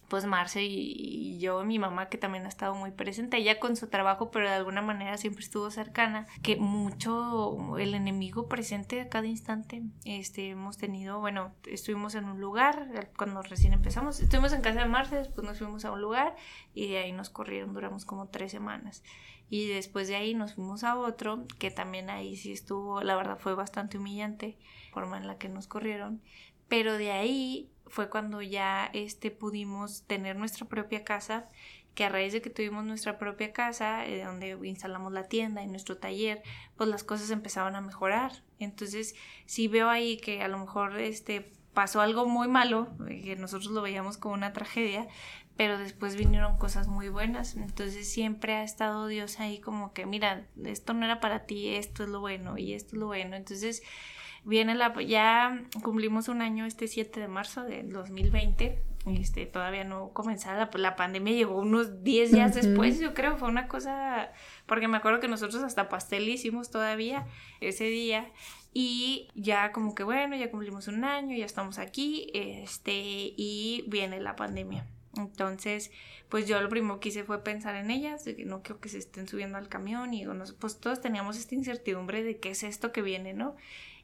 pues 0.08 0.26
Marce 0.26 0.64
y, 0.64 1.38
yo, 1.40 1.64
mi 1.66 1.80
mamá 1.80 2.10
que 2.10 2.18
también 2.18 2.46
ha 2.46 2.50
estado 2.50 2.76
muy 2.76 2.92
presente, 2.92 3.38
ella 3.38 3.60
con 3.60 3.76
su 3.76 3.88
trabajo, 3.88 4.32
pero 4.32 4.48
de 4.48 4.56
alguna 4.56 4.82
manera 4.82 5.18
siempre 5.18 5.44
estuvo 5.44 5.70
cercana, 5.72 6.28
que 6.44 6.56
mucho 6.56 7.78
el 7.78 7.94
enemigo 7.94 8.48
presente 8.48 9.02
a 9.02 9.10
cada 9.10 9.28
instante, 9.28 9.84
este, 10.06 10.52
hemos 10.52 10.78
tenido, 10.78 11.20
bueno, 11.20 11.54
estuvimos 11.68 12.16
en 12.16 12.26
un 12.26 12.40
lugar 12.40 12.88
cuando 13.18 13.42
recién 13.42 13.74
empezamos, 13.74 14.20
estuvimos 14.20 14.54
en 14.54 14.62
casa 14.62 14.82
de 14.82 14.86
Marce, 14.88 15.16
después 15.16 15.46
nos 15.46 15.58
fuimos 15.58 15.86
a 15.86 15.92
un 15.92 16.02
lugar 16.02 16.36
y 16.74 16.90
de 16.90 17.00
ahí 17.00 17.12
nos 17.12 17.30
corrieron, 17.30 17.74
duramos 17.74 18.06
como 18.06 18.28
tres 18.28 18.52
semanas. 18.52 19.04
Y 19.48 19.68
después 19.68 20.08
de 20.08 20.16
ahí 20.16 20.34
nos 20.34 20.56
fuimos 20.56 20.84
a 20.84 20.98
otro, 20.98 21.46
que 21.60 21.70
también 21.70 22.10
ahí 22.10 22.36
sí 22.36 22.52
estuvo, 22.52 23.02
la 23.02 23.16
verdad 23.16 23.38
fue 23.38 23.54
bastante 23.54 23.98
humillante, 23.98 24.58
forma 24.92 25.18
en 25.18 25.28
la 25.28 25.38
que 25.38 25.50
nos 25.50 25.68
corrieron, 25.68 26.22
pero 26.68 26.98
de 26.98 27.12
ahí 27.12 27.70
fue 27.88 28.10
cuando 28.10 28.42
ya 28.42 28.90
este, 28.94 29.32
pudimos 29.32 30.04
tener 30.04 30.36
nuestra 30.36 30.68
propia 30.68 31.04
casa, 31.04 31.50
que 31.94 32.04
a 32.04 32.10
raíz 32.10 32.34
de 32.34 32.42
que 32.42 32.50
tuvimos 32.50 32.84
nuestra 32.84 33.18
propia 33.18 33.54
casa, 33.54 34.06
eh, 34.06 34.24
donde 34.24 34.58
instalamos 34.68 35.14
la 35.14 35.24
tienda 35.24 35.64
y 35.64 35.68
nuestro 35.68 35.98
taller, 35.98 36.44
pues 36.76 36.90
las 36.90 37.04
cosas 37.04 37.32
empezaban 37.32 37.76
a 37.76 37.82
mejorar. 37.82 38.44
Entonces, 38.60 39.16
si 39.46 39.68
veo 39.70 39.90
ahí 39.90 40.18
que 40.18 40.42
a 40.42 40.50
lo 40.50 40.58
mejor 40.58 41.00
este, 41.00 41.54
pasó 41.74 42.02
algo 42.02 42.28
muy 42.28 42.48
malo, 42.48 42.90
eh, 43.10 43.22
que 43.24 43.36
nosotros 43.38 43.72
lo 43.72 43.82
veíamos 43.82 44.18
como 44.18 44.34
una 44.34 44.52
tragedia, 44.52 45.08
pero 45.56 45.78
después 45.78 46.16
vinieron 46.16 46.58
cosas 46.58 46.88
muy 46.88 47.10
buenas. 47.10 47.56
Entonces 47.56 48.12
siempre 48.12 48.56
ha 48.56 48.64
estado 48.64 49.08
Dios 49.08 49.40
ahí 49.40 49.60
como 49.60 49.94
que, 49.94 50.06
mira, 50.06 50.48
esto 50.64 50.94
no 50.94 51.06
era 51.06 51.20
para 51.20 51.46
ti, 51.46 51.76
esto 51.76 52.04
es 52.04 52.10
lo 52.10 52.20
bueno 52.20 52.58
y 52.58 52.74
esto 52.74 52.96
es 52.96 53.00
lo 53.00 53.08
bueno. 53.08 53.36
Entonces, 53.36 53.84
Viene 54.46 54.76
la, 54.76 54.94
ya 55.02 55.64
cumplimos 55.82 56.28
un 56.30 56.42
año 56.42 56.66
este 56.66 56.88
7 56.88 57.20
de 57.20 57.28
marzo 57.28 57.64
del 57.64 57.92
2020. 57.92 58.82
Este, 59.08 59.46
todavía 59.46 59.84
no 59.84 60.10
comenzaba 60.14 60.58
la, 60.58 60.70
la 60.74 60.96
pandemia, 60.96 61.34
llegó 61.34 61.60
unos 61.60 62.04
10 62.04 62.32
días 62.32 62.56
después, 62.56 63.00
yo 63.00 63.14
creo, 63.14 63.38
fue 63.38 63.50
una 63.50 63.68
cosa, 63.68 64.32
porque 64.66 64.88
me 64.88 64.98
acuerdo 64.98 65.20
que 65.20 65.28
nosotros 65.28 65.62
hasta 65.62 65.90
pastel 65.90 66.28
hicimos 66.28 66.72
todavía 66.72 67.28
ese 67.62 67.84
día 67.84 68.32
y 68.74 69.28
ya 69.36 69.72
como 69.72 69.94
que 69.94 70.04
bueno, 70.04 70.36
ya 70.36 70.50
cumplimos 70.50 70.88
un 70.88 71.04
año, 71.04 71.36
ya 71.38 71.46
estamos 71.46 71.78
aquí, 71.78 72.32
este, 72.34 72.94
y 72.94 73.86
viene 73.88 74.20
la 74.20 74.36
pandemia. 74.36 74.88
Entonces, 75.18 75.92
pues 76.30 76.48
yo 76.48 76.60
lo 76.62 76.70
primero 76.70 77.00
que 77.00 77.10
hice 77.10 77.24
fue 77.24 77.44
pensar 77.44 77.76
en 77.76 77.92
ellas, 77.92 78.26
de 78.26 78.36
que 78.36 78.46
no 78.46 78.62
quiero 78.64 78.82
que 78.82 78.90
se 78.90 78.98
estén 78.98 79.28
subiendo 79.28 79.58
al 79.58 79.70
camión 79.70 80.14
y 80.14 80.26
pues 80.60 80.80
todos 80.80 81.02
teníamos 81.02 81.38
esta 81.38 81.56
incertidumbre 81.56 82.24
de 82.24 82.40
qué 82.40 82.50
es 82.50 82.64
esto 82.64 82.92
que 82.92 83.02
viene, 83.02 83.34
¿no? 83.34 83.56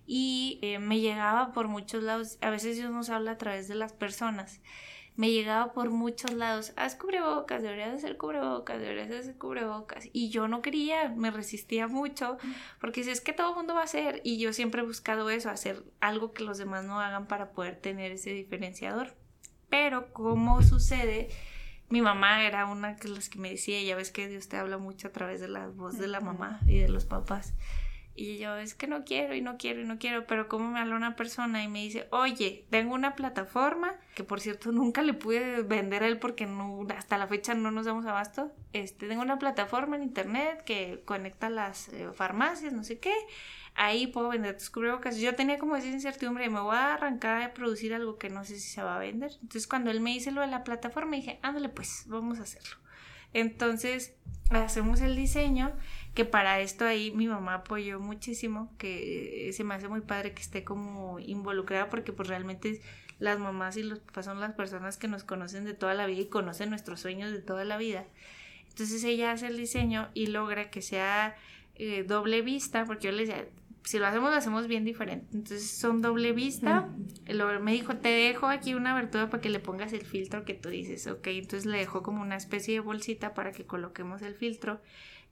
Y 0.06 0.60
eh, 0.62 0.80
me 0.80 1.00
llegaba 1.00 1.54
por 1.54 1.68
muchos 1.68 2.04
lados, 2.04 2.38
a 2.42 2.50
veces 2.50 2.78
Dios 2.78 2.92
nos 2.92 3.10
habla 3.10 3.32
a 3.32 3.38
través 3.38 3.68
de 3.68 3.76
las 3.76 3.94
personas 3.94 4.62
me 5.16 5.32
llegaba 5.32 5.74
por 5.74 5.90
muchos 5.90 6.32
lados, 6.34 6.74
haz 6.78 6.96
cubrebocas, 6.96 7.62
deberías 7.62 7.94
hacer 7.94 8.18
cubrebocas, 8.18 8.80
deberías 8.80 9.12
hacer 9.12 9.38
cubrebocas. 9.38 10.10
Y 10.14 10.30
yo 10.30 10.48
no 10.48 10.62
quería, 10.62 11.10
me 11.10 11.32
resistía 11.32 11.88
mucho, 11.88 12.38
porque 12.80 13.04
si 13.04 13.12
es 13.12 13.22
que 13.22 13.34
todo 13.34 13.50
el 13.50 13.56
mundo 13.56 13.76
va 13.76 13.82
a 13.82 13.86
hacer, 13.86 14.22
y 14.24 14.40
yo 14.40 14.54
siempre 14.54 14.82
he 14.82 14.86
buscado 14.86 15.30
eso, 15.30 15.50
hacer 15.50 15.84
algo 16.00 16.34
que 16.34 16.44
los 16.44 16.58
demás 16.58 16.86
no 16.86 17.00
hagan 17.00 17.28
para 17.28 17.52
poder 17.52 17.76
tener 17.76 18.12
ese 18.12 18.32
diferenciador. 18.32 19.16
Pero, 19.70 20.12
¿cómo 20.14 20.62
sucede? 20.64 21.30
Mi 21.90 22.02
mamá 22.02 22.44
era 22.46 22.66
una 22.66 22.94
de 22.94 23.10
las 23.10 23.30
que 23.30 23.38
me 23.38 23.52
decía, 23.52 23.82
ya 23.84 23.96
ves 23.96 24.12
que 24.12 24.30
Dios 24.30 24.48
te 24.48 24.58
habla 24.58 24.78
mucho 24.78 25.10
a 25.10 25.12
través 25.12 25.42
de 25.42 25.50
la 25.50 25.68
voz 25.68 25.98
de 25.98 26.08
la 26.08 26.22
mamá 26.22 26.62
y 26.66 26.80
de 26.80 26.88
los 26.88 27.06
papás. 27.06 27.54
Y 28.14 28.38
yo, 28.38 28.58
es 28.58 28.76
que 28.76 28.88
no 28.88 29.06
quiero 29.06 29.36
y 29.36 29.42
no 29.42 29.58
quiero 29.58 29.82
y 29.82 29.86
no 29.86 29.98
quiero, 29.98 30.28
pero 30.28 30.50
como 30.50 30.72
me 30.72 30.80
habla 30.80 30.96
una 30.96 31.16
persona 31.16 31.64
y 31.64 31.70
me 31.70 31.80
dice, 31.80 32.08
oye, 32.12 32.66
tengo 32.70 32.94
una 32.94 33.16
plataforma, 33.16 33.96
que 34.16 34.24
por 34.24 34.42
cierto 34.42 34.72
nunca 34.74 35.02
le 35.02 35.14
pude 35.14 35.62
vender 35.64 36.04
a 36.04 36.08
él 36.08 36.20
porque 36.20 36.48
hasta 36.96 37.18
la 37.18 37.28
fecha 37.28 37.54
no 37.54 37.72
nos 37.72 37.86
damos 37.86 38.06
abasto, 38.06 38.52
este, 38.74 39.08
tengo 39.08 39.22
una 39.22 39.40
plataforma 39.40 39.96
en 39.96 40.04
internet 40.04 40.64
que 40.66 41.02
conecta 41.06 41.50
las 41.50 41.88
eh, 41.90 42.10
farmacias, 42.14 42.74
no 42.74 42.84
sé 42.84 43.00
qué, 43.00 43.14
ahí 43.76 44.08
puedo 44.08 44.30
vender 44.30 44.58
tus 44.58 44.70
cubrebocas. 44.70 45.18
Yo 45.18 45.34
tenía 45.36 45.58
como 45.58 45.78
esa 45.78 45.88
incertidumbre, 45.88 46.50
me 46.50 46.60
voy 46.60 46.76
a 46.76 46.96
arrancar 46.96 47.42
a 47.42 47.54
producir 47.54 47.94
algo 47.94 48.18
que 48.18 48.30
no 48.30 48.44
sé 48.44 48.56
si 48.60 48.70
se 48.70 48.84
va 48.84 48.98
a 48.98 49.00
vender. 49.00 49.32
Entonces 49.42 49.68
cuando 49.68 49.90
él 49.90 50.02
me 50.02 50.12
dice 50.12 50.32
lo 50.32 50.42
de 50.42 50.48
la 50.48 50.64
plataforma, 50.64 51.16
dije, 51.16 51.40
ándale 51.42 51.70
pues, 51.70 52.04
vamos 52.08 52.40
a 52.40 52.44
hacerlo. 52.44 52.78
Entonces 53.34 54.14
hacemos 54.50 55.00
el 55.02 55.16
diseño 55.16 55.72
que 56.14 56.26
para 56.26 56.60
esto 56.60 56.86
ahí 56.86 57.12
mi 57.12 57.28
mamá 57.28 57.56
apoyó 57.56 58.00
muchísimo, 58.00 58.74
que 58.78 59.50
se 59.54 59.64
me 59.64 59.76
hace 59.76 59.88
muy 59.88 60.02
padre 60.02 60.34
que 60.34 60.42
esté 60.42 60.64
como 60.64 61.20
involucrada 61.20 61.90
porque 61.90 62.12
pues 62.12 62.28
realmente 62.28 62.82
las 63.20 63.40
mamás 63.40 63.78
y 63.78 63.84
los 63.84 64.00
papás 64.00 64.26
son 64.26 64.42
las 64.42 64.54
personas 64.54 64.98
que 64.98 65.08
nos 65.08 65.24
conocen 65.24 65.64
de 65.64 65.74
toda 65.74 65.94
la 65.94 66.08
vida 66.08 66.22
y 66.22 66.28
conocen 66.28 66.70
nuestros 66.70 67.00
sueños 67.00 67.32
de 67.32 67.40
toda 67.40 67.64
la 67.64 67.78
vida. 67.78 68.06
Entonces 68.70 69.04
ella 69.04 69.32
hace 69.32 69.48
el 69.48 69.58
diseño 69.58 70.10
y 70.14 70.28
logra 70.28 70.70
que 70.70 70.82
sea 70.82 71.36
eh, 71.76 72.04
doble 72.04 72.42
vista, 72.42 72.86
porque 72.86 73.08
yo 73.08 73.12
le 73.12 73.26
decía, 73.26 73.46
si 73.84 73.98
lo 73.98 74.06
hacemos, 74.06 74.30
lo 74.30 74.36
hacemos 74.36 74.68
bien 74.68 74.86
diferente. 74.86 75.28
Entonces 75.34 75.70
son 75.70 76.02
doble 76.02 76.34
vista. 76.34 76.90
me 77.62 77.72
dijo, 77.72 77.98
te 77.98 78.10
dejo 78.10 78.48
aquí 78.48 78.74
una 78.74 78.92
abertura 78.92 79.30
para 79.30 79.42
que 79.42 79.50
le 79.50 79.60
pongas 79.60 79.94
el 79.94 80.06
filtro 80.06 80.46
que 80.46 80.54
tú 80.54 80.70
dices, 80.70 81.08
ok. 81.08 81.28
Entonces 81.28 81.66
le 81.66 81.80
dejó 81.80 82.04
como 82.04 82.22
una 82.22 82.36
especie 82.36 82.76
de 82.76 82.80
bolsita 82.80 83.34
para 83.34 83.52
que 83.52 83.66
coloquemos 83.66 84.22
el 84.22 84.36
filtro. 84.36 84.82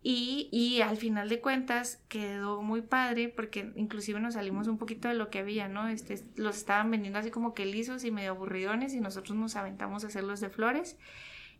Y, 0.01 0.79
al 0.81 0.95
final 0.95 1.27
de 1.27 1.41
cuentas 1.41 2.01
quedó 2.07 2.61
muy 2.61 2.81
padre 2.81 3.27
porque 3.27 3.73
inclusive 3.75 4.19
nos 4.21 4.35
salimos 4.35 4.67
un 4.67 4.77
poquito 4.77 5.09
de 5.09 5.13
lo 5.13 5.29
que 5.29 5.39
había, 5.39 5.67
¿no? 5.67 5.89
Este, 5.89 6.23
los 6.35 6.57
estaban 6.57 6.89
vendiendo 6.89 7.19
así 7.19 7.31
como 7.31 7.53
que 7.53 7.65
lisos 7.65 8.05
y 8.05 8.11
medio 8.11 8.31
aburridones 8.31 8.93
y 8.93 9.01
nosotros 9.01 9.37
nos 9.37 9.57
aventamos 9.57 10.05
a 10.05 10.07
hacerlos 10.07 10.39
de 10.39 10.49
flores. 10.49 10.97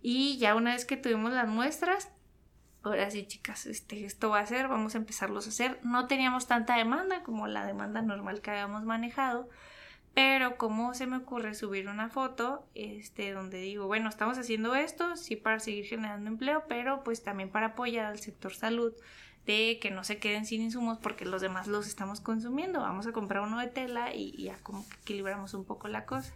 Y 0.01 0.37
ya 0.37 0.55
una 0.55 0.73
vez 0.73 0.85
que 0.85 0.95
tuvimos 0.95 1.33
las 1.33 1.49
muestras, 1.49 2.09
ahora 2.83 3.09
sí 3.11 3.25
chicas, 3.25 3.65
este, 3.65 4.05
esto 4.05 4.29
va 4.29 4.39
a 4.39 4.45
ser, 4.45 4.67
vamos 4.67 4.95
a 4.95 4.99
empezarlos 4.99 5.45
a 5.45 5.49
hacer. 5.49 5.79
No 5.83 6.07
teníamos 6.07 6.47
tanta 6.47 6.77
demanda 6.77 7.23
como 7.23 7.47
la 7.47 7.65
demanda 7.65 8.01
normal 8.01 8.41
que 8.41 8.51
habíamos 8.51 8.83
manejado, 8.83 9.49
pero 10.13 10.57
como 10.57 10.93
se 10.93 11.07
me 11.07 11.17
ocurre 11.17 11.53
subir 11.53 11.87
una 11.87 12.09
foto, 12.09 12.65
este, 12.75 13.31
donde 13.31 13.59
digo, 13.59 13.87
bueno, 13.87 14.09
estamos 14.09 14.37
haciendo 14.37 14.75
esto, 14.75 15.15
sí 15.15 15.35
para 15.35 15.59
seguir 15.59 15.85
generando 15.85 16.29
empleo, 16.29 16.63
pero 16.67 17.03
pues 17.03 17.23
también 17.23 17.49
para 17.49 17.67
apoyar 17.67 18.05
al 18.05 18.19
sector 18.19 18.53
salud 18.53 18.93
de 19.45 19.79
que 19.81 19.91
no 19.91 20.03
se 20.03 20.19
queden 20.19 20.45
sin 20.45 20.61
insumos 20.61 20.97
porque 20.99 21.25
los 21.25 21.41
demás 21.41 21.67
los 21.67 21.87
estamos 21.87 22.21
consumiendo. 22.21 22.81
Vamos 22.81 23.07
a 23.07 23.11
comprar 23.11 23.43
uno 23.43 23.59
de 23.59 23.67
tela 23.67 24.13
y, 24.13 24.43
ya 24.43 24.57
como 24.61 24.87
que 24.87 24.95
equilibramos 24.97 25.53
un 25.53 25.65
poco 25.65 25.87
la 25.87 26.05
cosa. 26.05 26.33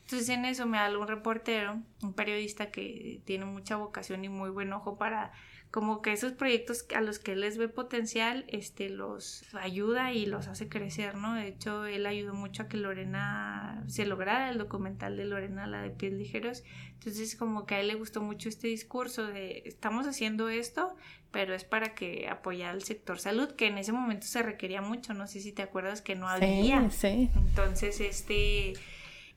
Entonces 0.00 0.28
en 0.28 0.44
eso 0.44 0.66
me 0.66 0.78
da 0.78 0.98
un 0.98 1.08
reportero, 1.08 1.80
un 2.02 2.12
periodista 2.12 2.70
que 2.70 3.20
tiene 3.24 3.44
mucha 3.44 3.76
vocación 3.76 4.24
y 4.24 4.28
muy 4.28 4.50
buen 4.50 4.72
ojo 4.72 4.98
para 4.98 5.32
como 5.72 6.02
que 6.02 6.12
esos 6.12 6.32
proyectos 6.32 6.84
a 6.94 7.00
los 7.00 7.18
que 7.18 7.32
él 7.32 7.40
les 7.40 7.56
ve 7.56 7.66
potencial, 7.66 8.44
este, 8.48 8.90
los 8.90 9.42
ayuda 9.54 10.12
y 10.12 10.26
los 10.26 10.46
hace 10.46 10.68
crecer, 10.68 11.14
¿no? 11.14 11.32
De 11.32 11.48
hecho, 11.48 11.86
él 11.86 12.04
ayudó 12.04 12.34
mucho 12.34 12.64
a 12.64 12.68
que 12.68 12.76
Lorena 12.76 13.82
se 13.88 14.04
lograra 14.04 14.50
el 14.50 14.58
documental 14.58 15.16
de 15.16 15.24
Lorena, 15.24 15.66
la 15.66 15.80
de 15.80 15.88
pies 15.88 16.12
ligeros. 16.12 16.62
Entonces, 16.92 17.36
como 17.36 17.64
que 17.64 17.76
a 17.76 17.80
él 17.80 17.88
le 17.88 17.94
gustó 17.94 18.20
mucho 18.20 18.50
este 18.50 18.68
discurso 18.68 19.26
de 19.26 19.62
estamos 19.64 20.06
haciendo 20.06 20.50
esto, 20.50 20.94
pero 21.30 21.54
es 21.54 21.64
para 21.64 21.94
que 21.94 22.28
apoyar 22.28 22.72
al 22.72 22.82
sector 22.82 23.18
salud, 23.18 23.52
que 23.52 23.68
en 23.68 23.78
ese 23.78 23.92
momento 23.92 24.26
se 24.26 24.42
requería 24.42 24.82
mucho, 24.82 25.14
no 25.14 25.26
sé 25.26 25.40
si 25.40 25.52
te 25.52 25.62
acuerdas 25.62 26.02
que 26.02 26.14
no 26.16 26.28
había. 26.28 26.90
Sí, 26.90 27.30
Entonces, 27.34 27.98
este, 28.00 28.74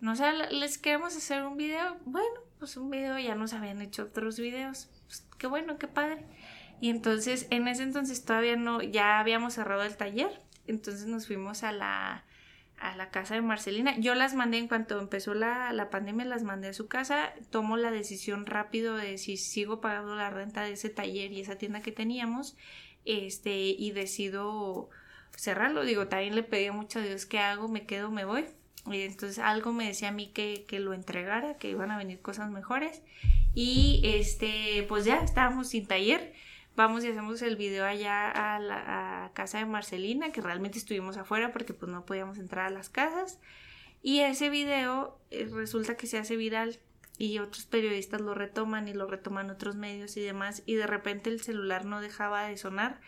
no 0.01 0.17
sé, 0.17 0.25
les 0.51 0.77
queremos 0.79 1.15
hacer 1.15 1.43
un 1.43 1.55
video, 1.55 1.95
bueno, 2.03 2.41
pues 2.65 2.77
un 2.77 2.89
video, 2.89 3.19
ya 3.19 3.35
nos 3.35 3.53
habían 3.53 3.79
hecho 3.79 4.05
otros 4.05 4.39
videos 4.39 4.89
pues, 5.05 5.27
qué 5.37 5.45
bueno, 5.45 5.77
qué 5.77 5.87
padre. 5.87 6.25
Y 6.81 6.89
entonces, 6.89 7.45
en 7.51 7.67
ese 7.67 7.83
entonces 7.83 8.25
todavía 8.25 8.55
no, 8.55 8.81
ya 8.81 9.19
habíamos 9.19 9.53
cerrado 9.53 9.83
el 9.83 9.95
taller, 9.95 10.41
entonces 10.65 11.05
nos 11.05 11.27
fuimos 11.27 11.61
a 11.61 11.71
la, 11.71 12.25
a 12.79 12.95
la 12.97 13.11
casa 13.11 13.35
de 13.35 13.41
Marcelina. 13.41 13.95
Yo 13.99 14.15
las 14.15 14.33
mandé 14.33 14.57
en 14.57 14.67
cuanto 14.67 14.99
empezó 14.99 15.35
la, 15.35 15.71
la, 15.73 15.91
pandemia, 15.91 16.25
las 16.25 16.41
mandé 16.41 16.69
a 16.69 16.73
su 16.73 16.87
casa. 16.87 17.33
Tomo 17.51 17.77
la 17.77 17.91
decisión 17.91 18.47
rápido 18.47 18.95
de 18.95 19.19
si 19.19 19.37
sigo 19.37 19.79
pagando 19.79 20.15
la 20.15 20.31
renta 20.31 20.63
de 20.63 20.71
ese 20.71 20.89
taller 20.89 21.31
y 21.31 21.41
esa 21.41 21.59
tienda 21.59 21.81
que 21.81 21.91
teníamos. 21.91 22.57
Este, 23.05 23.57
y 23.57 23.91
decido 23.91 24.89
cerrarlo. 25.37 25.85
Digo, 25.85 26.07
también 26.07 26.33
le 26.33 26.41
pedí 26.41 26.71
mucho 26.71 26.97
a 26.97 27.03
Dios 27.03 27.27
qué 27.27 27.37
hago, 27.37 27.67
me 27.67 27.85
quedo, 27.85 28.09
me 28.09 28.25
voy. 28.25 28.45
Y 28.87 29.01
entonces 29.01 29.39
algo 29.39 29.73
me 29.73 29.87
decía 29.87 30.09
a 30.09 30.11
mí 30.11 30.27
que, 30.27 30.65
que 30.67 30.79
lo 30.79 30.93
entregara, 30.93 31.57
que 31.57 31.69
iban 31.69 31.91
a 31.91 31.97
venir 31.97 32.21
cosas 32.21 32.49
mejores. 32.51 33.01
Y 33.53 34.01
este, 34.03 34.85
pues 34.87 35.05
ya 35.05 35.17
estábamos 35.19 35.69
sin 35.69 35.87
taller. 35.87 36.33
Vamos 36.75 37.05
y 37.05 37.07
hacemos 37.07 37.41
el 37.41 37.55
video 37.55 37.85
allá 37.85 38.29
a 38.29 38.59
la 38.59 39.31
casa 39.33 39.59
de 39.59 39.65
Marcelina, 39.65 40.31
que 40.31 40.41
realmente 40.41 40.77
estuvimos 40.77 41.15
afuera 41.15 41.53
porque 41.53 41.73
pues 41.73 41.89
no 41.89 42.05
podíamos 42.05 42.37
entrar 42.37 42.65
a 42.65 42.69
las 42.69 42.89
casas. 42.89 43.39
Y 44.01 44.19
ese 44.19 44.49
video 44.49 45.17
eh, 45.31 45.49
resulta 45.51 45.95
que 45.95 46.05
se 46.05 46.17
hace 46.17 46.35
viral 46.35 46.77
y 47.17 47.39
otros 47.39 47.65
periodistas 47.65 48.19
lo 48.19 48.33
retoman 48.33 48.87
y 48.87 48.93
lo 48.93 49.07
retoman 49.07 49.49
otros 49.49 49.75
medios 49.75 50.17
y 50.17 50.21
demás. 50.21 50.63
Y 50.65 50.75
de 50.75 50.85
repente 50.85 51.29
el 51.29 51.41
celular 51.41 51.85
no 51.85 52.01
dejaba 52.01 52.45
de 52.47 52.57
sonar 52.57 52.99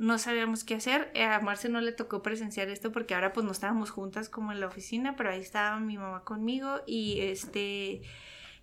no 0.00 0.18
sabíamos 0.18 0.64
qué 0.64 0.76
hacer. 0.76 1.10
Eh, 1.12 1.24
a 1.24 1.40
Marce 1.40 1.68
no 1.68 1.80
le 1.82 1.92
tocó 1.92 2.22
presenciar 2.22 2.70
esto 2.70 2.90
porque 2.90 3.14
ahora 3.14 3.34
pues 3.34 3.44
no 3.44 3.52
estábamos 3.52 3.90
juntas 3.90 4.30
como 4.30 4.50
en 4.50 4.58
la 4.58 4.66
oficina, 4.66 5.14
pero 5.14 5.30
ahí 5.30 5.40
estaba 5.40 5.78
mi 5.78 5.98
mamá 5.98 6.24
conmigo 6.24 6.80
y 6.86 7.20
este 7.20 8.00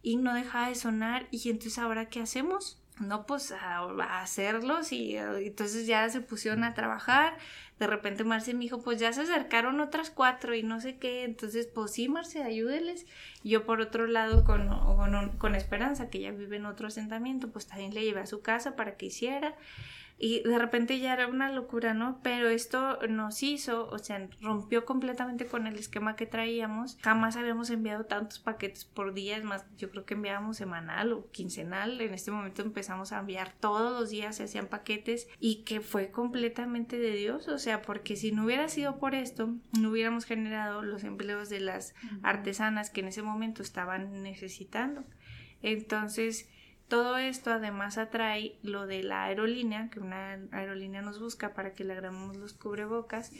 y 0.01 0.15
no 0.15 0.33
dejaba 0.33 0.69
de 0.69 0.75
sonar 0.75 1.27
y 1.29 1.49
entonces 1.49 1.77
ahora 1.77 2.09
qué 2.09 2.21
hacemos? 2.21 2.81
No, 2.99 3.27
pues 3.27 3.51
a, 3.51 3.81
hacerlos 4.19 4.91
y 4.91 5.15
entonces 5.15 5.85
ya 5.85 6.09
se 6.09 6.21
pusieron 6.21 6.63
a 6.63 6.73
trabajar. 6.73 7.37
De 7.77 7.85
repente 7.85 8.23
Marce 8.23 8.55
me 8.55 8.61
dijo, 8.61 8.81
pues 8.81 8.99
ya 8.99 9.13
se 9.13 9.21
acercaron 9.21 9.79
otras 9.79 10.09
cuatro 10.09 10.55
y 10.55 10.63
no 10.63 10.81
sé 10.81 10.97
qué. 10.97 11.23
Entonces, 11.23 11.67
pues 11.67 11.91
sí, 11.91 12.09
Marce, 12.09 12.41
ayúdeles. 12.41 13.05
Yo 13.43 13.65
por 13.65 13.81
otro 13.81 14.07
lado, 14.07 14.43
con, 14.43 14.67
con, 14.67 15.37
con 15.37 15.55
Esperanza, 15.55 16.09
que 16.09 16.19
ya 16.19 16.31
vive 16.31 16.57
en 16.57 16.65
otro 16.65 16.87
asentamiento, 16.87 17.49
pues 17.49 17.67
también 17.67 17.93
le 17.93 18.03
llevé 18.03 18.21
a 18.21 18.27
su 18.27 18.41
casa 18.41 18.75
para 18.75 18.97
que 18.97 19.07
hiciera 19.07 19.55
y 20.19 20.41
de 20.41 20.57
repente 20.57 20.99
ya 20.99 21.13
era 21.13 21.27
una 21.27 21.51
locura, 21.51 21.93
¿no? 21.93 22.19
Pero 22.23 22.49
esto 22.49 22.99
nos 23.07 23.43
hizo, 23.43 23.87
o 23.89 23.99
sea, 23.99 24.27
rompió 24.41 24.83
completamente 24.83 25.45
con 25.45 25.67
el 25.67 25.75
esquema 25.75 26.15
que 26.15 26.25
traíamos. 26.25 26.97
Jamás 27.01 27.35
habíamos 27.35 27.69
enviado 27.69 28.05
tantos 28.05 28.39
paquetes 28.39 28.85
por 28.85 29.13
día, 29.13 29.37
es 29.37 29.43
más, 29.43 29.65
yo 29.77 29.91
creo 29.91 30.05
que 30.05 30.15
enviábamos 30.15 30.57
semanal 30.57 31.13
o 31.13 31.29
quincenal. 31.31 32.01
En 32.01 32.13
este 32.13 32.31
momento 32.31 32.63
empezamos 32.63 33.11
a 33.11 33.19
enviar 33.19 33.53
todos 33.59 33.91
los 33.99 34.09
días, 34.09 34.37
se 34.37 34.43
hacían 34.43 34.67
paquetes 34.67 35.27
y 35.39 35.63
que 35.63 35.81
fue 35.81 36.09
completamente 36.09 36.97
de 36.97 37.11
Dios, 37.11 37.47
o 37.47 37.59
sea, 37.59 37.83
porque 37.83 38.15
si 38.15 38.31
no 38.31 38.45
hubiera 38.45 38.69
sido 38.69 38.97
por 38.97 39.13
esto, 39.13 39.53
no 39.79 39.91
hubiéramos 39.91 40.25
generado 40.25 40.81
los 40.81 41.03
empleos 41.03 41.49
de 41.49 41.59
las 41.59 41.93
artesanas 42.23 42.89
que 42.89 43.01
en 43.01 43.09
ese 43.09 43.21
momento 43.21 43.26
estaban 43.59 44.23
necesitando. 44.23 45.03
Entonces, 45.61 46.49
todo 46.87 47.17
esto 47.17 47.51
además 47.51 47.97
atrae 47.97 48.57
lo 48.63 48.87
de 48.87 49.03
la 49.03 49.25
aerolínea, 49.25 49.89
que 49.89 49.99
una 49.99 50.39
aerolínea 50.51 51.01
nos 51.01 51.19
busca 51.19 51.53
para 51.53 51.73
que 51.73 51.83
le 51.83 51.93
hagamos 51.93 52.37
los 52.37 52.53
cubrebocas, 52.53 53.31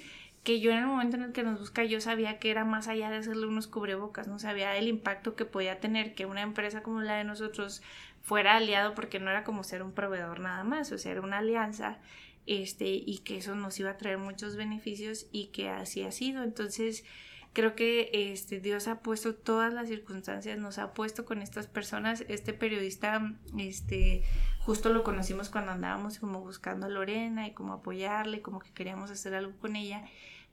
que 0.43 0.59
yo 0.59 0.71
en 0.71 0.77
el 0.77 0.87
momento 0.87 1.17
en 1.17 1.23
el 1.23 1.31
que 1.31 1.43
nos 1.43 1.59
busca 1.59 1.83
yo 1.83 1.99
sabía 1.99 2.39
que 2.39 2.51
era 2.51 2.63
más 2.63 2.87
allá 2.87 3.09
de 3.09 3.17
hacerle 3.17 3.47
unos 3.47 3.67
cubrebocas, 3.67 4.27
no 4.27 4.39
sabía 4.39 4.77
el 4.77 4.87
impacto 4.87 5.35
que 5.35 5.45
podía 5.45 5.79
tener 5.79 6.15
que 6.15 6.25
una 6.25 6.41
empresa 6.41 6.83
como 6.83 7.01
la 7.01 7.15
de 7.15 7.23
nosotros 7.23 7.81
fuera 8.21 8.55
aliado 8.55 8.93
porque 8.93 9.19
no 9.19 9.29
era 9.29 9.43
como 9.43 9.63
ser 9.63 9.83
un 9.83 9.93
proveedor 9.93 10.39
nada 10.39 10.63
más, 10.63 10.91
o 10.91 10.97
sea, 10.97 11.13
era 11.13 11.21
una 11.21 11.39
alianza 11.39 11.99
este 12.45 12.87
y 12.87 13.19
que 13.19 13.37
eso 13.37 13.55
nos 13.55 13.79
iba 13.79 13.91
a 13.91 13.97
traer 13.97 14.17
muchos 14.17 14.55
beneficios 14.55 15.27
y 15.31 15.47
que 15.47 15.69
así 15.69 16.03
ha 16.03 16.11
sido. 16.11 16.43
Entonces, 16.43 17.03
creo 17.53 17.75
que 17.75 18.09
este, 18.13 18.59
Dios 18.59 18.87
ha 18.87 18.99
puesto 19.01 19.35
todas 19.35 19.73
las 19.73 19.87
circunstancias, 19.87 20.57
nos 20.57 20.77
ha 20.77 20.93
puesto 20.93 21.25
con 21.25 21.41
estas 21.41 21.67
personas. 21.67 22.23
Este 22.27 22.53
periodista, 22.53 23.35
este, 23.57 24.23
justo 24.59 24.93
lo 24.93 25.03
conocimos 25.03 25.49
cuando 25.49 25.71
andábamos 25.71 26.19
como 26.19 26.41
buscando 26.41 26.85
a 26.85 26.89
Lorena 26.89 27.47
y 27.47 27.53
como 27.53 27.73
apoyarle, 27.73 28.41
como 28.41 28.59
que 28.59 28.71
queríamos 28.71 29.11
hacer 29.11 29.33
algo 29.35 29.57
con 29.57 29.75
ella 29.75 30.05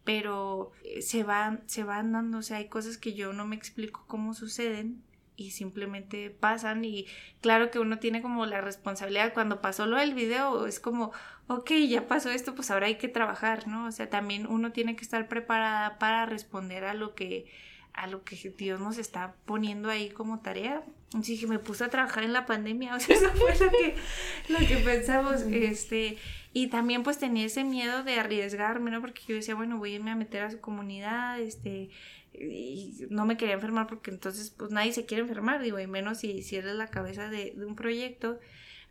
pero 0.05 0.73
eh, 0.85 1.01
se 1.01 1.25
van, 1.25 1.63
se 1.67 1.83
van 1.83 2.13
dando, 2.13 2.39
o 2.39 2.43
sea, 2.43 2.59
hay 2.59 2.69
cosas 2.69 2.99
que 2.99 3.15
yo 3.15 3.33
no 3.33 3.47
me 3.47 3.57
explico 3.57 4.05
cómo 4.07 4.35
suceden 4.35 5.03
y 5.37 5.51
simplemente 5.51 6.31
pasan 6.31 6.85
y 6.85 7.07
claro 7.41 7.71
que 7.71 7.79
uno 7.79 7.99
tiene 7.99 8.23
como 8.23 8.47
la 8.47 8.61
responsabilidad 8.61 9.35
cuando 9.35 9.61
pasó 9.61 9.87
lo 9.87 9.97
del 9.97 10.15
video 10.15 10.67
es 10.67 10.81
como 10.81 11.13
ok 11.49 11.71
ya 11.89 12.07
pasó 12.07 12.31
esto 12.31 12.55
pues 12.55 12.71
ahora 12.71 12.87
hay 12.87 12.97
que 12.97 13.09
trabajar 13.09 13.67
no 13.67 13.87
o 13.87 13.93
sea 13.93 14.09
también 14.09 14.47
uno 14.47 14.73
tiene 14.73 14.97
que 14.97 15.03
estar 15.03 15.29
preparada 15.29 15.99
para 15.99 16.27
responder 16.27 16.85
a 16.85 16.95
lo 16.95 17.15
que 17.15 17.47
a 17.95 18.09
lo 18.09 18.25
que 18.25 18.37
Dios 18.59 18.81
nos 18.81 18.99
está 18.99 19.37
poniendo 19.45 19.89
ahí 19.89 20.11
como 20.11 20.41
tarea. 20.41 20.83
Así 21.17 21.39
que 21.39 21.47
me 21.47 21.61
puse 21.61 21.85
a 21.85 21.89
trabajar 21.89 22.25
en 22.25 22.33
la 22.33 22.45
pandemia 22.45 22.95
o 22.97 23.01
sea 23.01 23.17
eso 23.17 23.31
fue 23.31 23.57
lo 23.59 23.71
que 23.71 23.95
lo 24.49 24.59
que 24.59 24.77
pensamos 24.79 25.43
este 25.43 26.19
y 26.53 26.69
también 26.69 27.05
pues 27.05 27.19
tenía 27.19 27.47
ese 27.47 27.63
miedo 27.63 28.03
de 28.03 28.19
arriesgarme 28.19 28.91
no 28.91 29.01
porque 29.01 29.23
yo 29.29 29.37
decía 29.37 29.55
bueno 29.55 29.79
voy 29.79 29.93
a 29.93 29.95
irme 29.97 30.11
a 30.11 30.17
meter 30.17 30.43
a 30.43 30.51
su 30.51 30.61
comunidad 30.61 31.39
este 31.39 31.91
y 32.39 33.07
no 33.11 33.27
me 33.27 33.37
quería 33.37 33.55
enfermar 33.55 33.87
porque 33.87 34.11
entonces 34.11 34.51
pues 34.51 34.71
nadie 34.71 34.93
se 34.93 35.07
quiere 35.07 35.23
enfermar, 35.23 35.63
digo, 35.63 35.79
y 35.79 35.87
menos 35.87 36.19
si, 36.19 36.43
si 36.43 36.57
eres 36.57 36.75
la 36.75 36.89
cabeza 36.89 37.29
de, 37.29 37.55
un 37.57 37.77
proyecto. 37.77 38.39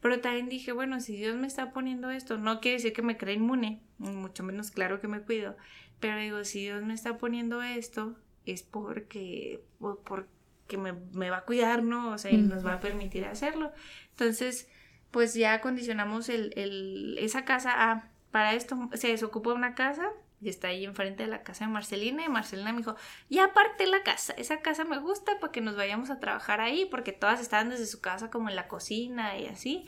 Pero 0.02 0.20
también 0.20 0.50
dije, 0.50 0.74
bueno, 0.74 1.00
si 1.00 1.16
Dios 1.16 1.36
me 1.38 1.48
está 1.48 1.72
poniendo 1.72 2.12
esto, 2.12 2.38
no 2.38 2.60
quiere 2.60 2.78
decir 2.78 2.94
que 2.94 3.02
me 3.02 3.18
crea 3.18 3.36
inmune, 3.36 3.82
mucho 3.98 4.44
menos 4.44 4.72
claro 4.72 5.00
que 5.00 5.08
me 5.08 5.22
cuido, 5.22 5.56
pero 6.00 6.18
digo, 6.18 6.44
si 6.44 6.64
Dios 6.64 6.84
me 6.84 6.94
está 6.94 7.18
poniendo 7.18 7.62
esto, 7.62 8.18
es 8.46 8.64
porque, 8.64 9.64
porque 9.80 10.78
me, 10.78 10.92
me 11.14 11.30
va 11.30 11.38
a 11.38 11.46
cuidar, 11.46 11.84
¿no? 11.84 12.12
O 12.12 12.18
sea, 12.18 12.32
y 12.32 12.38
nos 12.38 12.66
va 12.66 12.74
a 12.74 12.80
permitir 12.82 13.24
hacerlo. 13.24 13.72
Entonces, 14.10 14.68
pues 15.12 15.34
ya 15.36 15.62
condicionamos 15.62 16.28
el, 16.28 16.52
el, 16.58 17.18
esa 17.20 17.46
casa 17.46 17.92
a, 17.92 18.10
para 18.32 18.56
esto, 18.56 18.90
se 18.94 19.10
desocupó 19.10 19.54
una 19.54 19.76
casa, 19.76 20.12
y 20.44 20.50
está 20.50 20.70
ahí 20.70 20.86
enfrente 20.86 21.24
de 21.24 21.30
la 21.30 21.44
casa 21.44 21.66
de 21.66 21.72
Marcelina 21.72 22.24
y 22.26 22.30
Marcelina 22.30 22.72
me 22.72 22.80
dijo, 22.80 22.96
ya 23.30 23.46
aparte 23.46 23.88
la 23.88 24.04
casa, 24.04 24.34
esa 24.38 24.62
casa 24.62 24.84
me 24.84 25.00
gusta 25.00 25.40
para 25.40 25.52
que 25.52 25.62
nos 25.62 25.76
vayamos 25.76 26.10
a 26.10 26.20
trabajar 26.20 26.62
ahí 26.62 26.86
porque 26.86 27.12
todas 27.12 27.42
estaban 27.42 27.70
desde 27.70 27.86
su 27.86 28.02
casa 28.02 28.30
como 28.30 28.50
en 28.50 28.56
la 28.56 28.68
cocina 28.68 29.38
y 29.38 29.48
así 29.48 29.86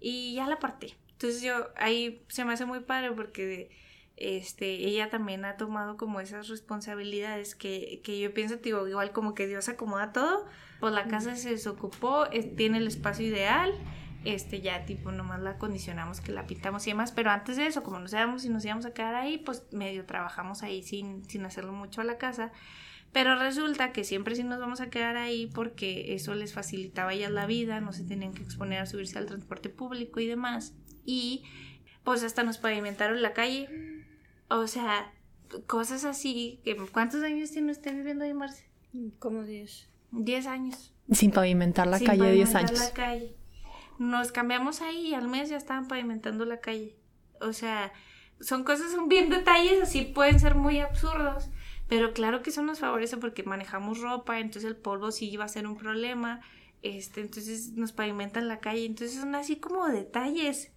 y 0.00 0.34
ya 0.34 0.46
la 0.46 0.54
aparté. 0.54 0.96
Entonces 1.12 1.42
yo 1.42 1.68
ahí 1.76 2.24
se 2.28 2.44
me 2.44 2.54
hace 2.54 2.64
muy 2.64 2.80
padre 2.80 3.12
porque 3.12 3.70
este, 4.16 4.66
ella 4.86 5.10
también 5.10 5.44
ha 5.44 5.56
tomado 5.56 5.96
como 5.96 6.20
esas 6.20 6.48
responsabilidades 6.48 7.54
que, 7.54 8.00
que 8.02 8.18
yo 8.18 8.32
pienso, 8.34 8.56
digo, 8.56 8.86
igual 8.88 9.12
como 9.12 9.34
que 9.34 9.46
Dios 9.46 9.68
acomoda 9.68 10.12
todo, 10.12 10.46
pues 10.78 10.92
la 10.92 11.08
casa 11.08 11.36
se 11.36 11.50
desocupó, 11.50 12.26
eh, 12.32 12.42
tiene 12.42 12.78
el 12.78 12.86
espacio 12.86 13.26
ideal 13.26 13.74
este 14.24 14.60
ya 14.60 14.84
tipo 14.84 15.12
nomás 15.12 15.40
la 15.40 15.56
condicionamos 15.56 16.20
que 16.20 16.32
la 16.32 16.46
pintamos 16.46 16.86
y 16.86 16.90
demás, 16.90 17.12
pero 17.12 17.30
antes 17.30 17.56
de 17.56 17.66
eso, 17.66 17.82
como 17.82 17.98
no 17.98 18.08
sabíamos 18.08 18.42
si 18.42 18.48
nos 18.48 18.64
íbamos 18.64 18.84
a 18.84 18.92
quedar 18.92 19.14
ahí, 19.14 19.38
pues 19.38 19.64
medio 19.72 20.04
trabajamos 20.04 20.62
ahí 20.62 20.82
sin, 20.82 21.24
sin 21.24 21.44
hacerlo 21.44 21.72
mucho 21.72 22.00
a 22.00 22.04
la 22.04 22.18
casa. 22.18 22.52
Pero 23.12 23.36
resulta 23.36 23.92
que 23.92 24.04
siempre 24.04 24.36
sí 24.36 24.44
nos 24.44 24.60
vamos 24.60 24.80
a 24.80 24.88
quedar 24.88 25.16
ahí 25.16 25.46
porque 25.52 26.14
eso 26.14 26.34
les 26.34 26.52
facilitaba 26.52 27.12
ya 27.14 27.28
la 27.28 27.46
vida, 27.46 27.80
no 27.80 27.92
se 27.92 28.04
tenían 28.04 28.32
que 28.32 28.42
exponer 28.42 28.80
a 28.80 28.86
subirse 28.86 29.18
al 29.18 29.26
transporte 29.26 29.68
público 29.68 30.20
y 30.20 30.26
demás. 30.26 30.74
Y 31.04 31.42
pues 32.04 32.22
hasta 32.22 32.44
nos 32.44 32.58
pavimentaron 32.58 33.20
la 33.20 33.32
calle. 33.32 33.68
O 34.48 34.68
sea, 34.68 35.12
cosas 35.66 36.04
así. 36.04 36.60
Que, 36.64 36.76
¿Cuántos 36.76 37.24
años 37.24 37.50
tiene 37.50 37.72
usted 37.72 37.96
viviendo 37.96 38.24
ahí, 38.24 38.32
Marce? 38.32 38.70
Como 39.18 39.42
10. 39.42 39.88
10 40.12 40.46
años. 40.46 40.94
Sin 41.10 41.32
pavimentar 41.32 41.88
la 41.88 41.98
calle 41.98 42.30
10 42.30 42.54
años. 42.54 42.78
La 42.78 42.92
calle 42.92 43.39
nos 44.00 44.32
cambiamos 44.32 44.80
ahí 44.80 45.08
y 45.08 45.14
al 45.14 45.28
mes 45.28 45.50
ya 45.50 45.58
estaban 45.58 45.86
pavimentando 45.86 46.46
la 46.46 46.60
calle. 46.60 46.96
O 47.38 47.52
sea, 47.52 47.92
son 48.40 48.64
cosas, 48.64 48.92
son 48.92 49.10
bien 49.10 49.28
detalles, 49.28 49.82
así 49.82 50.02
pueden 50.02 50.40
ser 50.40 50.54
muy 50.54 50.78
absurdos, 50.78 51.50
pero 51.86 52.14
claro 52.14 52.42
que 52.42 52.48
eso 52.48 52.62
nos 52.62 52.78
favorece 52.78 53.18
porque 53.18 53.42
manejamos 53.42 54.00
ropa, 54.00 54.40
entonces 54.40 54.64
el 54.64 54.76
polvo 54.76 55.10
sí 55.10 55.28
iba 55.28 55.44
a 55.44 55.48
ser 55.48 55.66
un 55.66 55.76
problema, 55.76 56.40
este, 56.80 57.20
entonces 57.20 57.72
nos 57.72 57.92
pavimentan 57.92 58.48
la 58.48 58.58
calle, 58.60 58.86
entonces 58.86 59.20
son 59.20 59.34
así 59.34 59.56
como 59.56 59.86
detalles 59.88 60.72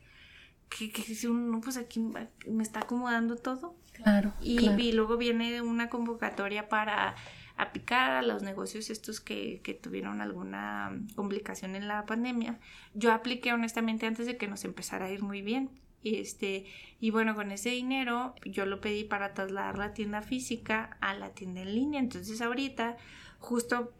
que, 0.70 0.92
que 0.92 1.02
si 1.02 1.28
uno, 1.28 1.62
pues 1.62 1.78
aquí 1.78 2.02
me 2.02 2.62
está 2.62 2.82
acomodando 2.82 3.38
todo. 3.38 3.78
Claro. 3.94 4.34
Y, 4.42 4.70
y 4.70 4.92
luego 4.92 5.16
viene 5.16 5.62
una 5.62 5.88
convocatoria 5.88 6.68
para 6.68 7.16
aplicar 7.58 8.12
a 8.12 8.22
los 8.22 8.42
negocios 8.42 8.89
estos 8.89 9.22
que, 9.22 9.62
que, 9.63 9.74
tuvieron 9.74 10.22
alguna 10.22 10.92
complicación 11.16 11.76
en 11.76 11.88
la 11.88 12.06
pandemia. 12.06 12.60
Yo 12.94 13.12
apliqué 13.12 13.54
honestamente 13.54 14.06
antes 14.06 14.26
de 14.26 14.38
que 14.38 14.48
nos 14.48 14.66
empezara 14.66 15.06
a 15.06 15.12
ir 15.12 15.22
muy 15.22 15.42
bien. 15.42 15.70
Este, 16.04 16.66
y 17.00 17.12
bueno, 17.12 17.34
con 17.34 17.52
ese 17.52 17.70
dinero 17.70 18.36
yo 18.44 18.66
lo 18.66 18.82
pedí 18.82 19.06
para 19.06 19.34
trasladar 19.34 19.78
la 19.78 19.94
tienda 19.94 20.22
física 20.22 20.98
a 21.00 21.13
la 21.13 21.30
tienda 21.30 21.62
en 21.62 21.74
línea. 21.74 22.00
Entonces 22.00 22.42
ahorita, 22.42 22.98
justo 23.39 23.94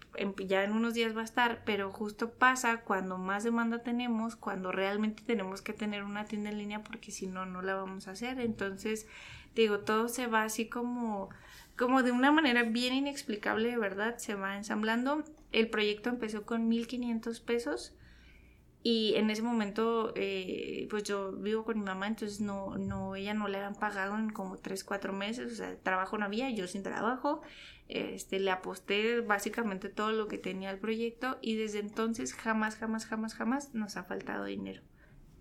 ya 0.46 0.63
en 0.63 0.74
unos 0.74 0.94
días 0.94 1.16
va 1.16 1.22
a 1.22 1.26
estar, 1.26 1.63
pero 1.66 1.92
justo 1.92 2.32
pasa 2.32 2.82
cuando 2.82 3.18
más 3.18 3.44
demanda 3.44 3.84
tenemos, 3.84 4.36
cuando 4.36 4.72
realmente 4.72 5.24
tenemos 5.26 5.62
que 5.62 5.74
tener 5.74 6.04
una 6.04 6.26
tienda 6.26 6.50
en 6.50 6.58
línea 6.58 6.84
porque 6.84 7.12
si 7.12 7.28
no, 7.28 7.46
no 7.46 7.62
la 7.62 7.76
vamos 7.76 8.08
a 8.08 8.12
hacer. 8.12 8.39
Entonces, 8.39 9.08
digo, 9.56 9.80
todo 9.80 10.10
se 10.10 10.28
va 10.28 10.44
así 10.44 10.68
como 10.68 11.30
como 11.78 12.04
de 12.04 12.12
una 12.12 12.32
manera 12.32 12.64
bien 12.64 12.94
inexplicable, 12.94 13.70
de 13.70 13.78
verdad, 13.78 14.18
se 14.18 14.36
va 14.36 14.58
ensamblando. 14.58 15.24
El 15.52 15.70
proyecto 15.70 16.10
empezó 16.10 16.46
con 16.46 16.70
1.500 16.70 17.44
pesos 17.44 17.96
y 18.84 19.14
en 19.16 19.30
ese 19.30 19.42
momento, 19.42 20.12
eh, 20.16 20.88
pues 20.90 21.04
yo 21.04 21.32
vivo 21.32 21.64
con 21.64 21.80
mi 21.80 21.86
mamá, 21.86 22.08
entonces 22.08 22.42
no, 22.42 22.78
no, 22.78 23.16
ella 23.16 23.34
no 23.34 23.48
le 23.48 23.58
habían 23.58 23.76
pagado 23.76 24.18
en 24.18 24.30
como 24.30 24.58
3, 24.58 24.84
4 24.84 25.14
meses, 25.14 25.54
o 25.54 25.56
sea, 25.56 25.78
trabajo 25.78 26.18
no 26.18 26.26
había, 26.26 26.50
yo 26.50 26.68
sin 26.68 26.84
trabajo, 26.84 27.42
este, 27.88 28.40
le 28.40 28.52
aposté 28.52 29.22
básicamente 29.22 29.88
todo 29.88 30.12
lo 30.12 30.28
que 30.28 30.38
tenía 30.38 30.70
el 30.70 30.80
proyecto 30.80 31.38
y 31.42 31.56
desde 31.56 31.80
entonces 31.80 32.34
jamás, 32.34 32.76
jamás, 32.76 33.06
jamás, 33.06 33.36
jamás 33.36 33.74
nos 33.74 33.96
ha 33.96 34.04
faltado 34.04 34.46
dinero 34.46 34.82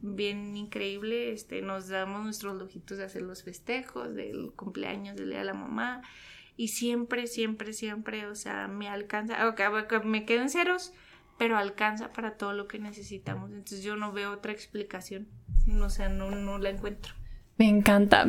bien 0.03 0.57
increíble, 0.57 1.33
este, 1.33 1.63
nos 1.63 1.89
damos 1.89 2.25
nuestros 2.25 2.59
lujitos 2.59 2.99
de 2.99 3.05
hacer 3.05 3.23
los 3.23 3.43
festejos, 3.43 4.15
del 4.15 4.53
cumpleaños, 4.53 5.17
del 5.17 5.31
día 5.31 5.39
de 5.39 5.45
la 5.45 5.55
mamá, 5.55 6.03
y 6.57 6.69
siempre, 6.69 7.27
siempre, 7.27 7.73
siempre, 7.73 8.27
o 8.27 8.35
sea, 8.35 8.69
me 8.69 8.89
alcanza, 8.89 9.49
okay, 9.49 9.67
me 10.05 10.27
quedo 10.27 10.43
en 10.43 10.51
ceros, 10.51 10.93
pero 11.39 11.57
alcanza 11.57 12.13
para 12.13 12.37
todo 12.37 12.53
lo 12.53 12.69
que 12.69 12.79
necesitamos, 12.79 13.51
entonces 13.51 13.83
yo 13.83 13.97
no 13.97 14.13
veo 14.13 14.33
otra 14.33 14.53
explicación, 14.53 15.29
o 15.81 15.89
sea, 15.89 16.09
no, 16.09 16.31
no 16.31 16.59
la 16.59 16.71
encuentro. 16.71 17.15
Me 17.59 17.69
encanta. 17.69 18.27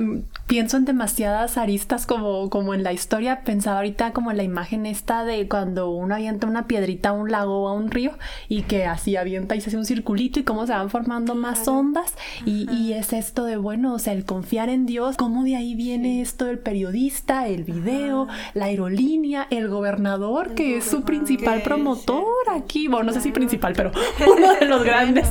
Pienso 0.48 0.78
en 0.78 0.86
demasiadas 0.86 1.58
aristas 1.58 2.06
como, 2.06 2.50
como 2.50 2.74
en 2.74 2.84
la 2.84 2.92
historia. 2.92 3.42
Pensaba 3.44 3.78
ahorita 3.78 4.12
como 4.12 4.32
en 4.32 4.38
la 4.38 4.44
imagen 4.44 4.86
esta 4.86 5.24
de 5.24 5.48
cuando 5.48 5.90
uno 5.90 6.14
avienta 6.16 6.46
una 6.46 6.68
piedrita 6.68 7.10
a 7.10 7.14
un 7.14 7.32
lago 7.32 7.64
o 7.64 7.68
a 7.70 7.74
un 7.74 7.90
río 7.90 8.12
y 8.50 8.64
que 8.64 8.86
así 8.86 9.16
avienta 9.16 9.56
y 9.56 9.62
se 9.62 9.70
hace 9.70 9.78
un 9.78 9.86
circulito 9.86 10.40
y 10.40 10.44
cómo 10.44 10.68
se 10.68 10.74
van 10.74 10.90
formando 10.90 11.36
más 11.36 11.68
ondas. 11.68 12.16
Y, 12.46 12.70
y, 12.72 12.94
es 12.94 13.14
esto 13.14 13.46
de, 13.46 13.56
bueno, 13.56 13.94
o 13.94 14.00
sea, 14.00 14.14
el 14.14 14.26
confiar 14.26 14.70
en 14.70 14.86
Dios, 14.86 15.16
cómo 15.16 15.44
de 15.44 15.56
ahí 15.56 15.74
viene 15.74 16.22
esto 16.22 16.46
del 16.46 16.60
periodista, 16.60 17.48
el 17.48 17.64
video, 17.64 18.28
la 18.54 18.66
aerolínea, 18.66 19.48
el 19.50 19.70
gobernador, 19.70 20.54
que 20.54 20.78
es 20.78 20.86
su 20.86 21.04
principal 21.04 21.62
promotor 21.64 22.26
aquí. 22.52 22.88
Bueno, 22.88 23.06
no 23.06 23.14
sé 23.14 23.22
si 23.22 23.32
principal, 23.32 23.74
pero 23.76 23.92
uno 24.28 24.54
de 24.54 24.66
los 24.66 24.84
grandes 24.84 25.30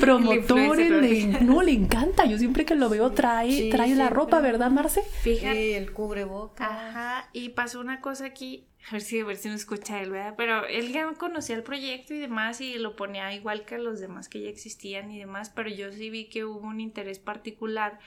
promotores. 0.00 1.42
no, 1.42 1.62
le 1.62 1.72
encanta. 1.72 2.24
Yo 2.24 2.38
siempre 2.38 2.64
que 2.64 2.74
lo 2.74 2.88
veo 2.88 3.12
trae 3.12 3.33
trae, 3.70 3.94
la 3.94 4.10
ropa, 4.10 4.40
¿verdad, 4.40 4.70
Marce? 4.70 5.02
Fíjate. 5.02 5.76
el 5.76 5.92
cubreboca. 5.92 6.66
Ajá, 6.66 7.28
y 7.32 7.50
pasó 7.50 7.80
una 7.80 8.00
cosa 8.00 8.26
aquí, 8.26 8.66
a 8.88 8.92
ver 8.92 9.00
si, 9.00 9.20
a 9.20 9.24
ver 9.24 9.36
si 9.36 9.48
no 9.48 9.54
escucha 9.54 10.02
él, 10.02 10.10
¿verdad? 10.10 10.34
Pero 10.36 10.66
él 10.66 10.92
ya 10.92 11.10
conocía 11.14 11.56
el 11.56 11.62
proyecto 11.62 12.14
y 12.14 12.18
demás 12.18 12.60
y 12.60 12.78
lo 12.78 12.96
ponía 12.96 13.32
igual 13.34 13.64
que 13.64 13.78
los 13.78 14.00
demás 14.00 14.28
que 14.28 14.42
ya 14.42 14.48
existían 14.48 15.10
y 15.10 15.18
demás, 15.18 15.50
pero 15.50 15.70
yo 15.70 15.90
sí 15.92 16.10
vi 16.10 16.28
que 16.28 16.44
hubo 16.44 16.66
un 16.66 16.80
interés 16.80 17.18
particular 17.18 17.98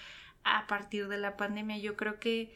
a 0.43 0.67
partir 0.67 1.07
de 1.07 1.17
la 1.17 1.37
pandemia. 1.37 1.77
Yo 1.77 1.95
creo 1.95 2.19
que 2.19 2.53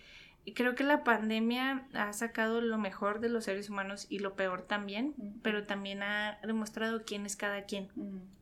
creo 0.56 0.74
que 0.76 0.84
la 0.84 1.04
pandemia 1.04 1.86
ha 1.94 2.12
sacado 2.14 2.62
lo 2.62 2.78
mejor 2.78 3.20
de 3.20 3.30
los 3.30 3.46
seres 3.46 3.70
humanos 3.70 4.08
y 4.10 4.20
lo 4.20 4.36
peor 4.36 4.64
también, 4.64 5.14
pero 5.44 5.66
también 5.66 6.02
ha 6.02 6.40
demostrado 6.44 7.04
quién 7.06 7.26
es 7.26 7.36
cada 7.36 7.66
quien. 7.66 7.90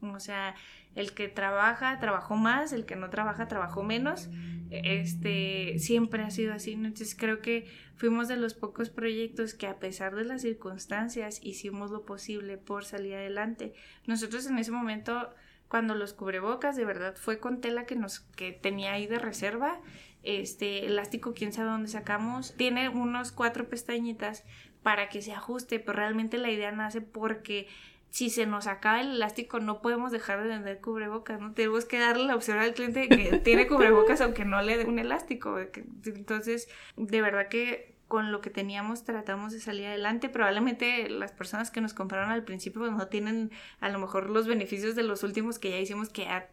O 0.01 0.19
sea, 0.19 0.55
el 0.95 1.13
que 1.13 1.27
trabaja 1.27 1.99
trabajó 1.99 2.35
más, 2.35 2.71
el 2.71 2.85
que 2.85 2.95
no 2.95 3.09
trabaja 3.09 3.47
trabajó 3.47 3.83
menos. 3.83 4.29
Este, 4.69 5.77
siempre 5.79 6.23
ha 6.23 6.31
sido 6.31 6.53
así. 6.53 6.73
Entonces 6.73 7.15
creo 7.15 7.41
que 7.41 7.67
fuimos 7.95 8.27
de 8.27 8.37
los 8.37 8.53
pocos 8.53 8.89
proyectos 8.89 9.53
que 9.53 9.67
a 9.67 9.79
pesar 9.79 10.15
de 10.15 10.23
las 10.23 10.41
circunstancias 10.41 11.39
hicimos 11.43 11.91
lo 11.91 12.05
posible 12.05 12.57
por 12.57 12.85
salir 12.85 13.15
adelante. 13.15 13.73
Nosotros 14.07 14.45
en 14.47 14.57
ese 14.57 14.71
momento 14.71 15.33
cuando 15.67 15.95
los 15.95 16.13
cubrebocas 16.13 16.75
de 16.75 16.83
verdad 16.83 17.15
fue 17.15 17.39
con 17.39 17.61
tela 17.61 17.85
que 17.85 17.95
nos 17.95 18.19
que 18.19 18.51
tenía 18.51 18.93
ahí 18.93 19.05
de 19.05 19.19
reserva 19.19 19.79
este 20.23 20.85
elástico, 20.85 21.33
quién 21.33 21.53
sabe 21.53 21.69
dónde 21.69 21.89
sacamos, 21.89 22.53
tiene 22.57 22.89
unos 22.89 23.31
cuatro 23.31 23.69
pestañitas 23.69 24.43
para 24.83 25.09
que 25.09 25.21
se 25.21 25.33
ajuste, 25.33 25.79
pero 25.79 25.97
realmente 25.97 26.37
la 26.37 26.49
idea 26.49 26.71
nace 26.71 27.01
porque 27.01 27.67
si 28.09 28.29
se 28.29 28.45
nos 28.45 28.67
acaba 28.67 29.01
el 29.01 29.11
elástico 29.11 29.59
no 29.59 29.81
podemos 29.81 30.11
dejar 30.11 30.41
de 30.41 30.49
vender 30.49 30.81
cubrebocas, 30.81 31.39
¿no? 31.39 31.53
Tenemos 31.53 31.85
que 31.85 31.99
darle 31.99 32.25
la 32.25 32.35
opción 32.35 32.57
al 32.57 32.73
cliente 32.73 33.07
que 33.07 33.39
tiene 33.43 33.67
cubrebocas 33.67 34.21
aunque 34.21 34.45
no 34.45 34.61
le 34.61 34.77
dé 34.77 34.85
un 34.85 34.99
elástico. 34.99 35.57
Entonces, 36.05 36.69
de 36.97 37.21
verdad 37.21 37.47
que 37.49 37.88
con 38.09 38.33
lo 38.33 38.41
que 38.41 38.49
teníamos 38.49 39.05
tratamos 39.05 39.53
de 39.53 39.61
salir 39.61 39.85
adelante. 39.85 40.27
Probablemente 40.27 41.09
las 41.09 41.31
personas 41.31 41.71
que 41.71 41.79
nos 41.79 41.93
compraron 41.93 42.31
al 42.31 42.43
principio 42.43 42.81
pues, 42.81 42.91
no 42.91 43.07
tienen 43.07 43.51
a 43.79 43.87
lo 43.87 43.99
mejor 43.99 44.29
los 44.29 44.47
beneficios 44.47 44.95
de 44.95 45.03
los 45.03 45.23
últimos 45.23 45.59
que 45.59 45.69
ya 45.69 45.79
hicimos 45.79 46.09
que 46.09 46.23
ya 46.23 46.49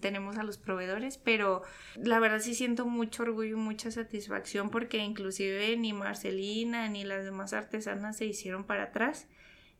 tenemos 0.00 0.38
a 0.38 0.44
los 0.44 0.58
proveedores, 0.58 1.18
pero 1.18 1.62
la 1.96 2.20
verdad 2.20 2.38
sí 2.38 2.54
siento 2.54 2.86
mucho 2.86 3.24
orgullo 3.24 3.56
y 3.56 3.60
mucha 3.60 3.90
satisfacción 3.90 4.70
porque 4.70 4.98
inclusive 4.98 5.76
ni 5.76 5.92
Marcelina 5.92 6.88
ni 6.88 7.02
las 7.02 7.24
demás 7.24 7.52
artesanas 7.52 8.18
se 8.18 8.26
hicieron 8.26 8.62
para 8.62 8.84
atrás 8.84 9.26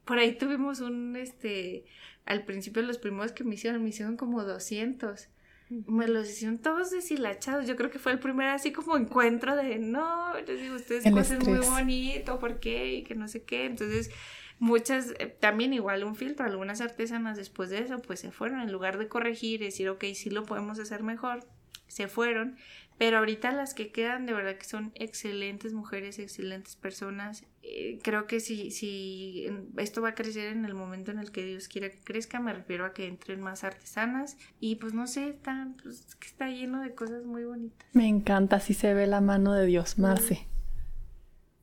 por 0.05 0.19
ahí 0.19 0.37
tuvimos 0.37 0.81
un, 0.81 1.15
este, 1.17 1.85
al 2.25 2.45
principio 2.45 2.83
los 2.83 2.99
primeros 2.99 3.33
que 3.33 3.45
me 3.45 3.55
hicieron, 3.55 3.83
me 3.83 3.91
hicieron 3.91 4.17
como 4.17 4.43
200. 4.43 5.29
Me 5.71 6.09
los 6.09 6.29
hicieron 6.29 6.59
todos 6.59 6.91
deshilachados. 6.91 7.67
Yo 7.67 7.77
creo 7.77 7.91
que 7.91 7.99
fue 7.99 8.13
el 8.13 8.19
primer 8.19 8.49
así 8.49 8.73
como 8.73 8.97
encuentro 8.97 9.57
de, 9.57 9.79
no, 9.79 10.35
les 10.35 10.61
digo, 10.61 10.77
ustedes 10.77 11.11
cosas 11.13 11.47
muy 11.47 11.59
bonito, 11.59 12.39
¿por 12.39 12.61
qué? 12.61 12.95
Y 12.95 13.05
que 13.05 13.15
no 13.15 13.29
sé 13.29 13.45
qué. 13.45 13.67
Entonces, 13.67 14.11
muchas, 14.59 15.15
eh, 15.19 15.27
también 15.27 15.73
igual 15.73 16.05
un 16.05 16.17
filtro, 16.17 16.45
algunas 16.45 16.81
artesanas 16.81 17.37
después 17.37 17.71
de 17.71 17.79
eso, 17.79 17.99
pues 18.03 18.21
se 18.21 18.33
fueron, 18.33 18.61
en 18.61 18.73
lugar 18.73 18.99
de 18.99 19.09
corregir 19.09 19.63
y 19.63 19.67
decir, 19.67 19.89
ok, 19.89 20.05
sí 20.15 20.29
lo 20.29 20.45
podemos 20.45 20.79
hacer 20.79 21.03
mejor, 21.03 21.47
se 21.87 22.09
fueron 22.09 22.57
pero 23.01 23.17
ahorita 23.17 23.51
las 23.53 23.73
que 23.73 23.91
quedan 23.91 24.27
de 24.27 24.35
verdad 24.35 24.59
que 24.59 24.67
son 24.67 24.93
excelentes 24.95 25.73
mujeres, 25.73 26.19
excelentes 26.19 26.77
personas. 26.77 27.47
Eh, 27.63 27.99
creo 28.03 28.27
que 28.27 28.41
si, 28.41 28.71
si 28.71 29.47
esto 29.77 30.01
va 30.01 30.11
a 30.11 30.15
crecer 30.15 30.49
en 30.49 30.65
el 30.65 30.75
momento 30.75 31.11
en 31.11 31.19
el 31.19 31.31
que 31.31 31.45
Dios 31.45 31.69
quiera 31.69 31.91
que 31.91 32.01
crezca, 32.01 32.41
me 32.41 32.53
refiero 32.53 32.85
a 32.85 32.93
que 32.93 33.07
entren 33.07 33.41
más 33.41 33.65
artesanas. 33.65 34.37
Y 34.61 34.77
pues 34.77 34.95
no 34.95 35.07
sé, 35.07 35.29
está, 35.29 35.73
pues, 35.83 36.15
que 36.17 36.27
está 36.27 36.49
lleno 36.49 36.83
de 36.83 36.95
cosas 36.95 37.25
muy 37.25 37.45
bonitas. 37.45 37.89
Me 37.93 38.09
encanta, 38.09 38.57
así 38.57 38.75
se 38.75 38.95
ve 38.95 39.07
la 39.07 39.21
mano 39.21 39.53
de 39.55 39.67
Dios, 39.67 39.99
Marce. 39.99 40.47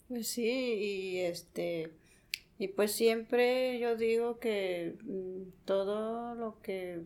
Pues 0.07 0.27
sí, 0.27 0.43
y 0.45 1.19
este... 1.19 1.91
Y 2.59 2.69
pues 2.69 2.91
siempre 2.91 3.77
yo 3.79 3.95
digo 3.95 4.39
que 4.39 4.95
mm, 5.03 5.65
todo 5.65 6.33
lo 6.33 6.59
que 6.61 7.01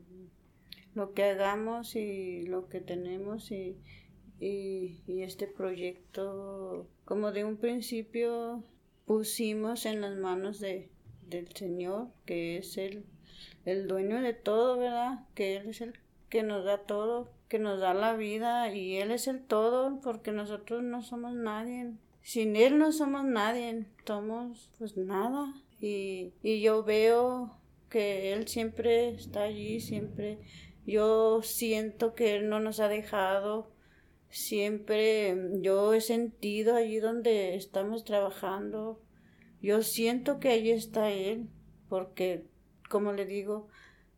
lo 0.94 1.14
que 1.14 1.24
hagamos 1.24 1.96
y 1.96 2.44
lo 2.44 2.70
que 2.70 2.80
tenemos 2.80 3.52
y 3.52 3.76
y, 4.42 5.22
este 5.22 5.46
proyecto, 5.48 6.88
como 7.06 7.32
de 7.32 7.46
un 7.46 7.58
principio, 7.58 8.64
pusimos 9.12 9.86
en 9.86 10.00
las 10.00 10.16
manos 10.16 10.62
de, 10.62 10.88
del 11.28 11.54
Señor, 11.54 12.08
que 12.26 12.58
es 12.58 12.78
el, 12.78 13.04
el 13.66 13.86
dueño 13.86 14.22
de 14.22 14.32
todo, 14.32 14.78
¿verdad? 14.78 15.28
Que 15.36 15.58
Él 15.58 15.68
es 15.68 15.82
el 15.82 16.00
que 16.30 16.44
nos 16.44 16.64
da 16.64 16.78
todo, 16.78 17.30
que 17.50 17.60
nos 17.60 17.82
da 17.82 17.94
la 17.94 18.16
vida 18.16 18.74
y 18.74 18.96
Él 18.96 19.12
es 19.12 19.28
el 19.28 19.42
todo, 19.42 20.00
porque 20.00 20.32
nosotros 20.32 20.82
no 20.82 21.02
somos 21.02 21.34
nadie. 21.34 21.92
Sin 22.22 22.56
Él 22.56 22.80
no 22.80 22.94
somos 22.94 23.26
nadie, 23.26 23.86
somos 24.08 24.70
pues 24.78 24.96
nada. 24.96 25.56
Y, 25.82 26.32
y 26.42 26.62
yo 26.62 26.86
veo 26.86 27.58
que 27.90 28.32
Él 28.32 28.48
siempre 28.48 29.10
está 29.10 29.42
allí, 29.42 29.82
siempre 29.82 30.40
yo 30.88 31.42
siento 31.44 32.16
que 32.16 32.38
Él 32.38 32.48
no 32.48 32.62
nos 32.62 32.80
ha 32.80 32.88
dejado, 32.88 33.74
siempre 34.32 35.36
yo 35.62 35.94
he 35.94 36.02
sentido 36.02 36.76
allí 36.76 37.00
donde 37.00 37.56
estamos 37.56 38.04
trabajando, 38.04 39.02
yo 39.62 39.84
siento 39.84 40.40
que 40.40 40.50
allí 40.50 40.72
está 40.72 41.12
Él, 41.12 41.50
porque, 41.90 42.46
como 42.90 43.14
le 43.14 43.26
digo, 43.26 43.68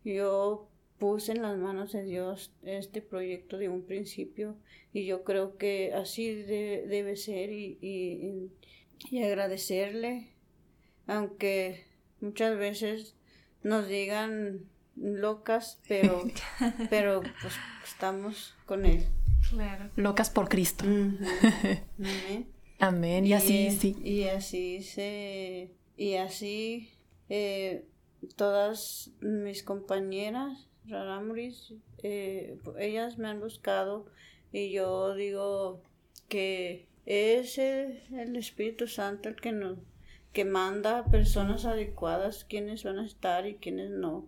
yo 0.06 0.69
puse 0.99 1.34
en 1.34 1.41
las 1.41 1.58
manos 1.58 1.91
de 1.91 2.04
Dios 2.04 2.54
este 2.63 3.02
proyecto 3.02 3.58
de 3.58 3.67
un 3.67 3.84
principio 3.84 4.56
y 4.93 5.06
yo 5.06 5.23
creo 5.23 5.58
que 5.58 5.91
así 5.93 6.34
debe 6.34 7.17
ser 7.17 7.52
y, 7.52 7.78
y, 7.82 8.52
y 9.10 9.23
agradecerle, 9.23 10.30
aunque 11.08 11.86
muchas 12.21 12.58
veces 12.58 13.15
nos 13.63 13.88
digan 13.88 14.69
locas, 14.95 15.82
pero, 15.88 16.23
pero 16.89 17.21
pues 17.41 17.54
estamos 17.84 18.56
con 18.65 18.86
Él. 18.86 19.04
Locas 19.95 20.29
por 20.29 20.49
Cristo. 20.49 20.85
Amén. 22.79 23.25
Y, 23.25 23.33
así, 23.33 23.71
sí. 23.71 23.95
Y 24.03 24.23
así 24.23 24.81
se. 24.81 25.71
Y 25.95 26.15
así 26.15 26.89
eh, 27.29 27.85
todas 28.35 29.11
mis 29.21 29.63
compañeras, 29.63 30.67
Raramuris, 30.85 31.73
eh, 32.01 32.57
ellas 32.77 33.17
me 33.17 33.29
han 33.29 33.39
buscado 33.39 34.05
y 34.51 34.71
yo 34.71 35.15
digo 35.15 35.81
que 36.27 36.87
es 37.05 37.57
el, 37.57 38.35
Espíritu 38.35 38.87
Santo 38.87 39.29
el 39.29 39.35
que 39.35 39.51
nos 39.51 39.79
que 40.31 40.45
manda 40.45 41.05
personas 41.05 41.65
adecuadas 41.65 42.43
quienes 42.43 42.83
van 42.83 42.97
a 42.97 43.05
estar 43.05 43.45
y 43.45 43.55
quienes 43.55 43.91
no 43.91 44.27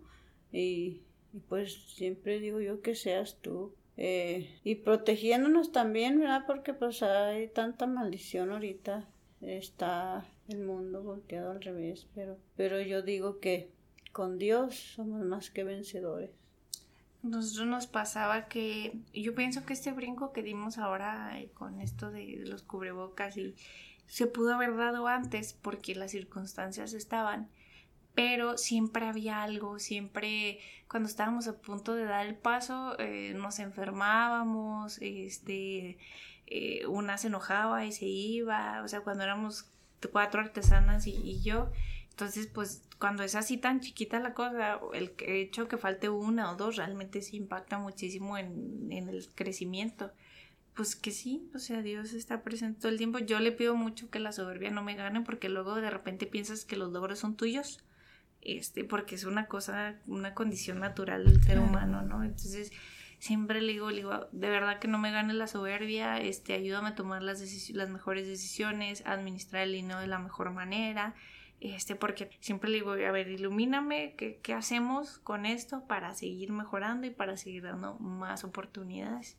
y 0.52 1.02
pues 1.48 1.74
siempre 1.94 2.38
digo 2.38 2.60
yo 2.60 2.80
que 2.80 2.94
seas 2.94 3.38
tú 3.40 3.74
eh, 3.96 4.58
y 4.62 4.76
protegiéndonos 4.76 5.72
también, 5.72 6.20
¿verdad? 6.20 6.44
Porque 6.46 6.74
pues 6.74 7.02
hay 7.02 7.48
tanta 7.48 7.86
maldición 7.86 8.50
ahorita, 8.50 9.08
está 9.40 10.26
el 10.48 10.60
mundo 10.60 11.02
volteado 11.02 11.50
al 11.50 11.62
revés, 11.62 12.06
pero, 12.14 12.36
pero 12.56 12.80
yo 12.80 13.02
digo 13.02 13.40
que 13.40 13.70
con 14.12 14.38
Dios 14.38 14.74
somos 14.94 15.24
más 15.24 15.50
que 15.50 15.64
vencedores. 15.64 16.30
Nosotros 17.22 17.66
nos 17.66 17.86
pasaba 17.86 18.46
que 18.46 18.98
yo 19.12 19.34
pienso 19.34 19.64
que 19.66 19.72
este 19.72 19.92
brinco 19.92 20.32
que 20.32 20.42
dimos 20.42 20.78
ahora 20.78 21.40
eh, 21.40 21.50
con 21.54 21.80
esto 21.80 22.10
de 22.10 22.44
los 22.46 22.62
cubrebocas 22.62 23.36
y 23.36 23.54
se 24.06 24.26
pudo 24.26 24.54
haber 24.54 24.76
dado 24.76 25.08
antes 25.08 25.52
porque 25.54 25.94
las 25.94 26.12
circunstancias 26.12 26.92
estaban 26.92 27.48
pero 28.16 28.56
siempre 28.56 29.04
había 29.06 29.42
algo, 29.42 29.78
siempre 29.78 30.58
cuando 30.88 31.06
estábamos 31.06 31.46
a 31.48 31.58
punto 31.58 31.94
de 31.94 32.06
dar 32.06 32.26
el 32.26 32.34
paso 32.34 32.98
eh, 32.98 33.34
nos 33.36 33.58
enfermábamos, 33.58 34.98
este, 35.02 35.98
eh, 36.46 36.86
una 36.86 37.18
se 37.18 37.26
enojaba 37.26 37.84
y 37.84 37.92
se 37.92 38.06
iba, 38.06 38.82
o 38.82 38.88
sea, 38.88 39.02
cuando 39.02 39.22
éramos 39.22 39.70
cuatro 40.10 40.40
artesanas 40.40 41.06
y, 41.06 41.42
yo, 41.42 41.70
entonces 42.10 42.46
pues 42.46 42.84
cuando 42.98 43.22
es 43.22 43.34
así 43.34 43.58
tan 43.58 43.80
chiquita 43.80 44.18
la 44.18 44.32
cosa, 44.32 44.80
el 44.94 45.12
hecho 45.18 45.68
que 45.68 45.76
falte 45.76 46.08
una 46.08 46.50
o 46.50 46.56
dos 46.56 46.76
realmente 46.76 47.20
sí 47.20 47.36
impacta 47.36 47.78
muchísimo 47.78 48.38
en, 48.38 48.88
en 48.90 49.10
el 49.10 49.28
crecimiento 49.34 50.10
pues 50.74 50.96
que 50.96 51.10
sí, 51.10 51.50
o 51.54 51.58
sea, 51.58 51.82
Dios 51.82 52.12
está 52.12 52.42
presente 52.42 52.80
todo 52.80 52.92
el 52.92 52.98
tiempo. 52.98 53.18
Yo 53.18 53.40
le 53.40 53.50
pido 53.50 53.76
mucho 53.76 54.10
que 54.10 54.18
la 54.18 54.30
soberbia 54.30 54.70
no 54.70 54.82
me 54.82 54.94
gane 54.94 55.22
porque 55.22 55.48
luego 55.48 55.76
de 55.76 55.88
repente 55.88 56.26
piensas 56.26 56.66
que 56.66 56.76
los 56.76 56.92
logros 56.92 57.18
son 57.18 57.34
tuyos 57.34 57.82
este, 58.42 58.84
porque 58.84 59.14
es 59.14 59.24
una 59.24 59.46
cosa, 59.46 59.96
una 60.06 60.34
condición 60.34 60.80
natural 60.80 61.24
del 61.24 61.42
ser 61.42 61.58
humano, 61.58 62.02
¿no? 62.02 62.22
Entonces, 62.22 62.72
siempre 63.18 63.60
le 63.60 63.72
digo, 63.72 63.90
le 63.90 63.96
digo, 63.96 64.28
de 64.32 64.50
verdad 64.50 64.78
que 64.78 64.88
no 64.88 64.98
me 64.98 65.10
gane 65.10 65.34
la 65.34 65.46
soberbia, 65.46 66.20
este, 66.20 66.54
ayúdame 66.54 66.88
a 66.88 66.94
tomar 66.94 67.22
las, 67.22 67.40
las 67.70 67.90
mejores 67.90 68.26
decisiones, 68.26 69.04
a 69.06 69.12
administrar 69.12 69.62
el 69.62 69.72
dinero 69.72 70.00
de 70.00 70.06
la 70.06 70.18
mejor 70.18 70.52
manera, 70.52 71.14
este, 71.60 71.96
porque 71.96 72.30
siempre 72.40 72.70
le 72.70 72.76
digo, 72.76 72.92
a 72.92 73.10
ver, 73.10 73.28
ilumíname, 73.28 74.14
¿qué, 74.16 74.40
qué 74.42 74.52
hacemos 74.52 75.18
con 75.18 75.46
esto 75.46 75.86
para 75.86 76.14
seguir 76.14 76.52
mejorando 76.52 77.06
y 77.06 77.10
para 77.10 77.36
seguir 77.36 77.62
dando 77.62 77.98
más 77.98 78.44
oportunidades? 78.44 79.38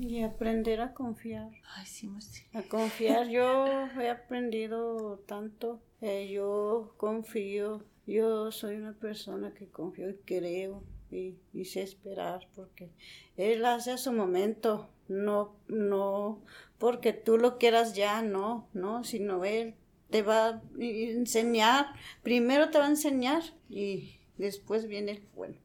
Y 0.00 0.22
aprender 0.22 0.80
a 0.80 0.92
confiar. 0.94 1.50
Ay, 1.76 1.86
sí, 1.86 2.10
A 2.52 2.62
confiar. 2.62 3.28
Yo 3.28 3.66
he 4.00 4.10
aprendido 4.10 5.18
tanto. 5.26 5.80
Eh, 6.00 6.30
yo 6.32 6.94
confío. 6.96 7.84
Yo 8.06 8.50
soy 8.52 8.76
una 8.76 8.92
persona 8.92 9.54
que 9.54 9.68
confío 9.68 10.10
y 10.10 10.16
creo 10.26 10.82
y, 11.10 11.36
y, 11.54 11.64
sé 11.64 11.82
esperar 11.82 12.48
porque 12.54 12.90
Él 13.36 13.64
hace 13.64 13.92
a 13.92 13.98
su 13.98 14.12
momento. 14.12 14.90
No, 15.08 15.54
no 15.68 16.42
porque 16.78 17.12
tú 17.12 17.38
lo 17.38 17.56
quieras 17.58 17.94
ya, 17.94 18.22
no, 18.22 18.68
no, 18.74 19.04
sino 19.04 19.44
Él 19.44 19.74
te 20.10 20.22
va 20.22 20.48
a 20.48 20.62
enseñar. 20.78 21.86
Primero 22.22 22.70
te 22.70 22.78
va 22.78 22.86
a 22.86 22.90
enseñar 22.90 23.42
y 23.68 24.18
después 24.36 24.86
viene 24.86 25.12
el 25.12 25.22
bueno. 25.34 25.56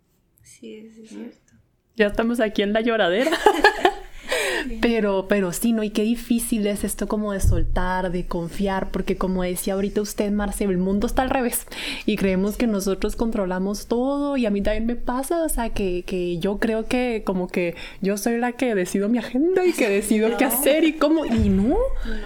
Sí, 0.44 0.76
es 0.78 1.10
cierto. 1.10 1.49
Ya 2.00 2.08
estamos 2.08 2.40
aquí 2.40 2.62
en 2.62 2.72
la 2.72 2.80
lloradera. 2.80 3.32
Pero, 4.82 5.28
pero 5.28 5.52
sí, 5.54 5.74
¿no? 5.74 5.84
Y 5.84 5.90
qué 5.90 6.04
difícil 6.04 6.68
es 6.68 6.84
esto 6.84 7.08
como 7.08 7.32
de 7.34 7.40
soltar, 7.40 8.12
de 8.12 8.28
confiar, 8.28 8.92
porque 8.92 9.18
como 9.18 9.42
decía 9.42 9.74
ahorita 9.74 10.02
usted, 10.02 10.32
Marcelo, 10.32 10.72
el 10.72 10.78
mundo 10.78 11.08
está 11.08 11.24
al 11.24 11.30
revés 11.30 11.66
y 12.06 12.18
creemos 12.18 12.56
que 12.56 12.68
nosotros 12.68 13.16
controlamos 13.16 13.88
todo 13.88 14.38
y 14.38 14.46
a 14.46 14.52
mí 14.52 14.62
también 14.62 14.86
me 14.86 14.96
pasa, 14.96 15.44
o 15.44 15.50
sea, 15.50 15.72
que, 15.72 16.04
que 16.04 16.38
yo 16.38 16.60
creo 16.60 16.86
que 16.86 17.24
como 17.26 17.48
que 17.48 17.76
yo 18.02 18.18
soy 18.18 18.38
la 18.38 18.52
que 18.52 18.76
decido 18.76 19.10
mi 19.10 19.18
agenda 19.18 19.66
y 19.66 19.74
que 19.74 19.90
decido 19.90 20.38
qué 20.38 20.46
hacer 20.46 20.84
y 20.84 20.94
cómo, 20.94 21.26
y 21.26 21.50
no, 21.50 21.78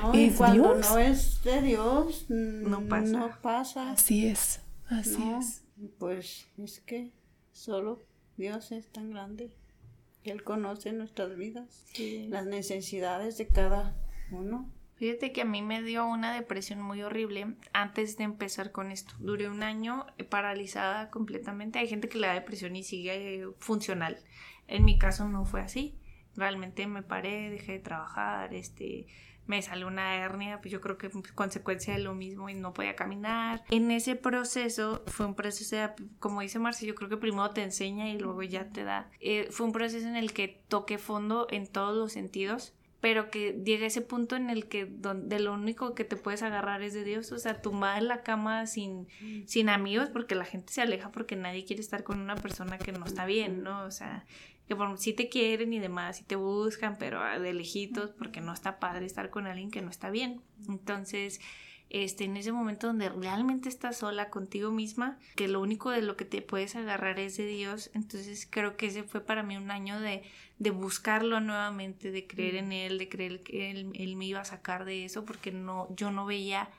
no 0.01 0.13
es 0.13 0.36
cuando 0.36 0.76
no 0.76 0.97
es 0.97 1.41
de 1.43 1.61
Dios, 1.61 2.26
no 2.30 2.82
pasa. 2.82 3.11
No 3.11 3.32
pasa. 3.41 3.91
Así 3.91 4.28
es, 4.28 4.59
así 4.88 5.24
es. 5.39 5.63
Pues 5.97 6.47
es 6.57 6.80
que 6.82 7.11
solo 7.51 7.99
Dios 8.36 8.71
es 8.71 8.88
tan 8.88 9.11
grande 9.11 9.51
Él 10.24 10.43
conoce 10.43 10.93
nuestras 10.93 11.36
vidas, 11.36 11.86
las 12.30 12.45
necesidades 12.45 13.38
de 13.38 13.47
cada 13.47 13.95
uno. 14.32 14.69
Fíjate 14.95 15.32
que 15.32 15.41
a 15.41 15.45
mí 15.45 15.61
me 15.61 15.82
dio 15.82 16.07
una 16.07 16.34
depresión 16.34 16.82
muy 16.82 17.01
horrible 17.01 17.55
antes 17.74 18.15
de 18.17 18.24
empezar 18.24 18.71
con 18.71 18.91
esto. 18.91 19.15
Duré 19.19 19.49
un 19.49 19.63
año 19.63 20.05
paralizada 20.30 21.09
completamente. 21.09 21.80
Hay 21.80 21.88
gente 21.88 22.07
que 22.07 22.19
le 22.19 22.28
da 22.28 22.34
depresión 22.34 22.76
y 22.76 22.84
sigue 22.84 23.47
funcional. 23.57 24.17
En 24.67 24.86
mi 24.86 24.97
caso 24.97 25.28
no 25.28 25.45
fue 25.45 25.61
así. 25.61 25.95
Realmente 26.36 26.88
me 26.88 27.03
paré, 27.03 27.49
dejé 27.49 27.74
de 27.74 27.80
trabajar, 27.80 28.53
este, 28.53 29.07
me 29.46 29.62
salió 29.62 29.88
una 29.88 30.16
hernia, 30.16 30.60
pues 30.62 30.72
yo 30.72 30.82
creo 30.82 30.98
que 30.98 31.10
consecuencia 31.36 31.94
de 31.94 32.00
lo 32.00 32.14
mismo 32.14 32.50
y 32.50 32.54
no 32.54 32.74
podía 32.74 32.96
caminar. 32.96 33.64
En 33.70 33.91
ese 33.91 34.16
proceso, 34.16 35.04
fue 35.08 35.26
un 35.26 35.36
proceso, 35.36 35.76
de, 35.76 35.89
como 36.20 36.41
dice 36.41 36.60
Marcia, 36.60 36.88
yo 36.88 36.96
creo 36.96 37.10
que 37.10 37.18
primero 37.18 37.50
te 37.50 37.64
enseña 37.64 38.10
y 38.10 38.18
luego 38.18 38.44
ya 38.44 38.70
te 38.70 38.84
da. 38.84 39.10
Eh, 39.20 39.48
fue 39.52 39.66
un 39.66 39.72
proceso 39.72 40.08
en 40.08 40.16
el 40.16 40.34
que 40.34 40.64
toqué 40.68 40.98
fondo 40.98 41.48
en 41.50 41.68
todos 41.68 41.96
los 41.96 42.14
sentidos 42.14 42.74
pero 43.04 43.30
que 43.30 43.62
llega 43.66 43.86
ese 43.86 44.00
punto 44.00 44.38
en 44.38 44.50
el 44.50 44.70
que 44.70 44.86
de 44.86 45.39
lo 45.41 45.54
único 45.54 45.94
que 45.94 46.06
te 46.06 46.16
puedes 46.16 46.41
agarrar 46.41 46.82
es 46.84 46.94
de 46.94 47.04
Dios, 47.04 47.34
o 47.34 47.38
sea, 47.38 47.62
tumbada 47.62 47.98
en 47.98 48.08
la 48.08 48.24
cama 48.24 48.66
sin, 48.66 49.10
sin 49.46 49.68
amigos, 49.68 50.08
porque 50.08 50.36
la 50.36 50.46
gente 50.46 50.72
se 50.72 50.82
aleja 50.82 51.12
porque 51.12 51.36
nadie 51.36 51.66
quiere 51.66 51.82
estar 51.82 52.06
con 52.06 52.22
una 52.22 52.36
persona 52.36 52.78
que 52.78 52.94
no 52.94 53.04
está 53.04 53.26
bien, 53.26 53.62
¿no? 53.62 53.84
O 53.84 53.91
sea, 53.91 54.26
que 54.68 54.76
por 54.76 54.97
sí 54.97 55.14
te 55.14 55.30
quieren 55.30 55.74
y 55.74 55.80
demás, 55.80 56.22
y 56.22 56.24
te 56.24 56.36
buscan, 56.36 56.97
pero 56.97 57.22
de 57.39 57.53
lejitos, 57.53 58.11
porque 58.11 58.41
no 58.41 58.53
está 58.53 58.80
padre 58.80 59.05
estar 59.05 59.30
con 59.30 59.47
alguien 59.47 59.72
que 59.72 59.82
no 59.82 59.89
está 59.89 60.09
bien. 60.09 60.41
Entonces, 60.68 61.41
este, 61.93 62.24
en 62.24 62.38
ese 62.38 62.51
momento 62.51 62.88
donde 62.88 63.09
realmente 63.09 63.70
estás 63.70 63.97
sola 63.97 64.30
contigo 64.30 64.72
misma, 64.72 65.20
que 65.36 65.47
lo 65.47 65.61
único 65.61 65.91
de 65.91 66.01
lo 66.01 66.18
que 66.18 66.26
te 66.26 66.41
puedes 66.41 66.76
agarrar 66.76 67.20
es 67.20 67.38
de 67.38 67.45
Dios, 67.45 67.91
entonces 67.93 68.47
creo 68.49 68.78
que 68.78 68.88
ese 68.88 69.03
fue 69.03 69.22
para 69.22 69.43
mí 69.43 69.57
un 69.57 69.70
año 69.70 69.99
de, 69.99 70.24
de 70.57 70.72
buscarlo 70.72 71.39
nuevamente, 71.39 72.09
de 72.09 72.26
creer 72.26 72.55
en 72.55 72.72
Él, 72.72 72.97
de 72.97 73.09
creer 73.09 73.43
que 73.43 73.70
él, 73.70 73.91
él, 73.93 74.16
me 74.16 74.26
iba 74.26 74.39
a 74.39 74.45
sacar 74.45 74.86
de 74.86 75.05
eso, 75.05 75.24
porque 75.24 75.51
no, 75.51 75.88
yo 75.95 76.09
no 76.09 76.26
veía 76.26 76.72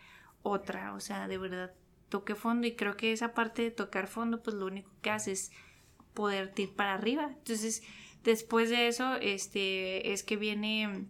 otra, 0.43 0.95
o 0.95 1.01
sea, 1.01 1.29
de 1.29 1.39
verdad 1.39 1.73
toqué 2.09 2.35
fondo 2.35 2.67
y 2.67 2.75
creo 2.75 2.97
que 2.97 3.13
esa 3.13 3.35
parte 3.35 3.63
de 3.63 3.71
tocar 3.71 4.09
fondo, 4.09 4.43
pues 4.43 4.57
lo 4.57 4.67
único 4.67 4.91
que 5.01 5.11
hace 5.11 5.33
es 5.33 5.53
poder 6.15 6.53
ir 6.57 6.75
para 6.75 6.95
arriba. 6.95 7.31
Entonces, 7.37 7.83
después 8.23 8.71
de 8.71 8.89
eso, 8.89 9.17
este, 9.17 10.13
es 10.13 10.23
que 10.23 10.37
viene 10.37 11.07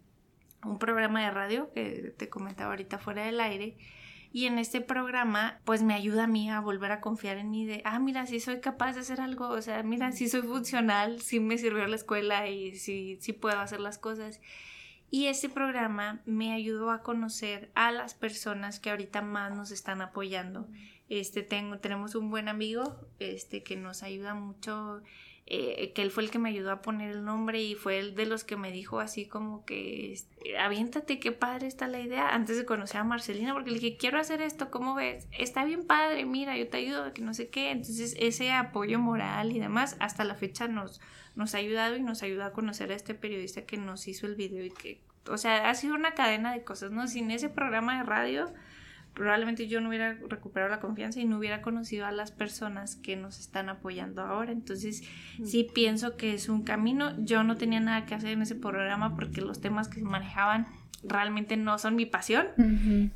un 0.65 0.79
programa 0.79 1.23
de 1.23 1.31
radio 1.31 1.71
que 1.73 2.15
te 2.17 2.29
comentaba 2.29 2.71
ahorita 2.71 2.99
fuera 2.99 3.25
del 3.25 3.41
aire. 3.41 3.77
Y 4.33 4.47
en 4.47 4.59
este 4.59 4.81
programa, 4.81 5.61
pues 5.65 5.85
me 5.85 5.95
ayuda 5.95 6.25
a 6.25 6.27
mí 6.27 6.51
a 6.51 6.59
volver 6.59 6.91
a 6.91 7.01
confiar 7.01 7.39
en 7.39 7.53
mí 7.53 7.67
de, 7.67 7.83
ah, 7.85 8.01
mira, 8.01 8.27
sí 8.27 8.41
soy 8.41 8.61
capaz 8.61 8.95
de 8.95 9.01
hacer 9.01 9.21
algo, 9.21 9.47
o 9.49 9.63
sea, 9.63 9.81
mira, 9.85 10.11
sí 10.11 10.29
soy 10.29 10.43
funcional, 10.43 11.21
sí 11.21 11.39
me 11.39 11.57
sirvió 11.57 11.87
la 11.87 11.95
escuela 11.95 12.49
y 12.49 12.77
sí, 12.77 13.17
sí 13.21 13.33
puedo 13.33 13.61
hacer 13.61 13.79
las 13.79 13.97
cosas. 13.97 14.41
Y 15.09 15.27
este 15.27 15.49
programa 15.49 16.21
me 16.27 16.53
ayudó 16.53 16.91
a 16.91 17.03
conocer 17.03 17.71
a 17.77 17.93
las 17.93 18.15
personas 18.15 18.81
que 18.81 18.91
ahorita 18.91 19.23
más 19.23 19.55
nos 19.57 19.71
están 19.71 20.03
apoyando. 20.03 20.67
Este, 21.09 21.43
tengo, 21.43 21.79
tenemos 21.79 22.15
un 22.15 22.31
buen 22.31 22.49
amigo 22.49 22.97
este, 23.19 23.63
que 23.63 23.77
nos 23.77 24.03
ayuda 24.03 24.35
mucho, 24.35 25.03
eh, 25.47 25.93
que 25.95 26.01
él 26.01 26.11
fue 26.11 26.23
el 26.23 26.31
que 26.31 26.39
me 26.39 26.49
ayudó 26.49 26.71
a 26.71 26.81
poner 26.81 27.11
el 27.11 27.25
nombre 27.25 27.63
y 27.63 27.75
fue 27.75 27.99
el 27.99 28.15
de 28.15 28.25
los 28.25 28.45
que 28.45 28.57
me 28.57 28.73
dijo 28.73 29.01
así 29.01 29.27
como 29.27 29.67
que, 29.67 30.15
este, 30.15 30.57
aviéntate, 30.57 31.21
qué 31.21 31.31
padre 31.33 31.67
está 31.67 31.89
la 31.89 32.01
idea, 32.01 32.31
antes 32.31 32.57
de 32.57 32.65
conocer 32.65 33.03
a 33.03 33.05
Marcelina, 33.05 33.53
porque 33.53 33.71
le 33.71 33.81
dije, 33.81 33.99
quiero 33.99 34.19
hacer 34.19 34.41
esto, 34.41 34.71
¿cómo 34.71 34.95
ves? 34.95 35.29
Está 35.39 35.67
bien 35.67 35.87
padre, 35.87 36.25
mira, 36.25 36.57
yo 36.57 36.69
te 36.69 36.79
ayudo, 36.79 37.13
que 37.13 37.21
no 37.21 37.35
sé 37.35 37.49
qué. 37.51 37.71
Entonces, 37.71 38.17
ese 38.19 38.53
apoyo 38.53 38.99
moral 38.99 39.53
y 39.53 39.59
demás, 39.59 39.97
hasta 40.01 40.25
la 40.25 40.35
fecha 40.35 40.69
nos, 40.69 41.03
nos 41.35 41.55
ha 41.55 41.59
ayudado 41.59 41.97
y 41.97 42.03
nos 42.03 42.23
ayuda 42.23 42.47
a 42.47 42.53
conocer 42.53 42.91
a 42.93 42.95
este 42.95 43.15
periodista 43.15 43.67
que 43.67 43.77
nos 43.77 44.09
hizo 44.09 44.27
el 44.27 44.37
video 44.37 44.65
y 44.65 44.71
que, 44.71 45.03
o 45.29 45.37
sea, 45.37 45.69
ha 45.69 45.75
sido 45.75 45.95
una 45.95 46.15
cadena 46.15 46.55
de 46.55 46.65
cosas, 46.65 46.91
¿no? 46.93 47.07
Sin 47.09 47.31
ese 47.31 47.51
programa 47.51 47.99
de 47.99 48.05
radio 48.05 48.55
probablemente 49.15 49.69
yo 49.69 49.81
no 49.81 49.89
hubiera 49.89 50.15
recuperado 50.29 50.71
la 50.71 50.81
confianza 50.81 51.21
y 51.21 51.25
no 51.25 51.39
hubiera 51.39 51.63
conocido 51.63 52.05
a 52.05 52.13
las 52.13 52.33
personas 52.33 52.97
que 52.97 53.17
nos 53.17 53.39
están 53.39 53.69
apoyando 53.69 54.23
ahora. 54.23 54.53
Entonces, 54.53 55.03
sí 55.43 55.69
pienso 55.73 56.17
que 56.17 56.35
es 56.35 56.49
un 56.49 56.63
camino. 56.63 57.15
Yo 57.25 57.45
no 57.45 57.57
tenía 57.57 57.81
nada 57.81 58.07
que 58.07 58.15
hacer 58.15 58.31
en 58.31 58.43
ese 58.43 58.57
programa 58.57 59.15
porque 59.15 59.41
los 59.41 59.61
temas 59.61 59.89
que 59.89 60.01
se 60.01 60.05
manejaban 60.05 60.67
realmente 61.05 61.57
no 61.57 61.79
son 61.79 61.97
mi 61.97 62.07
pasión, 62.07 62.49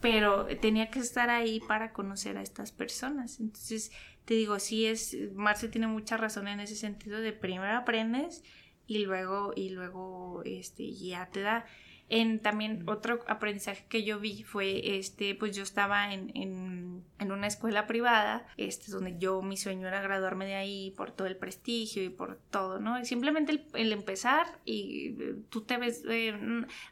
pero 0.00 0.46
tenía 0.60 0.90
que 0.90 1.00
estar 1.00 1.30
ahí 1.30 1.60
para 1.66 1.92
conocer 1.92 2.36
a 2.36 2.42
estas 2.42 2.70
personas. 2.70 3.40
Entonces, 3.40 3.90
te 4.24 4.34
digo, 4.34 4.58
sí 4.58 4.86
es, 4.86 5.16
Marce 5.34 5.68
tiene 5.68 5.86
mucha 5.86 6.16
razón 6.16 6.48
en 6.48 6.60
ese 6.60 6.76
sentido 6.76 7.18
de 7.20 7.32
primero 7.32 7.76
aprendes 7.76 8.44
y 8.86 9.04
luego, 9.04 9.52
y 9.56 9.70
luego, 9.70 10.42
este, 10.44 10.92
ya 10.92 11.26
te 11.26 11.40
da 11.40 11.64
en 12.10 12.40
también 12.40 12.84
otro 12.86 13.20
aprendizaje 13.26 13.84
que 13.88 14.02
yo 14.02 14.18
vi 14.18 14.42
fue, 14.42 14.98
este, 14.98 15.34
pues 15.34 15.54
yo 15.54 15.62
estaba 15.62 16.12
en, 16.12 16.30
en, 16.34 17.02
en, 17.18 17.32
una 17.32 17.46
escuela 17.46 17.86
privada, 17.86 18.46
este, 18.56 18.90
donde 18.90 19.18
yo, 19.18 19.42
mi 19.42 19.56
sueño 19.56 19.86
era 19.86 20.00
graduarme 20.00 20.46
de 20.46 20.54
ahí 20.54 20.94
por 20.96 21.10
todo 21.10 21.26
el 21.26 21.36
prestigio 21.36 22.02
y 22.02 22.08
por 22.08 22.38
todo, 22.50 22.80
¿no? 22.80 23.04
simplemente 23.04 23.64
el, 23.74 23.92
empezar 23.92 24.46
y 24.64 25.16
eh, 25.20 25.36
tú 25.50 25.62
te 25.62 25.76
ves, 25.76 26.02
eh, 26.08 26.34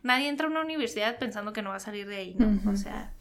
nadie 0.02 0.28
entra 0.28 0.48
a 0.48 0.50
una 0.50 0.60
universidad 0.60 1.18
pensando 1.18 1.52
que 1.52 1.62
no 1.62 1.70
va 1.70 1.76
a 1.76 1.80
salir 1.80 2.06
de 2.06 2.16
ahí, 2.16 2.34
¿no? 2.38 2.70
O 2.70 2.76
sea, 2.76 3.14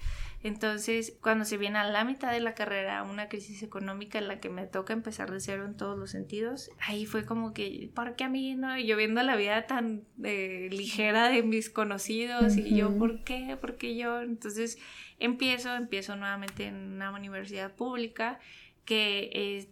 entonces, 0.46 1.18
cuando 1.24 1.44
se 1.44 1.58
viene 1.58 1.80
a 1.80 1.86
la 1.86 2.06
mitad 2.06 2.32
de 2.32 2.40
la 2.40 2.54
carrera 2.54 3.02
una 3.02 3.30
crisis 3.30 3.64
económica 3.64 4.20
en 4.20 4.28
la 4.28 4.40
que 4.40 4.50
me 4.50 4.68
toca 4.68 4.94
empezar 4.94 5.32
de 5.32 5.40
cero 5.40 5.66
en 5.66 5.76
todos 5.76 5.98
los 5.98 6.12
sentidos, 6.12 6.70
ahí 6.80 7.08
fue 7.08 7.26
como 7.26 7.52
que, 7.52 7.90
¿por 7.96 8.16
qué 8.16 8.26
a 8.26 8.30
mí 8.30 8.54
no? 8.54 8.78
Y 8.78 8.86
yo 8.86 8.96
viendo 8.96 9.24
la 9.24 9.36
vida 9.38 9.66
tan 9.66 10.04
eh, 10.24 10.70
ligera 10.72 11.30
de 11.30 11.42
mis 11.42 11.72
conocidos 11.72 12.58
y 12.58 12.76
yo, 12.76 12.96
¿por 12.96 13.24
qué? 13.24 13.58
¿Por 13.60 13.78
qué 13.78 13.96
yo? 13.98 14.22
Entonces, 14.22 14.78
empiezo, 15.18 15.76
empiezo 15.76 16.16
nuevamente 16.16 16.68
en 16.68 16.94
una 16.94 17.10
universidad 17.10 17.74
pública 17.74 18.38
que 18.86 19.68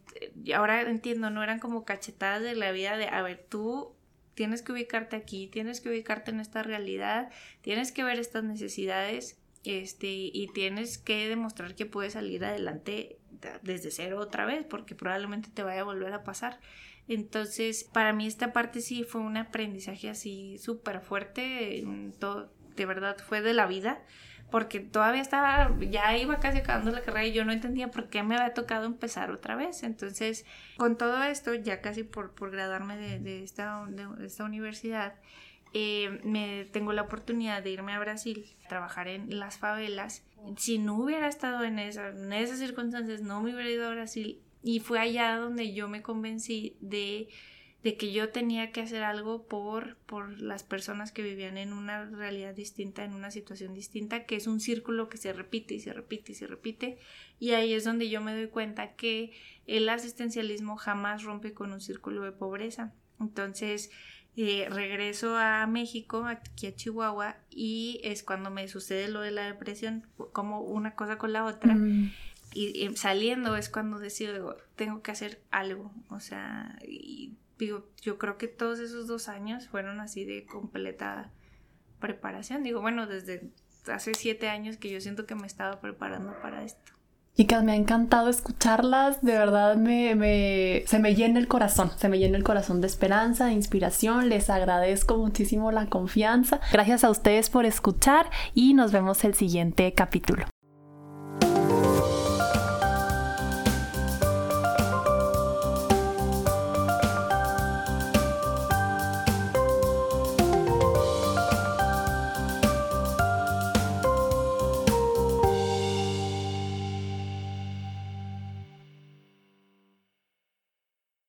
ahora 0.56 0.82
entiendo, 0.82 1.30
no 1.30 1.44
eran 1.44 1.60
como 1.60 1.86
cachetadas 1.86 2.42
de 2.42 2.56
la 2.56 2.72
vida 2.72 2.98
de, 2.98 3.10
a 3.10 3.22
ver, 3.22 3.46
tú 3.48 3.96
tienes 4.34 4.64
que 4.64 4.72
ubicarte 4.72 5.16
aquí, 5.16 5.46
tienes 5.50 5.82
que 5.82 5.90
ubicarte 5.90 6.32
en 6.32 6.40
esta 6.40 6.64
realidad, 6.64 7.30
tienes 7.62 7.92
que 7.92 8.04
ver 8.04 8.18
estas 8.18 8.44
necesidades 8.44 9.40
este, 9.64 10.08
y 10.08 10.50
tienes 10.54 10.98
que 10.98 11.28
demostrar 11.28 11.76
que 11.76 11.86
puedes 11.86 12.14
salir 12.14 12.44
adelante 12.44 13.18
desde 13.62 13.92
cero 13.92 14.20
otra 14.20 14.46
vez, 14.46 14.66
porque 14.66 14.96
probablemente 14.96 15.50
te 15.50 15.64
vaya 15.64 15.82
a 15.82 15.86
volver 15.86 16.14
a 16.14 16.24
pasar. 16.24 16.60
Entonces, 17.08 17.84
para 17.84 18.14
mí 18.14 18.28
esta 18.28 18.54
parte 18.54 18.82
sí 18.82 19.04
fue 19.04 19.22
un 19.22 19.38
aprendizaje 19.38 20.10
así 20.10 20.58
súper 20.58 21.02
fuerte, 21.02 21.84
de 22.76 22.86
verdad 22.86 23.18
fue 23.28 23.42
de 23.42 23.54
la 23.54 23.68
vida, 23.68 24.02
porque 24.50 24.80
todavía 24.80 25.22
estaba, 25.22 25.76
ya 25.80 26.16
iba 26.16 26.40
casi 26.40 26.60
acabando 26.60 26.92
la 26.92 27.02
carrera 27.02 27.26
y 27.26 27.34
yo 27.34 27.44
no 27.44 27.52
entendía 27.52 27.90
por 27.90 28.10
qué 28.10 28.24
me 28.24 28.36
había 28.36 28.54
tocado 28.54 28.86
empezar 28.86 29.32
otra 29.32 29.56
vez. 29.56 29.84
Entonces, 29.84 30.46
con 30.78 30.98
todo 30.98 31.24
esto, 31.24 31.54
ya 31.56 31.82
casi 31.82 32.04
por, 32.04 32.36
por 32.36 32.52
graduarme 32.52 32.96
de, 32.96 33.20
de, 33.20 33.44
esta, 33.44 33.84
de 33.88 34.26
esta 34.26 34.44
universidad, 34.44 35.16
eh, 35.74 36.20
me 36.24 36.66
tengo 36.66 36.94
la 36.94 37.02
oportunidad 37.02 37.64
de 37.64 37.72
irme 37.72 37.94
a 37.94 38.00
Brasil, 38.00 38.46
trabajar 38.70 39.08
en 39.08 39.40
las 39.40 39.58
favelas. 39.58 40.24
Si 40.56 40.78
no 40.78 40.96
hubiera 40.96 41.28
estado 41.28 41.64
en, 41.64 41.80
esa, 41.80 42.10
esas 42.38 42.60
circunstancias, 42.60 43.22
no 43.22 43.42
me 43.42 43.54
hubiera 43.54 43.70
ido 43.70 43.88
a 43.88 43.94
Brasil. 43.94 44.40
Y 44.62 44.80
fue 44.80 45.00
allá 45.00 45.36
donde 45.38 45.74
yo 45.74 45.88
me 45.88 46.04
convencí 46.04 46.78
de, 46.80 47.28
de 47.82 47.98
que 47.98 48.14
yo 48.14 48.30
tenía 48.30 48.72
que 48.72 48.82
hacer 48.82 49.04
algo 49.04 49.48
por, 49.48 49.98
por 50.06 50.40
las 50.40 50.64
personas 50.64 51.12
que 51.12 51.24
vivían 51.24 51.58
en 51.58 51.74
una 51.74 52.06
realidad 52.06 52.54
distinta, 52.54 53.04
en 53.04 53.14
una 53.14 53.32
situación 53.32 53.74
distinta, 53.74 54.26
que 54.26 54.36
es 54.36 54.46
un 54.46 54.60
círculo 54.60 55.10
que 55.10 55.18
se 55.18 55.34
repite 55.34 55.74
y 55.74 55.80
se 55.80 55.92
repite 55.92 56.34
y 56.34 56.36
se 56.36 56.46
repite. 56.46 57.00
Y 57.40 57.52
ahí 57.52 57.74
es 57.74 57.84
donde 57.84 58.10
yo 58.10 58.22
me 58.22 58.36
doy 58.36 58.48
cuenta 58.48 58.94
que 58.94 59.34
el 59.66 59.90
asistencialismo 59.90 60.78
jamás 60.78 61.24
rompe 61.24 61.54
con 61.54 61.74
un 61.74 61.82
círculo 61.82 62.22
de 62.22 62.32
pobreza. 62.32 62.94
Entonces, 63.20 63.92
eh, 64.36 64.68
regreso 64.70 65.38
a 65.38 65.68
México, 65.68 66.26
aquí 66.26 66.68
a 66.68 66.76
Chihuahua, 66.76 67.38
y 67.50 68.02
es 68.04 68.24
cuando 68.24 68.50
me 68.50 68.68
sucede 68.68 69.08
lo 69.08 69.22
de 69.22 69.32
la 69.32 69.46
depresión, 69.46 70.08
como 70.32 70.62
una 70.62 70.96
cosa 70.96 71.18
con 71.18 71.34
la 71.34 71.46
otra. 71.46 71.76
Mm. 71.76 72.12
Y, 72.56 72.96
saliendo 72.96 73.56
es 73.56 73.70
cuando 73.70 74.00
decido, 74.00 74.58
tengo 74.76 75.02
que 75.02 75.12
hacer 75.12 75.42
algo. 75.52 75.92
O 76.10 76.20
sea, 76.20 76.78
y 76.88 77.34
digo, 77.58 77.88
yo 78.02 78.18
creo 78.18 78.38
que 78.38 78.48
todos 78.48 78.80
esos 78.80 79.08
dos 79.08 79.28
años 79.28 79.68
fueron 79.68 80.00
así 80.00 80.26
de 80.26 80.46
completa 80.46 81.32
preparación. 82.00 82.64
Digo, 82.64 82.82
bueno, 82.82 83.08
desde 83.08 83.52
hace 83.88 84.14
siete 84.14 84.50
años 84.50 84.78
que 84.78 84.90
yo 84.90 85.02
siento 85.02 85.26
que 85.26 85.36
me 85.36 85.48
estaba 85.48 85.80
preparando 85.80 86.40
para 86.42 86.64
esto. 86.64 86.93
Chicas, 87.36 87.64
me 87.64 87.72
ha 87.72 87.76
encantado 87.76 88.30
escucharlas, 88.30 89.24
de 89.24 89.32
verdad 89.32 89.76
me, 89.76 90.84
se 90.86 91.00
me 91.00 91.16
llena 91.16 91.40
el 91.40 91.48
corazón, 91.48 91.90
se 91.98 92.08
me 92.08 92.20
llena 92.20 92.38
el 92.38 92.44
corazón 92.44 92.80
de 92.80 92.86
esperanza, 92.86 93.48
de 93.48 93.54
inspiración, 93.54 94.30
les 94.30 94.52
agradezco 94.52 95.18
muchísimo 95.18 95.72
la 95.72 95.88
confianza. 95.88 96.60
Gracias 96.72 97.04
a 97.04 97.10
ustedes 97.10 97.50
por 97.50 97.66
escuchar 97.66 98.30
y 98.54 98.76
nos 98.76 98.92
vemos 98.92 99.24
el 99.24 99.34
siguiente 99.34 99.94
capítulo. 99.94 100.46